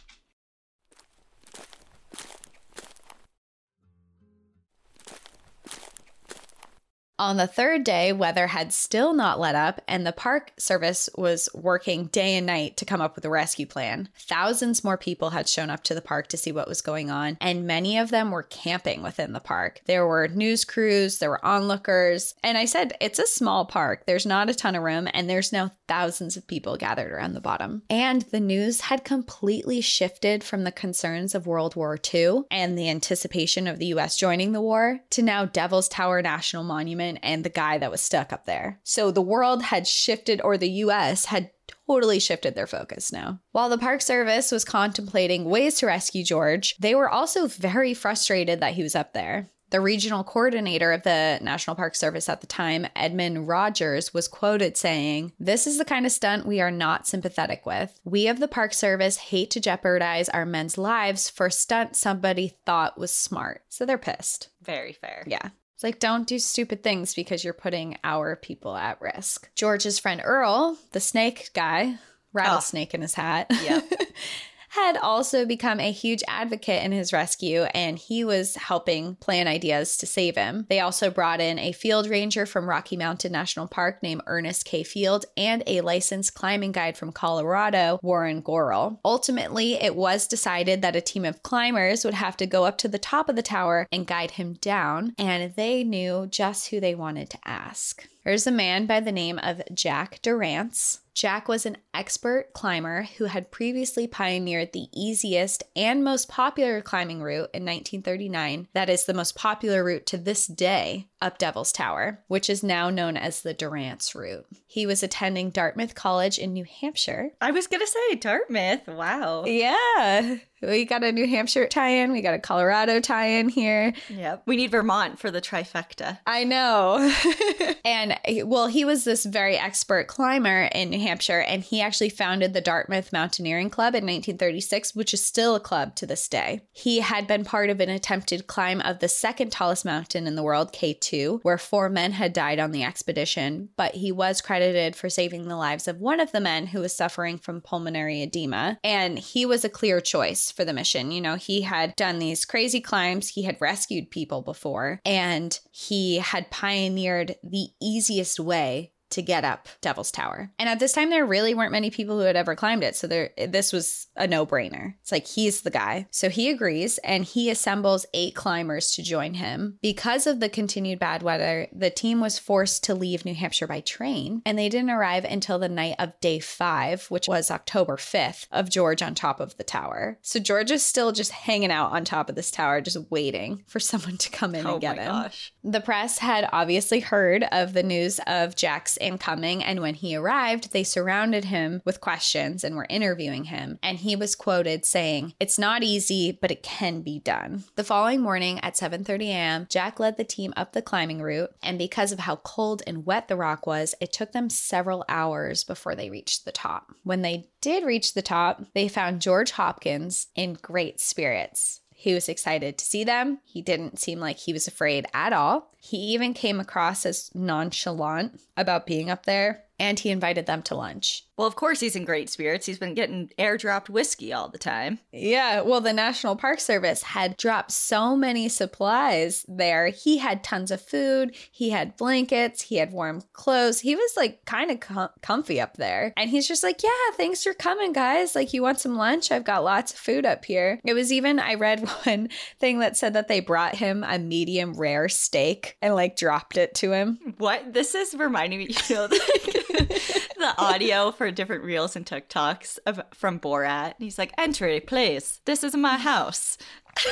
On 7.21 7.37
the 7.37 7.45
third 7.45 7.83
day, 7.83 8.11
weather 8.11 8.47
had 8.47 8.73
still 8.73 9.13
not 9.13 9.39
let 9.39 9.53
up, 9.53 9.79
and 9.87 10.07
the 10.07 10.11
Park 10.11 10.53
Service 10.57 11.07
was 11.15 11.49
working 11.53 12.05
day 12.05 12.35
and 12.35 12.47
night 12.47 12.77
to 12.77 12.85
come 12.85 12.99
up 12.99 13.13
with 13.13 13.23
a 13.23 13.29
rescue 13.29 13.67
plan. 13.67 14.09
Thousands 14.17 14.83
more 14.83 14.97
people 14.97 15.29
had 15.29 15.47
shown 15.47 15.69
up 15.69 15.83
to 15.83 15.93
the 15.93 16.01
park 16.01 16.25
to 16.29 16.37
see 16.37 16.51
what 16.51 16.67
was 16.67 16.81
going 16.81 17.11
on, 17.11 17.37
and 17.39 17.67
many 17.67 17.99
of 17.99 18.09
them 18.09 18.31
were 18.31 18.41
camping 18.41 19.03
within 19.03 19.33
the 19.33 19.39
park. 19.39 19.81
There 19.85 20.07
were 20.07 20.29
news 20.29 20.65
crews, 20.65 21.19
there 21.19 21.29
were 21.29 21.45
onlookers, 21.45 22.33
and 22.43 22.57
I 22.57 22.65
said, 22.65 22.93
it's 22.99 23.19
a 23.19 23.27
small 23.27 23.65
park. 23.65 24.07
There's 24.07 24.25
not 24.25 24.49
a 24.49 24.55
ton 24.55 24.75
of 24.75 24.81
room, 24.81 25.07
and 25.13 25.29
there's 25.29 25.53
now 25.53 25.73
thousands 25.87 26.37
of 26.37 26.47
people 26.47 26.75
gathered 26.75 27.11
around 27.11 27.33
the 27.33 27.39
bottom. 27.39 27.83
And 27.87 28.23
the 28.23 28.39
news 28.39 28.81
had 28.81 29.03
completely 29.03 29.81
shifted 29.81 30.43
from 30.43 30.63
the 30.63 30.71
concerns 30.71 31.35
of 31.35 31.45
World 31.45 31.75
War 31.75 31.99
II 32.11 32.45
and 32.49 32.75
the 32.75 32.89
anticipation 32.89 33.67
of 33.67 33.77
the 33.77 33.87
US 33.87 34.17
joining 34.17 34.53
the 34.53 34.61
war 34.61 35.01
to 35.11 35.21
now 35.21 35.45
Devil's 35.45 35.87
Tower 35.87 36.23
National 36.23 36.63
Monument 36.63 37.10
and 37.17 37.43
the 37.43 37.49
guy 37.49 37.77
that 37.77 37.91
was 37.91 38.01
stuck 38.01 38.33
up 38.33 38.45
there. 38.45 38.79
So 38.83 39.11
the 39.11 39.21
world 39.21 39.63
had 39.63 39.87
shifted, 39.87 40.41
or 40.41 40.57
the 40.57 40.69
US 40.69 41.25
had 41.25 41.51
totally 41.87 42.19
shifted 42.19 42.55
their 42.55 42.67
focus 42.67 43.11
now. 43.11 43.39
While 43.51 43.69
the 43.69 43.77
Park 43.77 44.01
Service 44.01 44.51
was 44.51 44.65
contemplating 44.65 45.45
ways 45.45 45.75
to 45.75 45.87
rescue 45.87 46.23
George, 46.23 46.75
they 46.77 46.95
were 46.95 47.09
also 47.09 47.47
very 47.47 47.93
frustrated 47.93 48.59
that 48.59 48.73
he 48.73 48.83
was 48.83 48.95
up 48.95 49.13
there. 49.13 49.49
The 49.71 49.79
regional 49.79 50.25
coordinator 50.25 50.91
of 50.91 51.03
the 51.03 51.39
National 51.41 51.77
Park 51.77 51.95
Service 51.95 52.27
at 52.27 52.41
the 52.41 52.47
time, 52.47 52.87
Edmund 52.93 53.47
Rogers, 53.47 54.13
was 54.13 54.27
quoted 54.27 54.75
saying, 54.75 55.31
This 55.39 55.65
is 55.65 55.77
the 55.77 55.85
kind 55.85 56.05
of 56.05 56.11
stunt 56.11 56.45
we 56.45 56.59
are 56.59 56.71
not 56.71 57.07
sympathetic 57.07 57.65
with. 57.65 57.97
We 58.03 58.27
of 58.27 58.39
the 58.39 58.49
Park 58.49 58.73
Service 58.73 59.15
hate 59.15 59.49
to 59.51 59.61
jeopardize 59.61 60.27
our 60.27 60.45
men's 60.45 60.77
lives 60.77 61.29
for 61.29 61.45
a 61.45 61.51
stunt 61.51 61.95
somebody 61.95 62.57
thought 62.65 62.99
was 62.99 63.13
smart. 63.13 63.63
So 63.69 63.85
they're 63.85 63.97
pissed. 63.97 64.49
Very 64.61 64.91
fair. 64.91 65.23
Yeah. 65.25 65.51
It's 65.81 65.83
like, 65.83 65.97
don't 65.97 66.27
do 66.27 66.37
stupid 66.37 66.83
things 66.83 67.15
because 67.15 67.43
you're 67.43 67.55
putting 67.55 67.97
our 68.03 68.35
people 68.35 68.75
at 68.75 69.01
risk. 69.01 69.49
George's 69.55 69.97
friend 69.97 70.21
Earl, 70.23 70.77
the 70.91 70.99
snake 70.99 71.49
guy, 71.55 71.95
ah. 71.97 72.01
rattlesnake 72.33 72.93
in 72.93 73.01
his 73.01 73.15
hat, 73.15 73.47
Yep. 73.63 73.91
had 74.71 74.95
also 74.97 75.45
become 75.45 75.81
a 75.81 75.91
huge 75.91 76.23
advocate 76.29 76.81
in 76.81 76.93
his 76.93 77.11
rescue 77.11 77.63
and 77.73 77.99
he 77.99 78.23
was 78.23 78.55
helping 78.55 79.15
plan 79.15 79.45
ideas 79.45 79.97
to 79.97 80.05
save 80.05 80.37
him. 80.37 80.65
They 80.69 80.79
also 80.79 81.09
brought 81.09 81.41
in 81.41 81.59
a 81.59 81.73
field 81.73 82.09
ranger 82.09 82.45
from 82.45 82.69
Rocky 82.69 82.95
Mountain 82.95 83.33
National 83.33 83.67
Park 83.67 84.01
named 84.01 84.21
Ernest 84.27 84.63
K. 84.63 84.83
Field 84.83 85.25
and 85.35 85.61
a 85.67 85.81
licensed 85.81 86.35
climbing 86.35 86.71
guide 86.71 86.97
from 86.97 87.11
Colorado, 87.11 87.99
Warren 88.01 88.39
Gorel. 88.39 89.01
Ultimately, 89.03 89.73
it 89.73 89.95
was 89.95 90.25
decided 90.25 90.81
that 90.81 90.95
a 90.95 91.01
team 91.01 91.25
of 91.25 91.43
climbers 91.43 92.05
would 92.05 92.13
have 92.13 92.37
to 92.37 92.47
go 92.47 92.63
up 92.63 92.77
to 92.77 92.87
the 92.87 92.97
top 92.97 93.27
of 93.27 93.35
the 93.35 93.41
tower 93.41 93.87
and 93.91 94.07
guide 94.07 94.31
him 94.31 94.53
down, 94.53 95.13
and 95.17 95.53
they 95.55 95.83
knew 95.83 96.27
just 96.27 96.69
who 96.69 96.79
they 96.79 96.95
wanted 96.95 97.29
to 97.29 97.39
ask. 97.43 98.07
There's 98.23 98.45
a 98.45 98.51
man 98.51 98.85
by 98.85 98.99
the 98.99 99.11
name 99.11 99.39
of 99.39 99.61
Jack 99.73 100.21
Durrance. 100.21 100.99
Jack 101.13 101.47
was 101.47 101.65
an 101.65 101.77
expert 101.93 102.53
climber 102.53 103.03
who 103.17 103.25
had 103.25 103.51
previously 103.51 104.07
pioneered 104.07 104.71
the 104.71 104.87
easiest 104.93 105.63
and 105.75 106.03
most 106.03 106.29
popular 106.29 106.81
climbing 106.81 107.21
route 107.21 107.49
in 107.53 107.65
1939. 107.65 108.67
That 108.73 108.89
is 108.89 109.05
the 109.05 109.13
most 109.13 109.35
popular 109.35 109.83
route 109.83 110.05
to 110.07 110.17
this 110.17 110.47
day 110.47 111.07
up 111.21 111.37
Devil's 111.37 111.71
Tower, 111.71 112.23
which 112.27 112.49
is 112.49 112.63
now 112.63 112.89
known 112.89 113.17
as 113.17 113.41
the 113.41 113.53
Durrance 113.53 114.15
route. 114.15 114.45
He 114.67 114.85
was 114.85 115.03
attending 115.03 115.49
Dartmouth 115.49 115.95
College 115.95 116.39
in 116.39 116.53
New 116.53 116.65
Hampshire. 116.79 117.31
I 117.41 117.51
was 117.51 117.67
gonna 117.67 117.87
say 117.87 118.15
Dartmouth. 118.15 118.87
Wow. 118.87 119.45
Yeah, 119.45 120.37
we 120.61 120.85
got 120.85 121.03
a 121.03 121.11
New 121.11 121.27
Hampshire 121.27 121.67
tie 121.67 121.89
in, 121.89 122.11
we 122.11 122.21
got 122.21 122.33
a 122.33 122.39
Colorado 122.39 122.99
tie 122.99 123.27
in 123.27 123.49
here. 123.49 123.93
Yep. 124.09 124.43
We 124.45 124.55
need 124.55 124.71
Vermont 124.71 125.19
for 125.19 125.31
the 125.31 125.41
trifecta. 125.41 126.19
I 126.25 126.43
know. 126.43 127.11
and 127.85 128.17
well, 128.45 128.67
he 128.67 128.85
was 128.85 129.03
this 129.03 129.25
very 129.25 129.57
expert 129.57 130.07
climber 130.07 130.69
in 130.73 130.89
New 130.89 130.99
Hampshire, 130.99 131.39
and 131.39 131.63
he 131.63 131.81
actually 131.81 132.09
founded 132.09 132.53
the 132.53 132.61
Dartmouth 132.61 133.11
Mountaineering 133.11 133.69
Club 133.69 133.95
in 133.95 134.03
1936, 134.03 134.95
which 134.95 135.13
is 135.13 135.25
still 135.25 135.55
a 135.55 135.59
club 135.59 135.95
to 135.95 136.05
this 136.05 136.27
day. 136.27 136.61
He 136.71 136.99
had 136.99 137.27
been 137.27 137.43
part 137.43 137.69
of 137.69 137.79
an 137.79 137.89
attempted 137.89 138.47
climb 138.47 138.81
of 138.81 138.99
the 138.99 139.07
second 139.07 139.51
tallest 139.51 139.85
mountain 139.85 140.27
in 140.27 140.35
the 140.35 140.43
world, 140.43 140.73
K2, 140.73 141.39
where 141.43 141.57
four 141.57 141.89
men 141.89 142.11
had 142.11 142.33
died 142.33 142.59
on 142.59 142.71
the 142.71 142.83
expedition, 142.83 143.69
but 143.77 143.95
he 143.95 144.11
was 144.11 144.41
credited 144.41 144.95
for 144.95 145.09
saving 145.09 145.47
the 145.47 145.55
lives 145.55 145.87
of 145.87 145.99
one 145.99 146.19
of 146.19 146.31
the 146.31 146.39
men 146.39 146.67
who 146.67 146.81
was 146.81 146.93
suffering 146.93 147.37
from 147.37 147.61
pulmonary 147.61 148.21
edema. 148.21 148.79
And 148.83 149.17
he 149.17 149.45
was 149.45 149.65
a 149.65 149.69
clear 149.69 149.99
choice 150.01 150.50
for 150.51 150.65
the 150.65 150.73
mission. 150.73 151.11
You 151.11 151.21
know, 151.21 151.35
he 151.35 151.61
had 151.61 151.95
done 151.95 152.19
these 152.19 152.45
crazy 152.45 152.81
climbs, 152.81 153.29
he 153.29 153.43
had 153.43 153.59
rescued 153.59 154.11
people 154.11 154.41
before, 154.41 155.01
and 155.05 155.57
he 155.71 156.17
had 156.17 156.51
pioneered 156.51 157.35
the 157.43 157.67
easiest 157.81 158.39
way 158.39 158.90
to 159.11 159.21
get 159.21 159.43
up 159.43 159.67
Devil's 159.81 160.11
Tower. 160.11 160.51
And 160.59 160.67
at 160.67 160.79
this 160.79 160.93
time, 160.93 161.09
there 161.09 161.25
really 161.25 161.53
weren't 161.53 161.71
many 161.71 161.89
people 161.89 162.19
who 162.19 162.25
had 162.25 162.35
ever 162.35 162.55
climbed 162.55 162.83
it. 162.83 162.95
So 162.95 163.07
there, 163.07 163.31
this 163.47 163.71
was 163.71 164.07
a 164.15 164.27
no 164.27 164.45
brainer. 164.45 164.95
It's 165.01 165.11
like 165.11 165.27
he's 165.27 165.61
the 165.61 165.71
guy. 165.71 166.07
So 166.11 166.29
he 166.29 166.49
agrees 166.49 166.97
and 166.99 167.23
he 167.23 167.49
assembles 167.49 168.05
eight 168.13 168.35
climbers 168.35 168.91
to 168.93 169.03
join 169.03 169.35
him. 169.35 169.77
Because 169.81 170.27
of 170.27 170.39
the 170.39 170.49
continued 170.49 170.99
bad 170.99 171.23
weather, 171.23 171.67
the 171.71 171.89
team 171.89 172.19
was 172.19 172.39
forced 172.39 172.83
to 172.85 172.95
leave 172.95 173.25
New 173.25 173.35
Hampshire 173.35 173.67
by 173.67 173.81
train 173.81 174.41
and 174.45 174.57
they 174.57 174.69
didn't 174.69 174.89
arrive 174.89 175.25
until 175.25 175.59
the 175.59 175.69
night 175.69 175.95
of 175.99 176.19
day 176.19 176.39
five, 176.39 177.05
which 177.07 177.27
was 177.27 177.51
October 177.51 177.97
5th, 177.97 178.47
of 178.51 178.69
George 178.69 179.01
on 179.01 179.15
top 179.15 179.39
of 179.39 179.57
the 179.57 179.63
tower. 179.63 180.17
So 180.21 180.39
George 180.39 180.71
is 180.71 180.83
still 180.83 181.11
just 181.11 181.31
hanging 181.31 181.71
out 181.71 181.91
on 181.91 182.05
top 182.05 182.29
of 182.29 182.35
this 182.35 182.51
tower, 182.51 182.81
just 182.81 182.97
waiting 183.09 183.63
for 183.67 183.79
someone 183.79 184.17
to 184.17 184.29
come 184.29 184.55
in 184.55 184.65
oh 184.65 184.73
and 184.73 184.81
get 184.81 184.97
my 184.97 185.03
him. 185.03 185.11
gosh. 185.11 185.53
The 185.63 185.81
press 185.81 186.19
had 186.19 186.49
obviously 186.51 186.99
heard 186.99 187.45
of 187.51 187.73
the 187.73 187.83
news 187.83 188.19
of 188.27 188.55
Jack's 188.55 188.97
incoming, 189.01 189.63
and 189.63 189.81
when 189.81 189.95
he 189.95 190.15
arrived, 190.15 190.71
they 190.71 190.83
surrounded 190.83 191.45
him 191.45 191.81
with 191.83 192.01
questions 192.01 192.63
and 192.63 192.75
were 192.75 192.87
interviewing 192.89 193.45
him. 193.45 193.79
And 193.83 193.97
he 193.97 194.15
was 194.15 194.35
quoted 194.35 194.85
saying, 194.85 195.33
"It's 195.39 195.59
not 195.59 195.83
easy, 195.83 196.31
but 196.31 196.51
it 196.51 196.63
can 196.63 197.01
be 197.01 197.19
done." 197.19 197.65
The 197.75 197.83
following 197.83 198.21
morning 198.21 198.59
at 198.61 198.77
7:30 198.77 199.29
a.m., 199.29 199.67
Jack 199.69 199.99
led 199.99 200.17
the 200.17 200.23
team 200.23 200.53
up 200.55 200.73
the 200.73 200.81
climbing 200.81 201.21
route, 201.21 201.53
and 201.61 201.77
because 201.77 202.11
of 202.11 202.19
how 202.19 202.37
cold 202.37 202.81
and 202.87 203.05
wet 203.05 203.27
the 203.27 203.35
rock 203.35 203.67
was, 203.67 203.95
it 203.99 204.13
took 204.13 204.31
them 204.31 204.49
several 204.49 205.03
hours 205.09 205.63
before 205.63 205.95
they 205.95 206.09
reached 206.09 206.45
the 206.45 206.51
top. 206.51 206.91
When 207.03 207.21
they 207.21 207.49
did 207.59 207.83
reach 207.83 208.13
the 208.13 208.21
top, 208.21 208.63
they 208.73 208.87
found 208.87 209.21
George 209.21 209.51
Hopkins 209.51 210.27
in 210.35 210.53
great 210.53 210.99
spirits. 210.99 211.80
He 212.01 212.15
was 212.15 212.27
excited 212.27 212.79
to 212.79 212.83
see 212.83 213.03
them. 213.03 213.41
He 213.45 213.61
didn't 213.61 213.99
seem 213.99 214.19
like 214.19 214.39
he 214.39 214.53
was 214.53 214.67
afraid 214.67 215.05
at 215.13 215.33
all. 215.33 215.69
He 215.77 215.97
even 215.97 216.33
came 216.33 216.59
across 216.59 217.05
as 217.05 217.29
nonchalant 217.35 218.41
about 218.57 218.87
being 218.87 219.11
up 219.11 219.27
there, 219.27 219.65
and 219.81 219.99
he 219.99 220.11
invited 220.11 220.45
them 220.45 220.61
to 220.61 220.75
lunch. 220.75 221.25
Well, 221.37 221.47
of 221.47 221.55
course 221.55 221.79
he's 221.79 221.95
in 221.95 222.05
great 222.05 222.29
spirits. 222.29 222.67
He's 222.67 222.77
been 222.77 222.93
getting 222.93 223.31
airdropped 223.39 223.89
whiskey 223.89 224.31
all 224.31 224.47
the 224.47 224.59
time. 224.59 224.99
Yeah, 225.11 225.61
well, 225.61 225.81
the 225.81 225.91
National 225.91 226.35
Park 226.35 226.59
Service 226.59 227.01
had 227.01 227.35
dropped 227.35 227.71
so 227.71 228.15
many 228.15 228.47
supplies 228.47 229.43
there. 229.47 229.87
He 229.87 230.19
had 230.19 230.43
tons 230.43 230.69
of 230.69 230.83
food, 230.83 231.35
he 231.51 231.71
had 231.71 231.97
blankets, 231.97 232.61
he 232.61 232.75
had 232.75 232.91
warm 232.91 233.23
clothes. 233.33 233.79
He 233.79 233.95
was 233.95 234.11
like 234.15 234.45
kind 234.45 234.69
of 234.69 234.81
com- 234.81 235.09
comfy 235.23 235.59
up 235.59 235.77
there. 235.77 236.13
And 236.15 236.29
he's 236.29 236.47
just 236.47 236.61
like, 236.61 236.83
Yeah, 236.83 236.91
thanks 237.15 237.43
for 237.43 237.55
coming, 237.55 237.91
guys. 237.91 238.35
Like, 238.35 238.53
you 238.53 238.61
want 238.61 238.79
some 238.79 238.95
lunch? 238.95 239.31
I've 239.31 239.43
got 239.43 239.63
lots 239.63 239.93
of 239.93 239.97
food 239.97 240.27
up 240.27 240.45
here. 240.45 240.79
It 240.85 240.93
was 240.93 241.11
even, 241.11 241.39
I 241.39 241.55
read 241.55 241.89
one 242.03 242.29
thing 242.59 242.77
that 242.79 242.97
said 242.97 243.13
that 243.13 243.29
they 243.29 243.39
brought 243.39 243.73
him 243.73 244.05
a 244.07 244.19
medium 244.19 244.75
rare 244.75 245.09
steak 245.09 245.75
and 245.81 245.95
like 245.95 246.17
dropped 246.17 246.55
it 246.55 246.75
to 246.75 246.91
him. 246.91 247.17
What? 247.39 247.73
This 247.73 247.95
is 247.95 248.13
reminding 248.13 248.59
me, 248.59 248.75
you 248.87 248.95
know, 248.95 249.07
the, 250.37 250.53
audio 250.57 251.11
for 251.11 251.31
different 251.31 251.63
reels 251.63 251.95
and 251.95 252.05
TikToks 252.05 252.79
of, 252.85 253.01
from 253.13 253.39
Borat. 253.39 253.93
And 253.95 253.95
he's 253.99 254.17
like, 254.17 254.33
entry, 254.37 254.79
please. 254.79 255.41
This 255.45 255.63
is 255.63 255.75
my 255.75 255.97
house. 255.97 256.57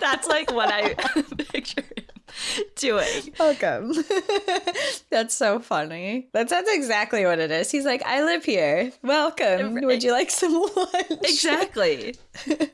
That's 0.00 0.28
like 0.28 0.52
what 0.52 0.70
I 0.70 0.94
picture 1.52 1.82
doing. 2.76 3.34
Welcome. 3.38 3.92
That's 5.10 5.34
so 5.34 5.60
funny. 5.60 6.28
That 6.32 6.50
sounds 6.50 6.68
exactly 6.70 7.24
what 7.24 7.38
it 7.38 7.50
is. 7.50 7.70
He's 7.70 7.84
like, 7.84 8.02
I 8.04 8.24
live 8.24 8.44
here. 8.44 8.92
Welcome. 9.02 9.74
Would 9.74 10.02
you 10.02 10.12
like 10.12 10.30
some 10.30 10.52
lunch? 10.76 11.06
Exactly. 11.22 12.14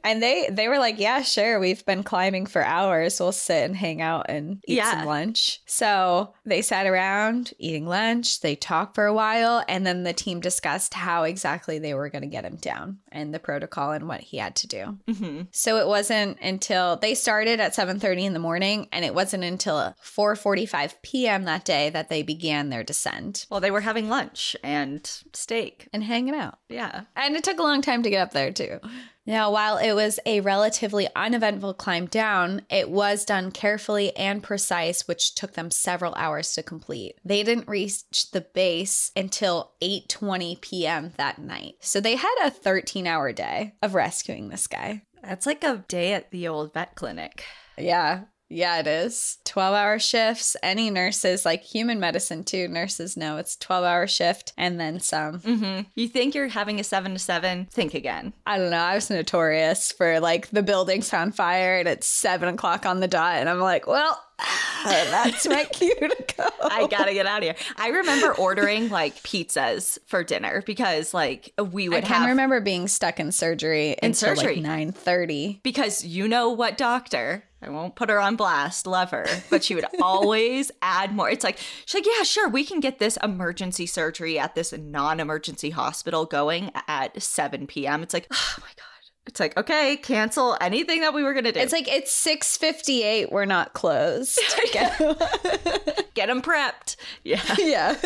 and 0.04 0.22
they 0.22 0.48
they 0.50 0.68
were 0.68 0.78
like, 0.78 0.98
Yeah, 0.98 1.22
sure. 1.22 1.60
We've 1.60 1.84
been 1.84 2.02
climbing 2.02 2.46
for 2.46 2.62
hours. 2.64 3.20
We'll 3.20 3.32
sit 3.32 3.64
and 3.64 3.76
hang 3.76 4.00
out 4.00 4.26
and 4.28 4.62
eat 4.66 4.76
Yeah. 4.78 4.90
some 4.92 5.04
lunch. 5.06 5.60
So 5.66 6.34
they 6.46 6.62
sat 6.62 6.86
around 6.86 7.52
eating 7.58 7.86
lunch. 7.86 8.40
They 8.40 8.56
talked 8.56 8.94
for 8.94 9.06
a 9.06 9.14
while, 9.14 9.62
and 9.68 9.86
then 9.86 10.02
the 10.04 10.12
team 10.12 10.40
discussed 10.40 10.94
how 10.94 11.24
exactly 11.24 11.78
they 11.78 11.94
were 11.94 12.08
going 12.08 12.22
to 12.22 12.28
get 12.28 12.44
him 12.44 12.56
down 12.56 12.98
and 13.12 13.34
the 13.34 13.38
protocol 13.38 13.92
and 13.92 14.08
what 14.08 14.20
he 14.20 14.38
had 14.38 14.56
to 14.56 14.66
do. 14.66 14.98
hmm 15.12 15.42
So 15.52 15.76
it 15.78 15.86
wasn't 15.86 16.38
until 16.40 16.96
they 16.96 17.14
started 17.14 17.60
at 17.60 17.74
7:30 17.74 18.24
in 18.24 18.32
the 18.32 18.38
morning 18.38 18.88
and 18.92 19.04
it 19.04 19.14
wasn't 19.14 19.44
until 19.44 19.59
4:45 19.64 20.94
p.m. 21.02 21.44
that 21.44 21.64
day 21.64 21.90
that 21.90 22.08
they 22.08 22.22
began 22.22 22.68
their 22.70 22.82
descent 22.84 23.46
Well, 23.50 23.60
they 23.60 23.70
were 23.70 23.80
having 23.82 24.08
lunch 24.08 24.56
and 24.62 25.06
steak. 25.32 25.88
and 25.92 26.04
hanging 26.04 26.34
out. 26.34 26.58
Yeah. 26.68 27.02
And 27.16 27.36
it 27.36 27.44
took 27.44 27.58
a 27.58 27.62
long 27.62 27.82
time 27.82 28.02
to 28.02 28.10
get 28.10 28.20
up 28.22 28.32
there 28.32 28.52
too. 28.52 28.80
Now, 29.26 29.52
while 29.52 29.76
it 29.76 29.92
was 29.92 30.18
a 30.26 30.40
relatively 30.40 31.06
uneventful 31.14 31.74
climb 31.74 32.06
down, 32.06 32.62
it 32.70 32.90
was 32.90 33.24
done 33.24 33.52
carefully 33.52 34.16
and 34.16 34.42
precise, 34.42 35.06
which 35.06 35.34
took 35.34 35.52
them 35.52 35.70
several 35.70 36.14
hours 36.14 36.52
to 36.54 36.62
complete. 36.62 37.14
They 37.24 37.42
didn't 37.44 37.68
reach 37.68 38.30
the 38.32 38.40
base 38.40 39.12
until 39.14 39.72
8:20 39.82 40.60
p.m. 40.60 41.12
that 41.16 41.38
night. 41.38 41.74
So 41.80 42.00
they 42.00 42.16
had 42.16 42.34
a 42.42 42.50
13-hour 42.50 43.32
day 43.32 43.74
of 43.82 43.94
rescuing 43.94 44.48
this 44.48 44.66
guy. 44.66 45.02
That's 45.22 45.46
like 45.46 45.62
a 45.62 45.84
day 45.86 46.14
at 46.14 46.30
the 46.30 46.48
old 46.48 46.72
vet 46.72 46.94
clinic. 46.96 47.44
Yeah. 47.76 48.22
Yeah, 48.50 48.80
it 48.80 48.86
is. 48.88 49.38
12 49.44 49.74
hour 49.74 49.98
shifts. 50.00 50.56
Any 50.62 50.90
nurses, 50.90 51.44
like 51.44 51.62
human 51.62 52.00
medicine 52.00 52.42
too, 52.44 52.66
nurses 52.68 53.16
know 53.16 53.36
it's 53.36 53.56
12 53.56 53.84
hour 53.84 54.06
shift 54.08 54.52
and 54.58 54.78
then 54.80 54.98
some. 55.00 55.38
hmm 55.38 55.80
You 55.94 56.08
think 56.08 56.34
you're 56.34 56.48
having 56.48 56.80
a 56.80 56.84
seven 56.84 57.12
to 57.12 57.18
seven? 57.18 57.66
Think 57.70 57.94
again. 57.94 58.32
I 58.46 58.58
don't 58.58 58.70
know. 58.70 58.76
I 58.78 58.96
was 58.96 59.08
notorious 59.08 59.92
for 59.92 60.18
like 60.20 60.48
the 60.50 60.62
building's 60.64 61.12
on 61.14 61.30
fire 61.32 61.78
and 61.78 61.88
it's 61.88 62.06
seven 62.08 62.48
o'clock 62.48 62.84
on 62.86 62.98
the 63.00 63.08
dot. 63.08 63.36
And 63.36 63.48
I'm 63.48 63.60
like, 63.60 63.86
well, 63.86 64.20
that's 64.84 65.46
my 65.46 65.64
cue 65.72 65.94
to 65.94 66.34
go. 66.36 66.46
I 66.62 66.86
gotta 66.88 67.12
get 67.12 67.26
out 67.26 67.38
of 67.38 67.44
here. 67.44 67.56
I 67.76 67.88
remember 67.88 68.32
ordering 68.34 68.88
like 68.88 69.14
pizzas 69.22 69.98
for 70.06 70.24
dinner 70.24 70.62
because 70.66 71.14
like 71.14 71.52
we 71.58 71.88
would. 71.88 72.02
Have 72.02 72.04
I 72.04 72.08
can 72.08 72.20
have 72.22 72.30
remember 72.30 72.60
being 72.60 72.88
stuck 72.88 73.20
in 73.20 73.30
surgery 73.32 73.90
In 74.02 74.10
until 74.10 74.34
surgery. 74.34 74.56
like 74.60 74.94
9.30. 74.94 75.62
because 75.62 76.04
you 76.04 76.26
know 76.26 76.50
what 76.50 76.76
doctor 76.78 77.44
I 77.62 77.68
won't 77.68 77.94
put 77.94 78.08
her 78.08 78.18
on 78.18 78.36
blast, 78.36 78.86
love 78.86 79.10
her, 79.10 79.26
but 79.50 79.62
she 79.62 79.74
would 79.74 79.84
always 80.02 80.70
add 80.80 81.14
more. 81.14 81.28
It's 81.28 81.44
like, 81.44 81.58
she's 81.84 81.94
like, 81.94 82.06
yeah, 82.06 82.22
sure, 82.22 82.48
we 82.48 82.64
can 82.64 82.80
get 82.80 82.98
this 82.98 83.18
emergency 83.22 83.86
surgery 83.86 84.38
at 84.38 84.54
this 84.54 84.72
non 84.72 85.20
emergency 85.20 85.70
hospital 85.70 86.24
going 86.24 86.70
at 86.88 87.20
7 87.20 87.66
p.m. 87.66 88.02
It's 88.02 88.14
like, 88.14 88.26
oh 88.32 88.54
my 88.60 88.68
God. 88.76 88.86
It's 89.26 89.38
like, 89.38 89.56
okay, 89.56 89.96
cancel 89.96 90.56
anything 90.60 91.02
that 91.02 91.12
we 91.14 91.22
were 91.22 91.34
going 91.34 91.44
to 91.44 91.52
do. 91.52 91.60
It's 91.60 91.74
like, 91.74 91.86
it's 91.86 92.26
6.58. 92.26 93.30
We're 93.30 93.44
not 93.44 93.74
closed. 93.74 94.40
get 94.72 94.98
them 94.98 96.42
prepped. 96.42 96.96
Yeah. 97.22 97.42
yeah. 97.58 97.96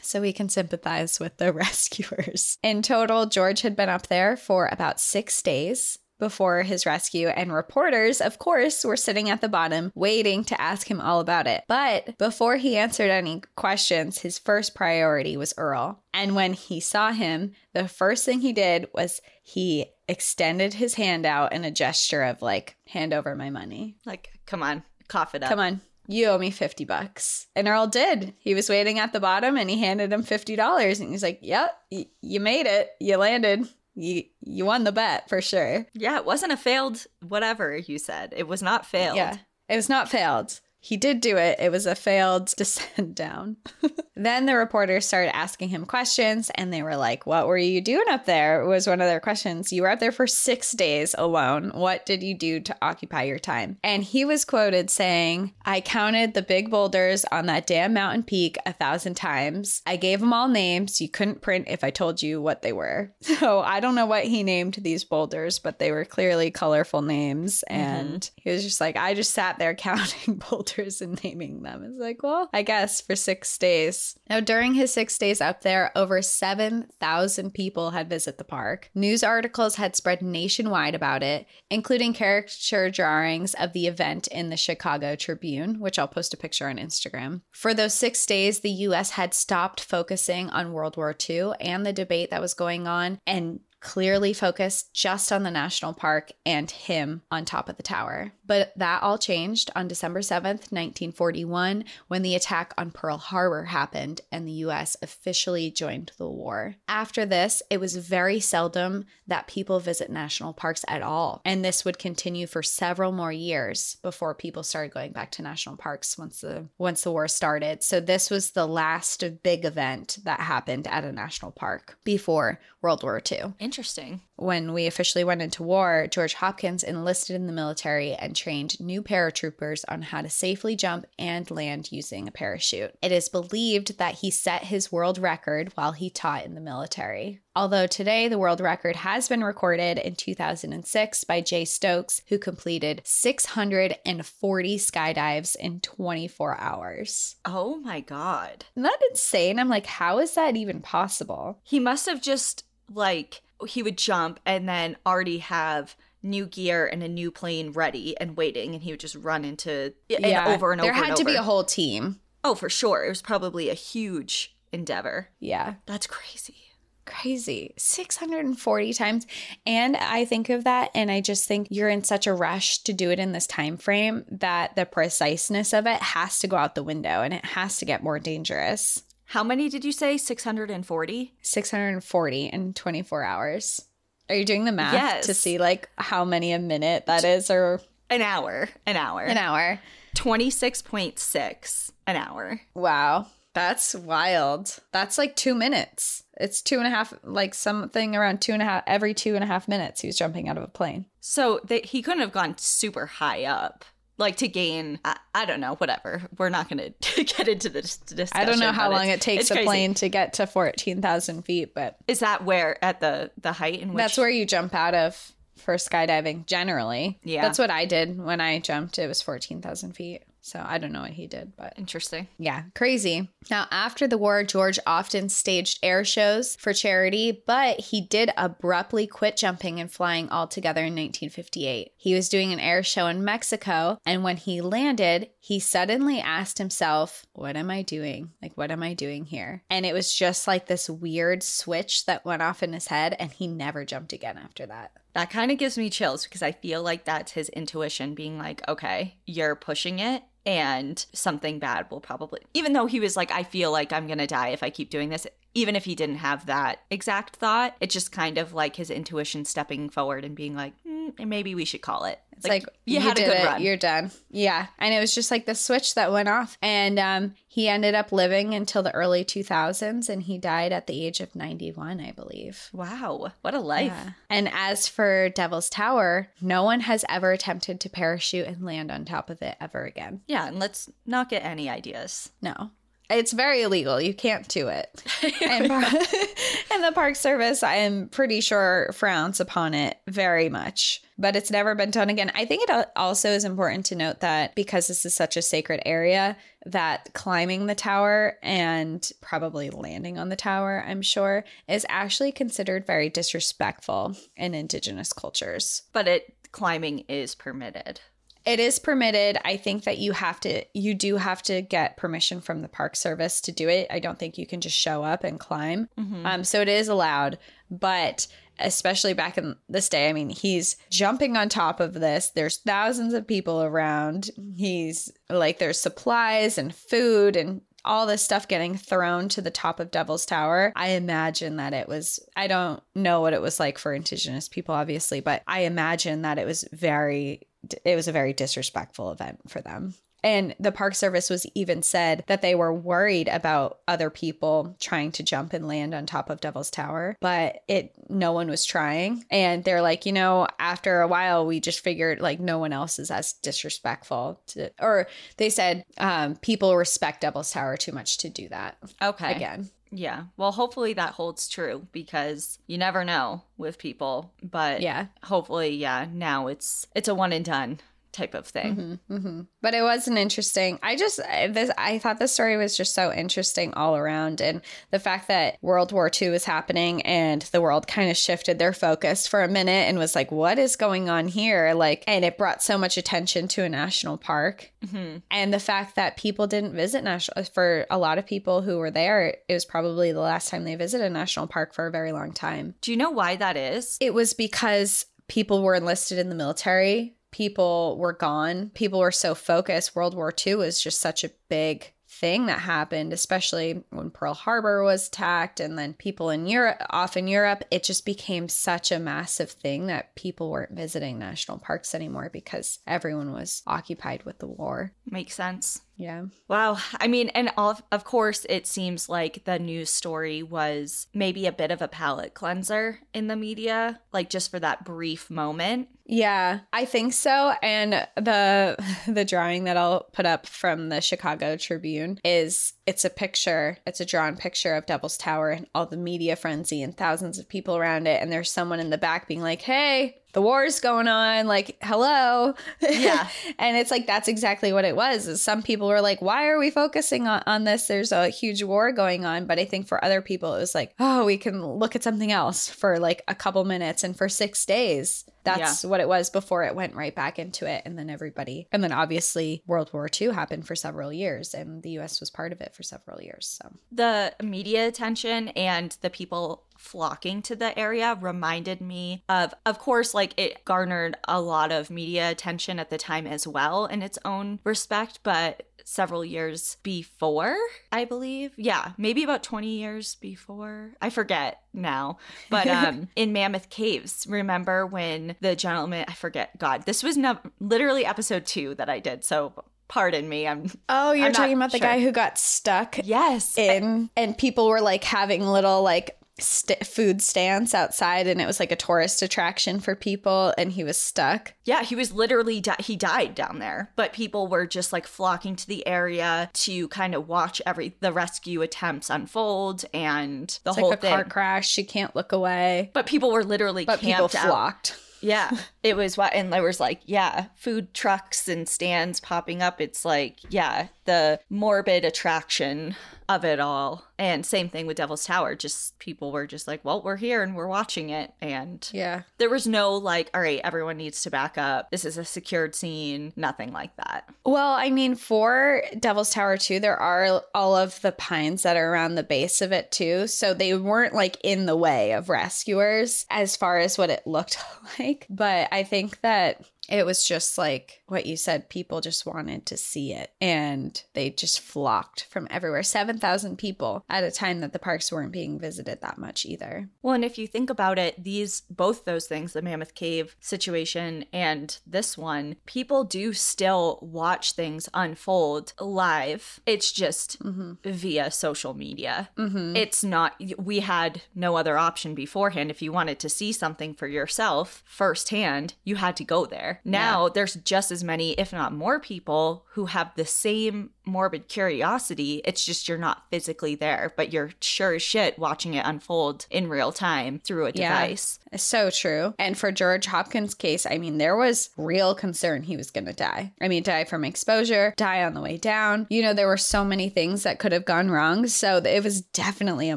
so 0.00 0.20
we 0.22 0.32
can 0.32 0.48
sympathize 0.48 1.20
with 1.20 1.36
the 1.36 1.52
rescuers. 1.52 2.58
In 2.62 2.82
total, 2.82 3.26
George 3.26 3.60
had 3.60 3.76
been 3.76 3.90
up 3.90 4.08
there 4.08 4.36
for 4.36 4.68
about 4.72 4.98
six 4.98 5.40
days 5.42 5.98
before 6.22 6.62
his 6.62 6.86
rescue, 6.86 7.26
and 7.26 7.52
reporters, 7.52 8.20
of 8.20 8.38
course, 8.38 8.84
were 8.84 8.96
sitting 8.96 9.28
at 9.28 9.40
the 9.40 9.48
bottom 9.48 9.90
waiting 9.96 10.44
to 10.44 10.60
ask 10.60 10.88
him 10.88 11.00
all 11.00 11.18
about 11.18 11.48
it. 11.48 11.64
But 11.66 12.16
before 12.16 12.58
he 12.58 12.76
answered 12.76 13.10
any 13.10 13.42
questions, 13.56 14.18
his 14.18 14.38
first 14.38 14.72
priority 14.72 15.36
was 15.36 15.52
Earl. 15.58 16.00
And 16.14 16.36
when 16.36 16.52
he 16.52 16.78
saw 16.78 17.10
him, 17.10 17.54
the 17.72 17.88
first 17.88 18.24
thing 18.24 18.40
he 18.40 18.52
did 18.52 18.86
was 18.94 19.20
he 19.42 19.86
extended 20.06 20.74
his 20.74 20.94
hand 20.94 21.26
out 21.26 21.52
in 21.52 21.64
a 21.64 21.72
gesture 21.72 22.22
of 22.22 22.40
like, 22.40 22.76
hand 22.86 23.12
over 23.12 23.34
my 23.34 23.50
money. 23.50 23.96
Like, 24.06 24.30
come 24.46 24.62
on, 24.62 24.84
cough 25.08 25.34
it 25.34 25.42
up. 25.42 25.48
Come 25.48 25.58
on. 25.58 25.80
You 26.06 26.26
owe 26.26 26.38
me 26.38 26.52
50 26.52 26.84
bucks. 26.84 27.48
And 27.56 27.66
Earl 27.66 27.88
did. 27.88 28.34
He 28.38 28.54
was 28.54 28.68
waiting 28.68 29.00
at 29.00 29.12
the 29.12 29.18
bottom 29.18 29.56
and 29.56 29.68
he 29.68 29.80
handed 29.80 30.12
him 30.12 30.22
$50. 30.22 31.00
And 31.00 31.10
he's 31.10 31.22
like, 31.24 31.40
Yep, 31.42 31.76
y- 31.90 32.06
you 32.20 32.38
made 32.38 32.66
it. 32.66 32.90
You 33.00 33.16
landed. 33.16 33.66
You, 33.94 34.24
you 34.40 34.64
won 34.64 34.84
the 34.84 34.92
bet 34.92 35.28
for 35.28 35.40
sure. 35.40 35.86
Yeah, 35.94 36.16
it 36.16 36.24
wasn't 36.24 36.52
a 36.52 36.56
failed 36.56 37.04
whatever 37.20 37.76
you 37.76 37.98
said. 37.98 38.32
It 38.36 38.48
was 38.48 38.62
not 38.62 38.86
failed. 38.86 39.16
Yeah. 39.16 39.36
It 39.68 39.76
was 39.76 39.88
not 39.88 40.08
failed. 40.08 40.60
He 40.84 40.96
did 40.96 41.20
do 41.20 41.36
it. 41.36 41.60
It 41.60 41.70
was 41.70 41.86
a 41.86 41.94
failed 41.94 42.46
descent 42.56 43.14
down. 43.14 43.56
then 44.16 44.46
the 44.46 44.56
reporters 44.56 45.06
started 45.06 45.34
asking 45.34 45.68
him 45.68 45.86
questions 45.86 46.50
and 46.56 46.72
they 46.72 46.82
were 46.82 46.96
like, 46.96 47.24
What 47.24 47.46
were 47.46 47.56
you 47.56 47.80
doing 47.80 48.08
up 48.08 48.26
there? 48.26 48.66
was 48.66 48.88
one 48.88 49.00
of 49.00 49.06
their 49.06 49.20
questions. 49.20 49.72
You 49.72 49.82
were 49.82 49.90
up 49.90 50.00
there 50.00 50.10
for 50.10 50.26
six 50.26 50.72
days 50.72 51.14
alone. 51.16 51.70
What 51.72 52.04
did 52.04 52.22
you 52.22 52.36
do 52.36 52.58
to 52.60 52.76
occupy 52.82 53.22
your 53.22 53.38
time? 53.38 53.78
And 53.84 54.02
he 54.02 54.24
was 54.24 54.44
quoted 54.44 54.90
saying, 54.90 55.54
I 55.64 55.80
counted 55.80 56.34
the 56.34 56.42
big 56.42 56.68
boulders 56.68 57.24
on 57.30 57.46
that 57.46 57.68
damn 57.68 57.94
mountain 57.94 58.24
peak 58.24 58.58
a 58.66 58.72
thousand 58.72 59.14
times. 59.14 59.82
I 59.86 59.94
gave 59.94 60.18
them 60.18 60.32
all 60.32 60.48
names. 60.48 61.00
You 61.00 61.08
couldn't 61.08 61.42
print 61.42 61.68
if 61.68 61.84
I 61.84 61.90
told 61.90 62.22
you 62.22 62.42
what 62.42 62.62
they 62.62 62.72
were. 62.72 63.12
So 63.42 63.58
I 63.58 63.80
don't 63.80 63.96
know 63.96 64.06
what 64.06 64.24
he 64.24 64.44
named 64.44 64.78
these 64.82 65.02
boulders, 65.02 65.58
but 65.58 65.80
they 65.80 65.90
were 65.90 66.04
clearly 66.04 66.52
colorful 66.52 67.02
names. 67.02 67.64
Mm-hmm. 67.68 67.80
And 67.82 68.30
he 68.36 68.50
was 68.50 68.62
just 68.62 68.80
like, 68.80 68.96
I 68.96 69.14
just 69.14 69.32
sat 69.32 69.58
there 69.58 69.74
counting 69.74 70.34
boulders 70.50 70.71
and 70.78 71.22
naming 71.24 71.62
them. 71.62 71.84
It's 71.84 71.98
like, 71.98 72.22
well, 72.22 72.48
I 72.52 72.62
guess 72.62 73.00
for 73.00 73.16
six 73.16 73.56
days. 73.58 74.16
Now, 74.28 74.40
during 74.40 74.74
his 74.74 74.92
six 74.92 75.16
days 75.18 75.40
up 75.40 75.62
there, 75.62 75.92
over 75.96 76.22
7,000 76.22 77.54
people 77.54 77.90
had 77.90 78.08
visited 78.08 78.38
the 78.38 78.44
park. 78.44 78.90
News 78.94 79.22
articles 79.22 79.76
had 79.76 79.96
spread 79.96 80.22
nationwide 80.22 80.94
about 80.94 81.22
it, 81.22 81.46
including 81.70 82.14
caricature 82.14 82.90
drawings 82.90 83.54
of 83.54 83.72
the 83.72 83.86
event 83.86 84.26
in 84.28 84.50
the 84.50 84.56
Chicago 84.56 85.16
Tribune, 85.16 85.80
which 85.80 85.98
I'll 85.98 86.08
post 86.08 86.34
a 86.34 86.36
picture 86.36 86.68
on 86.68 86.76
Instagram. 86.76 87.42
For 87.52 87.74
those 87.74 87.94
six 87.94 88.24
days, 88.24 88.60
the 88.60 88.70
US 88.70 89.10
had 89.10 89.34
stopped 89.34 89.80
focusing 89.80 90.50
on 90.50 90.72
World 90.72 90.96
War 90.96 91.14
II 91.28 91.52
and 91.60 91.84
the 91.84 91.92
debate 91.92 92.30
that 92.30 92.40
was 92.40 92.54
going 92.54 92.86
on 92.86 93.20
and 93.26 93.60
clearly 93.82 94.32
focused 94.32 94.94
just 94.94 95.32
on 95.32 95.42
the 95.42 95.50
national 95.50 95.92
park 95.92 96.30
and 96.46 96.70
him 96.70 97.22
on 97.30 97.44
top 97.44 97.68
of 97.68 97.76
the 97.76 97.82
tower. 97.82 98.32
But 98.52 98.74
that 98.76 99.02
all 99.02 99.16
changed 99.16 99.70
on 99.74 99.88
December 99.88 100.20
7th, 100.20 100.70
1941, 100.70 101.84
when 102.08 102.20
the 102.20 102.34
attack 102.34 102.74
on 102.76 102.90
Pearl 102.90 103.16
Harbor 103.16 103.64
happened 103.64 104.20
and 104.30 104.46
the 104.46 104.52
US 104.66 104.94
officially 105.00 105.70
joined 105.70 106.12
the 106.18 106.28
war. 106.28 106.74
After 106.86 107.24
this, 107.24 107.62
it 107.70 107.80
was 107.80 107.96
very 107.96 108.40
seldom 108.40 109.06
that 109.26 109.46
people 109.46 109.80
visit 109.80 110.10
national 110.10 110.52
parks 110.52 110.84
at 110.86 111.00
all. 111.00 111.40
And 111.46 111.64
this 111.64 111.86
would 111.86 111.98
continue 111.98 112.46
for 112.46 112.62
several 112.62 113.10
more 113.10 113.32
years 113.32 113.96
before 114.02 114.34
people 114.34 114.62
started 114.62 114.92
going 114.92 115.12
back 115.12 115.30
to 115.30 115.42
national 115.42 115.78
parks 115.78 116.18
once 116.18 116.42
the 116.42 116.66
once 116.76 117.04
the 117.04 117.10
war 117.10 117.28
started. 117.28 117.82
So 117.82 118.00
this 118.00 118.28
was 118.28 118.50
the 118.50 118.66
last 118.66 119.24
big 119.42 119.64
event 119.64 120.18
that 120.24 120.40
happened 120.40 120.86
at 120.88 121.04
a 121.04 121.12
national 121.12 121.52
park 121.52 121.96
before 122.04 122.60
World 122.82 123.02
War 123.02 123.22
II 123.30 123.54
Interesting. 123.60 124.20
when 124.36 124.74
we 124.74 124.86
officially 124.86 125.24
went 125.24 125.40
into 125.40 125.62
war, 125.62 126.06
George 126.10 126.34
Hopkins 126.34 126.82
enlisted 126.82 127.36
in 127.36 127.46
the 127.46 127.52
military 127.52 128.12
and 128.12 128.36
trained 128.42 128.80
new 128.80 129.02
paratroopers 129.02 129.84
on 129.86 130.02
how 130.02 130.20
to 130.20 130.28
safely 130.28 130.74
jump 130.74 131.06
and 131.16 131.48
land 131.48 131.92
using 131.92 132.26
a 132.26 132.32
parachute. 132.32 132.92
It 133.00 133.12
is 133.12 133.28
believed 133.28 133.98
that 133.98 134.16
he 134.16 134.32
set 134.32 134.64
his 134.64 134.90
world 134.90 135.16
record 135.16 135.70
while 135.76 135.92
he 135.92 136.10
taught 136.10 136.44
in 136.44 136.56
the 136.56 136.60
military. 136.60 137.40
Although 137.54 137.86
today 137.86 138.26
the 138.26 138.40
world 138.40 138.60
record 138.60 138.96
has 138.96 139.28
been 139.28 139.44
recorded 139.44 139.96
in 139.98 140.16
2006 140.16 141.24
by 141.24 141.40
Jay 141.40 141.64
Stokes, 141.64 142.20
who 142.28 142.38
completed 142.38 143.02
640 143.04 144.76
skydives 144.78 145.54
in 145.54 145.78
24 145.78 146.58
hours. 146.58 147.36
Oh 147.44 147.76
my 147.76 148.00
god. 148.00 148.64
Isn't 148.74 148.82
that 148.82 148.98
insane? 149.10 149.60
I'm 149.60 149.68
like, 149.68 149.86
how 149.86 150.18
is 150.18 150.34
that 150.34 150.56
even 150.56 150.80
possible? 150.80 151.60
He 151.62 151.78
must 151.78 152.06
have 152.06 152.20
just 152.20 152.64
like 152.92 153.42
he 153.68 153.84
would 153.84 153.98
jump 153.98 154.40
and 154.44 154.68
then 154.68 154.96
already 155.06 155.38
have 155.38 155.94
new 156.22 156.46
gear 156.46 156.86
and 156.86 157.02
a 157.02 157.08
new 157.08 157.30
plane 157.30 157.72
ready 157.72 158.16
and 158.18 158.36
waiting 158.36 158.74
and 158.74 158.82
he 158.82 158.90
would 158.92 159.00
just 159.00 159.16
run 159.16 159.44
into 159.44 159.92
and 160.10 160.24
over 160.24 160.72
and 160.72 160.80
over 160.80 160.92
There 160.92 160.92
had 160.92 161.16
to 161.16 161.24
be 161.24 161.34
a 161.34 161.42
whole 161.42 161.64
team. 161.64 162.20
Oh, 162.44 162.54
for 162.54 162.68
sure. 162.68 163.04
It 163.04 163.08
was 163.08 163.22
probably 163.22 163.70
a 163.70 163.74
huge 163.74 164.56
endeavor. 164.72 165.28
Yeah. 165.40 165.74
That's 165.86 166.06
crazy. 166.06 166.56
crazy 167.04 167.74
640 167.78 168.92
times 168.92 169.26
and 169.66 169.96
i 169.96 170.24
think 170.24 170.48
of 170.48 170.62
that 170.64 170.88
and 170.94 171.10
i 171.10 171.20
just 171.20 171.46
think 171.48 171.66
you're 171.68 171.88
in 171.88 172.04
such 172.04 172.28
a 172.28 172.32
rush 172.32 172.78
to 172.84 172.92
do 172.92 173.10
it 173.10 173.18
in 173.18 173.32
this 173.32 173.46
time 173.48 173.76
frame 173.76 174.24
that 174.30 174.76
the 174.76 174.86
preciseness 174.86 175.72
of 175.74 175.86
it 175.86 176.00
has 176.00 176.38
to 176.38 176.46
go 176.46 176.56
out 176.56 176.76
the 176.76 176.82
window 176.82 177.22
and 177.22 177.34
it 177.34 177.44
has 177.44 177.76
to 177.76 177.84
get 177.84 178.04
more 178.04 178.20
dangerous 178.20 179.02
How 179.26 179.42
many 179.42 179.68
did 179.68 179.84
you 179.84 179.92
say? 179.92 180.16
640? 180.16 181.34
640 181.42 182.46
in 182.46 182.72
24 182.72 183.22
hours 183.24 183.80
are 184.28 184.34
you 184.36 184.44
doing 184.44 184.64
the 184.64 184.72
math 184.72 184.94
Yes. 184.94 185.26
to 185.26 185.34
see 185.34 185.58
like 185.58 185.88
how 185.96 186.24
many 186.24 186.52
a 186.52 186.58
minute 186.58 187.06
that 187.06 187.24
is 187.24 187.50
or 187.50 187.80
An 188.10 188.22
hour. 188.22 188.68
An 188.86 188.96
hour. 188.96 189.22
an 189.22 189.36
hour 189.38 189.78
26.6 190.16 191.90
an 192.06 192.16
hour. 192.16 192.60
wow 192.74 193.26
that's 193.54 193.94
wild 193.94 194.78
that's 194.92 195.18
like 195.18 195.36
two 195.36 195.54
minutes 195.54 196.22
it's 196.40 196.62
two 196.62 196.78
and 196.78 196.86
a 196.86 196.90
half 196.90 197.12
like 197.22 197.54
something 197.54 198.16
around 198.16 198.40
two 198.40 198.52
and 198.52 198.62
a 198.62 198.64
half 198.64 198.82
every 198.86 199.12
two 199.14 199.34
and 199.34 199.44
a 199.44 199.46
half 199.46 199.68
minutes 199.68 200.00
he 200.00 200.06
was 200.08 200.16
jumping 200.16 200.48
out 200.48 200.56
of 200.56 200.62
a 200.64 200.68
plane 200.68 201.04
So 201.20 201.60
they, 201.64 201.80
he 201.80 202.02
couldn't 202.02 202.20
have 202.20 202.32
gone 202.32 202.56
super 202.58 203.06
high 203.06 203.44
up. 203.44 203.84
Like 204.18 204.36
to 204.36 204.48
gain, 204.48 205.00
I, 205.04 205.16
I 205.34 205.44
don't 205.46 205.60
know, 205.60 205.74
whatever. 205.76 206.22
We're 206.38 206.50
not 206.50 206.68
going 206.68 206.94
to 207.00 207.24
get 207.24 207.48
into 207.48 207.68
this 207.68 207.96
discussion. 207.96 208.40
I 208.40 208.44
don't 208.44 208.60
know 208.60 208.72
how 208.72 208.90
long 208.90 209.08
it 209.08 209.20
takes 209.20 209.50
a 209.50 209.54
crazy. 209.54 209.66
plane 209.66 209.94
to 209.94 210.08
get 210.08 210.34
to 210.34 210.46
14,000 210.46 211.42
feet, 211.42 211.74
but 211.74 211.96
Is 212.06 212.20
that 212.20 212.44
where 212.44 212.82
at 212.84 213.00
the 213.00 213.30
the 213.40 213.52
height 213.52 213.80
in 213.80 213.92
which 213.92 214.02
that's 214.02 214.18
where 214.18 214.28
you 214.28 214.44
jump 214.44 214.74
out 214.74 214.94
of 214.94 215.32
for 215.56 215.76
skydiving 215.76 216.46
generally. 216.46 217.20
Yeah. 217.22 217.42
That's 217.42 217.58
what 217.58 217.70
I 217.70 217.86
did 217.86 218.18
when 218.18 218.40
I 218.40 218.58
jumped. 218.58 218.98
It 218.98 219.06
was 219.06 219.22
14,000 219.22 219.92
feet. 219.92 220.22
So 220.44 220.62
I 220.66 220.78
don't 220.78 220.90
know 220.92 221.02
what 221.02 221.10
he 221.12 221.28
did, 221.28 221.52
but 221.56 221.72
Interesting. 221.78 222.26
yeah, 222.36 222.64
crazy. 222.74 223.30
Now, 223.48 223.68
after 223.70 224.08
the 224.08 224.18
war, 224.18 224.42
George 224.42 224.78
often 224.84 225.28
staged 225.28 225.78
air 225.84 226.04
shows 226.04 226.56
for 226.56 226.72
charity, 226.72 227.42
but 227.46 227.78
he 227.78 228.00
did 228.00 228.32
abruptly 228.36 229.06
quit 229.06 229.36
jumping 229.36 229.78
and 229.78 229.90
flying 229.90 230.28
altogether 230.30 230.80
in 230.80 230.94
1958. 230.94 231.92
He 231.96 232.14
was 232.14 232.28
doing 232.28 232.52
an 232.52 232.58
air 232.58 232.82
show 232.82 233.06
in 233.06 233.24
Mexico, 233.24 233.98
and 234.04 234.24
when 234.24 234.36
he 234.36 234.60
landed, 234.60 235.30
he 235.38 235.60
suddenly 235.60 236.20
asked 236.20 236.58
himself, 236.58 237.24
What 237.34 237.56
am 237.56 237.70
I 237.70 237.82
doing? 237.82 238.32
Like, 238.42 238.56
what 238.56 238.72
am 238.72 238.82
I 238.82 238.94
doing 238.94 239.24
here? 239.26 239.62
And 239.70 239.86
it 239.86 239.94
was 239.94 240.12
just 240.12 240.48
like 240.48 240.66
this 240.66 240.90
weird 240.90 241.44
switch 241.44 242.04
that 242.06 242.24
went 242.24 242.42
off 242.42 242.64
in 242.64 242.72
his 242.72 242.88
head, 242.88 243.14
and 243.20 243.30
he 243.30 243.46
never 243.46 243.84
jumped 243.84 244.12
again 244.12 244.38
after 244.38 244.66
that. 244.66 244.90
That 245.14 245.30
kind 245.30 245.50
of 245.50 245.58
gives 245.58 245.76
me 245.76 245.90
chills 245.90 246.24
because 246.24 246.42
I 246.42 246.52
feel 246.52 246.82
like 246.82 247.04
that's 247.04 247.32
his 247.32 247.48
intuition 247.50 248.14
being 248.14 248.38
like, 248.38 248.66
okay, 248.68 249.16
you're 249.26 249.54
pushing 249.54 249.98
it 249.98 250.22
and 250.44 251.04
something 251.12 251.58
bad 251.58 251.90
will 251.90 252.00
probably, 252.00 252.40
even 252.54 252.72
though 252.72 252.86
he 252.86 253.00
was 253.00 253.16
like, 253.16 253.30
I 253.30 253.42
feel 253.42 253.70
like 253.70 253.92
I'm 253.92 254.06
going 254.06 254.18
to 254.18 254.26
die 254.26 254.48
if 254.48 254.62
I 254.62 254.70
keep 254.70 254.90
doing 254.90 255.08
this. 255.08 255.26
Even 255.54 255.76
if 255.76 255.84
he 255.84 255.94
didn't 255.94 256.16
have 256.16 256.46
that 256.46 256.80
exact 256.90 257.36
thought, 257.36 257.76
it's 257.78 257.92
just 257.92 258.10
kind 258.10 258.38
of 258.38 258.54
like 258.54 258.76
his 258.76 258.90
intuition 258.90 259.44
stepping 259.44 259.90
forward 259.90 260.24
and 260.24 260.34
being 260.34 260.56
like, 260.56 260.72
hmm, 260.82 260.91
mm, 261.10 261.26
maybe 261.26 261.54
we 261.54 261.64
should 261.64 261.82
call 261.82 262.04
it. 262.04 262.18
It's 262.36 262.48
like, 262.48 262.64
you, 262.84 262.98
had 263.00 263.18
a 263.18 263.24
good 263.24 263.36
it, 263.36 263.44
run. 263.44 263.62
You're 263.62 263.76
done. 263.76 264.10
Yeah. 264.30 264.66
And 264.78 264.92
it 264.92 264.98
was 264.98 265.14
just 265.14 265.30
like 265.30 265.46
the 265.46 265.54
switch 265.54 265.94
that 265.94 266.10
went 266.10 266.28
off. 266.28 266.58
And 266.60 266.98
um, 266.98 267.34
he 267.46 267.68
ended 267.68 267.94
up 267.94 268.10
living 268.10 268.54
until 268.54 268.82
the 268.82 268.92
early 268.94 269.24
2000s 269.24 270.08
and 270.08 270.22
he 270.22 270.38
died 270.38 270.72
at 270.72 270.88
the 270.88 271.06
age 271.06 271.20
of 271.20 271.36
91, 271.36 272.00
I 272.00 272.10
believe. 272.10 272.68
wow, 272.72 273.32
what 273.42 273.54
a 273.54 273.60
life. 273.60 273.92
Yeah. 273.94 274.10
And 274.28 274.50
as 274.52 274.88
for 274.88 275.28
Devil's 275.28 275.70
Tower, 275.70 276.30
no 276.40 276.64
one 276.64 276.80
has 276.80 277.04
ever 277.08 277.30
attempted 277.30 277.78
to 277.80 277.88
parachute 277.88 278.48
and 278.48 278.64
land 278.64 278.90
on 278.90 279.04
top 279.04 279.30
of 279.30 279.40
it 279.40 279.56
ever 279.60 279.84
again. 279.84 280.22
Yeah, 280.26 280.48
and 280.48 280.58
let's 280.58 280.90
not 281.06 281.28
get 281.28 281.44
any 281.44 281.68
ideas. 281.68 282.32
No. 282.40 282.72
It's 283.12 283.32
very 283.32 283.62
illegal. 283.62 284.00
You 284.00 284.14
can't 284.14 284.48
do 284.48 284.68
it. 284.68 285.02
and, 285.42 285.70
and 285.70 286.84
the 286.84 286.92
Park 286.94 287.16
Service, 287.16 287.62
I 287.62 287.76
am 287.76 288.08
pretty 288.08 288.40
sure, 288.40 288.90
frowns 288.92 289.38
upon 289.40 289.74
it 289.74 289.98
very 290.08 290.48
much. 290.48 291.02
But 291.18 291.36
it's 291.36 291.50
never 291.50 291.74
been 291.74 291.90
done 291.90 292.08
again. 292.08 292.32
I 292.34 292.46
think 292.46 292.68
it 292.68 292.88
also 292.96 293.30
is 293.30 293.44
important 293.44 293.86
to 293.86 293.94
note 293.94 294.20
that 294.20 294.54
because 294.54 294.88
this 294.88 295.04
is 295.04 295.14
such 295.14 295.36
a 295.36 295.42
sacred 295.42 295.82
area, 295.84 296.36
that 296.66 297.10
climbing 297.12 297.66
the 297.66 297.74
tower 297.74 298.38
and 298.42 299.08
probably 299.20 299.70
landing 299.70 300.18
on 300.18 300.30
the 300.30 300.36
tower, 300.36 300.82
I'm 300.86 301.02
sure, 301.02 301.44
is 301.68 301.86
actually 301.88 302.32
considered 302.32 302.86
very 302.86 303.10
disrespectful 303.10 304.16
in 304.36 304.54
indigenous 304.54 305.12
cultures. 305.12 305.82
But 305.92 306.08
it 306.08 306.34
climbing 306.50 307.00
is 307.08 307.34
permitted. 307.34 308.00
It 308.44 308.58
is 308.58 308.78
permitted. 308.78 309.38
I 309.44 309.56
think 309.56 309.84
that 309.84 309.98
you 309.98 310.12
have 310.12 310.40
to, 310.40 310.64
you 310.74 310.94
do 310.94 311.16
have 311.16 311.42
to 311.42 311.62
get 311.62 311.96
permission 311.96 312.40
from 312.40 312.62
the 312.62 312.68
Park 312.68 312.96
Service 312.96 313.40
to 313.42 313.52
do 313.52 313.68
it. 313.68 313.86
I 313.90 314.00
don't 314.00 314.18
think 314.18 314.38
you 314.38 314.46
can 314.46 314.60
just 314.60 314.76
show 314.76 315.04
up 315.04 315.24
and 315.24 315.38
climb. 315.38 315.88
Um, 316.26 316.44
so 316.44 316.60
it 316.60 316.68
is 316.68 316.88
allowed, 316.88 317.38
but 317.70 318.26
especially 318.58 319.14
back 319.14 319.38
in 319.38 319.56
this 319.68 319.88
day, 319.88 320.08
I 320.08 320.12
mean, 320.12 320.28
he's 320.28 320.76
jumping 320.90 321.36
on 321.36 321.48
top 321.48 321.80
of 321.80 321.94
this. 321.94 322.30
There's 322.30 322.58
thousands 322.58 323.14
of 323.14 323.26
people 323.26 323.62
around. 323.62 324.30
He's 324.56 325.10
like, 325.30 325.58
there's 325.58 325.80
supplies 325.80 326.58
and 326.58 326.74
food 326.74 327.36
and 327.36 327.62
all 327.84 328.06
this 328.06 328.22
stuff 328.22 328.46
getting 328.46 328.76
thrown 328.76 329.28
to 329.28 329.40
the 329.40 329.50
top 329.50 329.80
of 329.80 329.90
Devil's 329.90 330.24
Tower. 330.24 330.72
I 330.76 330.90
imagine 330.90 331.56
that 331.56 331.72
it 331.72 331.88
was, 331.88 332.20
I 332.36 332.46
don't 332.46 332.80
know 332.94 333.20
what 333.20 333.32
it 333.32 333.42
was 333.42 333.58
like 333.58 333.78
for 333.78 333.92
Indigenous 333.92 334.48
people, 334.48 334.74
obviously, 334.74 335.20
but 335.20 335.42
I 335.48 335.60
imagine 335.60 336.22
that 336.22 336.38
it 336.38 336.46
was 336.46 336.64
very, 336.72 337.48
it 337.84 337.96
was 337.96 338.08
a 338.08 338.12
very 338.12 338.32
disrespectful 338.32 339.10
event 339.12 339.40
for 339.48 339.60
them. 339.60 339.94
And 340.24 340.54
the 340.60 340.70
Park 340.70 340.94
Service 340.94 341.28
was 341.28 341.46
even 341.56 341.82
said 341.82 342.22
that 342.28 342.42
they 342.42 342.54
were 342.54 342.72
worried 342.72 343.26
about 343.26 343.80
other 343.88 344.08
people 344.08 344.76
trying 344.78 345.10
to 345.12 345.24
jump 345.24 345.52
and 345.52 345.66
land 345.66 345.94
on 345.94 346.06
top 346.06 346.30
of 346.30 346.40
Devil's 346.40 346.70
Tower, 346.70 347.16
but 347.20 347.62
it 347.66 347.92
no 348.08 348.30
one 348.30 348.48
was 348.48 348.64
trying. 348.64 349.24
And 349.32 349.64
they're 349.64 349.82
like, 349.82 350.06
you 350.06 350.12
know, 350.12 350.46
after 350.60 351.00
a 351.00 351.08
while, 351.08 351.44
we 351.44 351.58
just 351.58 351.80
figured 351.80 352.20
like 352.20 352.38
no 352.38 352.58
one 352.58 352.72
else 352.72 353.00
is 353.00 353.10
as 353.10 353.32
disrespectful 353.32 354.40
to, 354.48 354.70
or 354.80 355.08
they 355.38 355.50
said 355.50 355.84
um, 355.98 356.36
people 356.36 356.76
respect 356.76 357.22
Devil's 357.22 357.50
Tower 357.50 357.76
too 357.76 357.90
much 357.92 358.18
to 358.18 358.28
do 358.28 358.48
that 358.50 358.76
Okay. 359.02 359.34
again. 359.34 359.70
Yeah. 359.94 360.24
Well, 360.38 360.52
hopefully 360.52 360.94
that 360.94 361.12
holds 361.12 361.48
true 361.48 361.86
because 361.92 362.58
you 362.66 362.78
never 362.78 363.04
know 363.04 363.42
with 363.58 363.78
people, 363.78 364.32
but 364.42 364.80
Yeah. 364.80 365.06
hopefully, 365.24 365.76
yeah, 365.76 366.06
now 366.10 366.46
it's 366.48 366.86
it's 366.96 367.08
a 367.08 367.14
one 367.14 367.32
and 367.32 367.44
done 367.44 367.78
type 368.12 368.34
of 368.34 368.46
thing. 368.46 368.76
Mm-hmm, 368.76 369.14
mm-hmm. 369.14 369.40
But 369.60 369.74
it 369.74 369.82
was 369.82 370.08
an 370.08 370.16
interesting. 370.16 370.78
I 370.82 370.96
just 370.96 371.16
this 371.16 371.70
I 371.78 371.98
thought 371.98 372.18
the 372.18 372.28
story 372.28 372.56
was 372.56 372.76
just 372.76 372.94
so 372.94 373.12
interesting 373.12 373.74
all 373.74 373.96
around, 373.96 374.40
and 374.40 374.60
the 374.90 374.98
fact 374.98 375.28
that 375.28 375.58
World 375.62 375.92
War 375.92 376.10
II 376.20 376.30
was 376.30 376.44
happening 376.44 377.02
and 377.02 377.42
the 377.42 377.60
world 377.60 377.86
kind 377.86 378.10
of 378.10 378.16
shifted 378.16 378.58
their 378.58 378.72
focus 378.72 379.26
for 379.26 379.42
a 379.42 379.48
minute 379.48 379.88
and 379.88 379.98
was 379.98 380.14
like, 380.14 380.30
"What 380.30 380.58
is 380.58 380.76
going 380.76 381.08
on 381.08 381.28
here?" 381.28 381.74
Like, 381.74 382.04
and 382.06 382.24
it 382.24 382.38
brought 382.38 382.62
so 382.62 382.78
much 382.78 382.96
attention 382.96 383.48
to 383.48 383.64
a 383.64 383.68
national 383.68 384.18
park, 384.18 384.72
mm-hmm. 384.84 385.18
and 385.30 385.52
the 385.52 385.58
fact 385.58 385.96
that 385.96 386.16
people 386.16 386.46
didn't 386.46 386.74
visit 386.74 387.04
national 387.04 387.44
for 387.44 387.86
a 387.90 387.98
lot 387.98 388.18
of 388.18 388.26
people 388.26 388.62
who 388.62 388.78
were 388.78 388.90
there, 388.90 389.36
it 389.48 389.52
was 389.52 389.64
probably 389.64 390.12
the 390.12 390.20
last 390.20 390.48
time 390.48 390.64
they 390.64 390.74
visited 390.74 391.06
a 391.06 391.10
national 391.10 391.46
park 391.46 391.74
for 391.74 391.86
a 391.86 391.90
very 391.90 392.12
long 392.12 392.32
time. 392.32 392.74
Do 392.80 392.90
you 392.90 392.96
know 392.96 393.10
why 393.10 393.36
that 393.36 393.56
is? 393.56 393.96
It 394.00 394.14
was 394.14 394.34
because 394.34 395.06
people 395.28 395.62
were 395.62 395.74
enlisted 395.74 396.18
in 396.18 396.28
the 396.28 396.34
military 396.34 397.16
people 397.32 397.96
were 397.98 398.12
gone. 398.12 398.70
People 398.74 399.00
were 399.00 399.10
so 399.10 399.34
focused. 399.34 399.96
World 399.96 400.14
War 400.14 400.32
II 400.46 400.56
was 400.56 400.80
just 400.80 401.00
such 401.00 401.24
a 401.24 401.30
big 401.48 401.92
thing 402.12 402.46
that 402.46 402.60
happened, 402.60 403.12
especially 403.12 403.82
when 403.90 404.10
Pearl 404.10 404.34
Harbor 404.34 404.84
was 404.84 405.08
attacked 405.08 405.60
and 405.60 405.78
then 405.78 405.94
people 405.94 406.30
in 406.30 406.46
Europe, 406.46 406.76
off 406.90 407.16
in 407.16 407.26
Europe, 407.26 407.64
it 407.70 407.82
just 407.82 408.04
became 408.04 408.48
such 408.48 408.92
a 408.92 408.98
massive 408.98 409.50
thing 409.50 409.86
that 409.86 410.14
people 410.14 410.50
weren't 410.50 410.76
visiting 410.76 411.18
national 411.18 411.58
parks 411.58 411.94
anymore 411.94 412.28
because 412.32 412.80
everyone 412.86 413.32
was 413.32 413.62
occupied 413.66 414.24
with 414.24 414.38
the 414.38 414.46
war. 414.46 414.92
Makes 415.10 415.34
sense. 415.34 415.80
Yeah. 415.96 416.26
Wow. 416.48 416.78
I 417.00 417.06
mean, 417.08 417.28
and 417.30 417.50
of, 417.56 417.82
of 417.90 418.04
course, 418.04 418.44
it 418.48 418.66
seems 418.66 419.08
like 419.08 419.44
the 419.44 419.58
news 419.58 419.90
story 419.90 420.42
was 420.42 421.06
maybe 421.14 421.46
a 421.46 421.52
bit 421.52 421.70
of 421.70 421.80
a 421.80 421.88
palate 421.88 422.34
cleanser 422.34 423.00
in 423.14 423.28
the 423.28 423.36
media, 423.36 424.00
like 424.12 424.28
just 424.28 424.50
for 424.50 424.60
that 424.60 424.84
brief 424.84 425.30
moment. 425.30 425.88
Yeah, 426.12 426.60
I 426.74 426.84
think 426.84 427.14
so. 427.14 427.54
And 427.62 428.06
the 428.16 428.76
the 429.06 429.24
drawing 429.24 429.64
that 429.64 429.78
I'll 429.78 430.08
put 430.12 430.26
up 430.26 430.46
from 430.46 430.90
the 430.90 431.00
Chicago 431.00 431.56
Tribune 431.56 432.20
is 432.22 432.74
it's 432.86 433.04
a 433.04 433.10
picture, 433.10 433.78
it's 433.86 434.00
a 434.00 434.04
drawn 434.04 434.36
picture 434.36 434.74
of 434.74 434.86
Devil's 434.86 435.16
Tower 435.16 435.50
and 435.50 435.66
all 435.74 435.86
the 435.86 435.96
media 435.96 436.36
frenzy 436.36 436.82
and 436.82 436.96
thousands 436.96 437.38
of 437.38 437.48
people 437.48 437.76
around 437.76 438.06
it. 438.06 438.20
And 438.20 438.32
there's 438.32 438.50
someone 438.50 438.80
in 438.80 438.90
the 438.90 438.98
back 438.98 439.28
being 439.28 439.40
like, 439.40 439.62
hey, 439.62 440.22
the 440.32 440.42
war's 440.42 440.80
going 440.80 441.08
on. 441.08 441.46
Like 441.46 441.76
hello. 441.82 442.54
Yeah. 442.80 443.28
And 443.58 443.76
it's 443.76 443.90
like 443.90 444.06
that's 444.06 444.28
exactly 444.28 444.72
what 444.72 444.84
it 444.84 444.96
was 444.96 445.28
is 445.28 445.42
some 445.42 445.62
people 445.62 445.88
were 445.88 446.00
like 446.00 446.20
why 446.20 446.48
are 446.48 446.58
we 446.58 446.70
focusing 446.70 447.26
on, 447.28 447.42
on 447.46 447.64
this? 447.64 447.86
There's 447.86 448.12
a 448.12 448.28
huge 448.28 448.62
war 448.62 448.92
going 448.92 449.24
on. 449.24 449.46
But 449.46 449.58
i 449.58 449.64
think 449.64 449.86
for 449.86 450.02
other 450.04 450.20
people 450.20 450.54
it 450.54 450.58
was 450.58 450.74
like 450.74 450.94
oh 450.98 451.24
we 451.24 451.36
can 451.36 451.64
look 451.64 451.94
at 451.94 452.02
something 452.02 452.32
else 452.32 452.68
for 452.68 452.98
like 452.98 453.22
a 453.28 453.34
couple 453.34 453.64
minutes 453.64 454.04
and 454.04 454.16
for 454.16 454.28
six 454.28 454.64
days. 454.64 455.24
That's 455.44 455.84
yeah. 455.84 455.90
what 455.90 456.00
it 456.00 456.08
was 456.08 456.30
before 456.30 456.64
it 456.64 456.74
went 456.74 456.94
right 456.94 457.14
back 457.14 457.38
into 457.38 457.66
it. 457.66 457.82
And 457.84 457.98
then 457.98 458.10
everybody 458.10 458.68
and 458.72 458.82
then 458.82 458.92
obviously 458.92 459.62
world 459.66 459.90
war 459.92 460.08
ii 460.20 460.32
happened 460.32 460.66
for 460.66 460.74
several 460.74 461.12
years 461.12 461.54
and 461.54 461.82
the 461.82 461.98
us 461.98 462.20
was 462.20 462.30
part 462.30 462.52
of 462.52 462.60
it 462.60 462.74
for 462.74 462.81
several 462.82 463.20
years 463.20 463.58
so 463.60 463.72
the 463.90 464.34
media 464.42 464.86
attention 464.86 465.48
and 465.48 465.96
the 466.00 466.10
people 466.10 466.64
flocking 466.76 467.40
to 467.40 467.54
the 467.54 467.78
area 467.78 468.18
reminded 468.20 468.80
me 468.80 469.22
of 469.28 469.54
of 469.64 469.78
course 469.78 470.14
like 470.14 470.34
it 470.36 470.64
garnered 470.64 471.16
a 471.28 471.40
lot 471.40 471.70
of 471.70 471.90
media 471.90 472.30
attention 472.30 472.78
at 472.78 472.90
the 472.90 472.98
time 472.98 473.26
as 473.26 473.46
well 473.46 473.86
in 473.86 474.02
its 474.02 474.18
own 474.24 474.58
respect 474.64 475.20
but 475.22 475.62
several 475.84 476.24
years 476.24 476.76
before, 476.82 477.56
I 477.90 478.04
believe. 478.04 478.52
Yeah, 478.56 478.92
maybe 478.96 479.24
about 479.24 479.42
20 479.42 479.68
years 479.68 480.14
before. 480.16 480.92
I 481.00 481.10
forget 481.10 481.62
now. 481.72 482.18
But 482.50 482.66
um 482.68 483.08
in 483.16 483.32
Mammoth 483.32 483.70
Caves, 483.70 484.26
remember 484.28 484.86
when 484.86 485.36
the 485.40 485.56
gentleman, 485.56 486.04
I 486.08 486.14
forget, 486.14 486.58
God, 486.58 486.84
this 486.86 487.02
was 487.02 487.16
no- 487.16 487.38
literally 487.60 488.04
episode 488.04 488.46
2 488.46 488.76
that 488.76 488.88
I 488.88 488.98
did. 488.98 489.24
So 489.24 489.64
pardon 489.92 490.26
me 490.26 490.48
i'm 490.48 490.70
oh 490.88 491.12
you're 491.12 491.26
I'm 491.26 491.32
talking 491.34 491.54
about 491.54 491.70
the 491.70 491.78
guy 491.78 492.00
who 492.00 492.12
got 492.12 492.38
stuck 492.38 492.98
yes 493.04 493.58
in 493.58 494.08
and 494.16 494.36
people 494.38 494.66
were 494.68 494.80
like 494.80 495.04
having 495.04 495.42
little 495.42 495.82
like 495.82 496.16
st- 496.38 496.86
food 496.86 497.20
stands 497.20 497.74
outside 497.74 498.26
and 498.26 498.40
it 498.40 498.46
was 498.46 498.58
like 498.58 498.72
a 498.72 498.76
tourist 498.76 499.20
attraction 499.20 499.80
for 499.80 499.94
people 499.94 500.54
and 500.56 500.72
he 500.72 500.82
was 500.82 500.96
stuck. 500.96 501.52
Yeah, 501.64 501.82
he 501.82 501.94
was 501.94 502.10
literally 502.12 502.60
di- 502.60 502.74
he 502.78 502.96
died 502.96 503.34
down 503.34 503.58
there, 503.58 503.92
but 503.96 504.12
people 504.12 504.48
were 504.48 504.66
just 504.66 504.92
like 504.94 505.06
flocking 505.06 505.56
to 505.56 505.66
the 505.66 505.86
area 505.86 506.50
to 506.54 506.88
kind 506.88 507.14
of 507.14 507.28
watch 507.28 507.60
every 507.66 507.94
the 508.00 508.12
rescue 508.12 508.62
attempts 508.62 509.10
unfold 509.10 509.84
and 509.92 510.58
the 510.64 510.70
it's 510.70 510.78
whole 510.78 510.90
like 510.90 510.98
a 510.98 511.02
thing. 511.02 511.14
car 511.14 511.24
crash, 511.24 511.68
she 511.68 511.84
can't 511.84 512.16
look 512.16 512.32
away. 512.32 512.90
But 512.94 513.06
people 513.06 513.30
were 513.30 513.44
literally 513.44 513.84
but 513.84 514.00
people 514.00 514.28
flocked. 514.28 514.92
Out. 514.92 514.98
Yeah, 515.22 515.50
it 515.82 515.96
was 515.96 516.18
what, 516.18 516.34
and 516.34 516.52
there 516.52 516.62
was 516.62 516.80
like, 516.80 517.00
yeah, 517.06 517.46
food 517.54 517.94
trucks 517.94 518.48
and 518.48 518.68
stands 518.68 519.20
popping 519.20 519.62
up. 519.62 519.80
It's 519.80 520.04
like, 520.04 520.40
yeah, 520.50 520.88
the 521.04 521.40
morbid 521.50 522.04
attraction 522.04 522.96
of 523.28 523.44
it 523.44 523.60
all. 523.60 524.04
And 524.18 524.44
same 524.44 524.68
thing 524.68 524.86
with 524.86 524.96
Devil's 524.96 525.24
Tower. 525.24 525.54
Just 525.54 525.98
people 525.98 526.32
were 526.32 526.46
just 526.46 526.68
like, 526.68 526.84
well, 526.84 527.02
we're 527.02 527.16
here 527.16 527.42
and 527.42 527.54
we're 527.54 527.66
watching 527.66 528.10
it. 528.10 528.32
And 528.40 528.88
yeah, 528.92 529.22
there 529.38 529.50
was 529.50 529.66
no 529.66 529.94
like, 529.94 530.30
all 530.34 530.40
right, 530.40 530.60
everyone 530.62 530.96
needs 530.96 531.22
to 531.22 531.30
back 531.30 531.58
up. 531.58 531.90
This 531.90 532.04
is 532.04 532.18
a 532.18 532.24
secured 532.24 532.74
scene. 532.74 533.32
Nothing 533.36 533.72
like 533.72 533.96
that. 533.96 534.28
Well, 534.44 534.72
I 534.72 534.90
mean, 534.90 535.14
for 535.14 535.82
Devil's 535.98 536.30
Tower 536.30 536.56
too, 536.56 536.78
there 536.78 536.96
are 536.96 537.42
all 537.54 537.76
of 537.76 538.00
the 538.02 538.12
pines 538.12 538.62
that 538.62 538.76
are 538.76 538.92
around 538.92 539.14
the 539.14 539.22
base 539.22 539.62
of 539.62 539.72
it 539.72 539.90
too. 539.90 540.26
So 540.26 540.54
they 540.54 540.74
weren't 540.74 541.14
like 541.14 541.36
in 541.42 541.66
the 541.66 541.76
way 541.76 542.12
of 542.12 542.28
rescuers 542.28 543.26
as 543.30 543.56
far 543.56 543.78
as 543.78 543.98
what 543.98 544.10
it 544.10 544.26
looked 544.26 544.58
like. 544.98 545.26
But 545.30 545.68
I 545.72 545.82
think 545.82 546.20
that 546.20 546.64
it 546.88 547.06
was 547.06 547.24
just 547.26 547.56
like 547.58 548.02
what 548.06 548.26
you 548.26 548.36
said 548.36 548.68
people 548.68 549.00
just 549.00 549.24
wanted 549.24 549.64
to 549.66 549.76
see 549.76 550.12
it 550.12 550.32
and 550.40 551.04
they 551.14 551.30
just 551.30 551.60
flocked 551.60 552.24
from 552.24 552.48
everywhere 552.50 552.82
7,000 552.82 553.56
people 553.56 554.04
at 554.08 554.24
a 554.24 554.30
time 554.30 554.60
that 554.60 554.72
the 554.72 554.78
parks 554.78 555.12
weren't 555.12 555.32
being 555.32 555.58
visited 555.58 556.00
that 556.00 556.18
much 556.18 556.44
either. 556.44 556.88
Well, 557.00 557.14
and 557.14 557.24
if 557.24 557.38
you 557.38 557.46
think 557.46 557.70
about 557.70 557.98
it, 557.98 558.22
these 558.22 558.62
both 558.68 559.04
those 559.04 559.26
things, 559.26 559.52
the 559.52 559.62
Mammoth 559.62 559.94
Cave 559.94 560.36
situation 560.40 561.24
and 561.32 561.78
this 561.86 562.18
one, 562.18 562.56
people 562.66 563.04
do 563.04 563.32
still 563.32 563.98
watch 564.02 564.52
things 564.52 564.88
unfold 564.92 565.72
live. 565.80 566.60
It's 566.66 566.92
just 566.92 567.42
mm-hmm. 567.42 567.72
via 567.84 568.30
social 568.30 568.74
media. 568.74 569.30
Mm-hmm. 569.36 569.76
It's 569.76 570.02
not 570.02 570.34
we 570.58 570.80
had 570.80 571.22
no 571.34 571.56
other 571.56 571.78
option 571.78 572.14
beforehand 572.14 572.70
if 572.70 572.82
you 572.82 572.92
wanted 572.92 573.18
to 573.20 573.28
see 573.28 573.52
something 573.52 573.94
for 573.94 574.08
yourself 574.08 574.82
firsthand, 574.84 575.74
you 575.84 575.96
had 575.96 576.16
to 576.16 576.24
go 576.24 576.46
there. 576.72 576.92
Now 576.92 577.26
yeah. 577.26 577.32
there's 577.34 577.54
just 577.54 577.90
as 577.90 578.04
many, 578.04 578.32
if 578.32 578.52
not 578.52 578.72
more 578.72 579.00
people 579.00 579.64
who 579.70 579.86
have 579.86 580.12
the 580.16 580.24
same 580.24 580.90
morbid 581.04 581.48
curiosity. 581.48 582.40
It's 582.44 582.64
just 582.64 582.88
you're 582.88 582.98
not 582.98 583.24
physically 583.30 583.74
there, 583.74 584.12
but 584.16 584.32
you're 584.32 584.50
sure 584.60 584.94
as 584.94 585.02
shit 585.02 585.38
watching 585.38 585.74
it 585.74 585.84
unfold 585.84 586.46
in 586.50 586.68
real 586.68 586.92
time 586.92 587.40
through 587.40 587.66
a 587.66 587.72
device. 587.72 588.38
Yeah, 588.50 588.58
so 588.58 588.90
true. 588.90 589.34
And 589.38 589.56
for 589.58 589.72
George 589.72 590.06
Hopkins' 590.06 590.54
case, 590.54 590.86
I 590.86 590.98
mean, 590.98 591.18
there 591.18 591.36
was 591.36 591.70
real 591.76 592.14
concern 592.14 592.62
he 592.62 592.76
was 592.76 592.90
going 592.90 593.06
to 593.06 593.12
die. 593.12 593.52
I 593.60 593.68
mean, 593.68 593.82
die 593.82 594.04
from 594.04 594.24
exposure, 594.24 594.94
die 594.96 595.24
on 595.24 595.34
the 595.34 595.40
way 595.40 595.56
down. 595.56 596.06
You 596.10 596.22
know, 596.22 596.34
there 596.34 596.46
were 596.46 596.56
so 596.56 596.84
many 596.84 597.08
things 597.08 597.42
that 597.42 597.58
could 597.58 597.72
have 597.72 597.84
gone 597.84 598.10
wrong. 598.10 598.46
So 598.46 598.76
it 598.76 599.02
was 599.02 599.22
definitely 599.22 599.88
a 599.88 599.96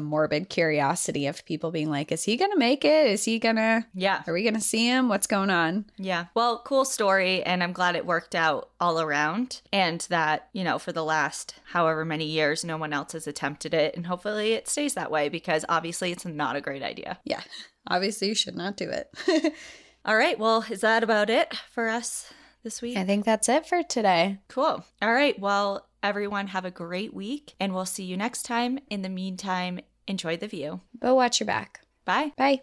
morbid 0.00 0.48
curiosity 0.48 1.26
of 1.26 1.44
people 1.44 1.70
being 1.70 1.90
like, 1.90 2.10
is 2.10 2.24
he 2.24 2.36
going 2.36 2.52
to 2.52 2.58
make 2.58 2.84
it? 2.84 3.06
Is 3.06 3.24
he 3.24 3.38
going 3.38 3.56
to? 3.56 3.84
Yeah. 3.94 4.22
Are 4.26 4.32
we 4.32 4.42
going 4.42 4.54
to 4.54 4.60
see 4.60 4.86
him? 4.86 5.08
What's 5.08 5.26
going 5.26 5.50
on? 5.50 5.84
Yeah. 5.96 6.26
Well, 6.34 6.58
cool 6.66 6.84
story. 6.84 7.44
And 7.44 7.62
I'm 7.62 7.72
glad 7.72 7.94
it 7.94 8.04
worked 8.04 8.34
out 8.34 8.70
all 8.80 9.00
around. 9.00 9.62
And 9.72 10.00
that, 10.10 10.48
you 10.52 10.64
know, 10.64 10.80
for 10.80 10.90
the 10.90 11.04
last 11.04 11.54
however 11.66 12.04
many 12.04 12.24
years, 12.24 12.64
no 12.64 12.76
one 12.76 12.92
else 12.92 13.12
has 13.12 13.28
attempted 13.28 13.72
it. 13.72 13.94
And 13.94 14.04
hopefully 14.04 14.54
it 14.54 14.66
stays 14.66 14.94
that 14.94 15.12
way 15.12 15.28
because 15.28 15.64
obviously 15.68 16.10
it's 16.10 16.26
not 16.26 16.56
a 16.56 16.60
great 16.60 16.82
idea. 16.82 17.20
Yeah. 17.24 17.40
Obviously, 17.88 18.26
you 18.28 18.34
should 18.34 18.56
not 18.56 18.76
do 18.76 18.90
it. 18.90 19.54
All 20.04 20.16
right. 20.16 20.36
Well, 20.40 20.64
is 20.68 20.80
that 20.80 21.04
about 21.04 21.30
it 21.30 21.54
for 21.70 21.88
us 21.88 22.32
this 22.64 22.82
week? 22.82 22.96
I 22.96 23.04
think 23.04 23.24
that's 23.24 23.48
it 23.48 23.64
for 23.64 23.84
today. 23.84 24.38
Cool. 24.48 24.84
All 25.00 25.12
right. 25.12 25.38
Well, 25.38 25.86
everyone, 26.02 26.48
have 26.48 26.64
a 26.64 26.72
great 26.72 27.14
week 27.14 27.54
and 27.60 27.74
we'll 27.74 27.86
see 27.86 28.04
you 28.04 28.16
next 28.16 28.42
time. 28.42 28.80
In 28.90 29.02
the 29.02 29.08
meantime, 29.08 29.78
enjoy 30.08 30.36
the 30.36 30.48
view. 30.48 30.80
But 30.98 31.14
watch 31.14 31.38
your 31.38 31.46
back. 31.46 31.82
Bye. 32.04 32.32
Bye. 32.36 32.62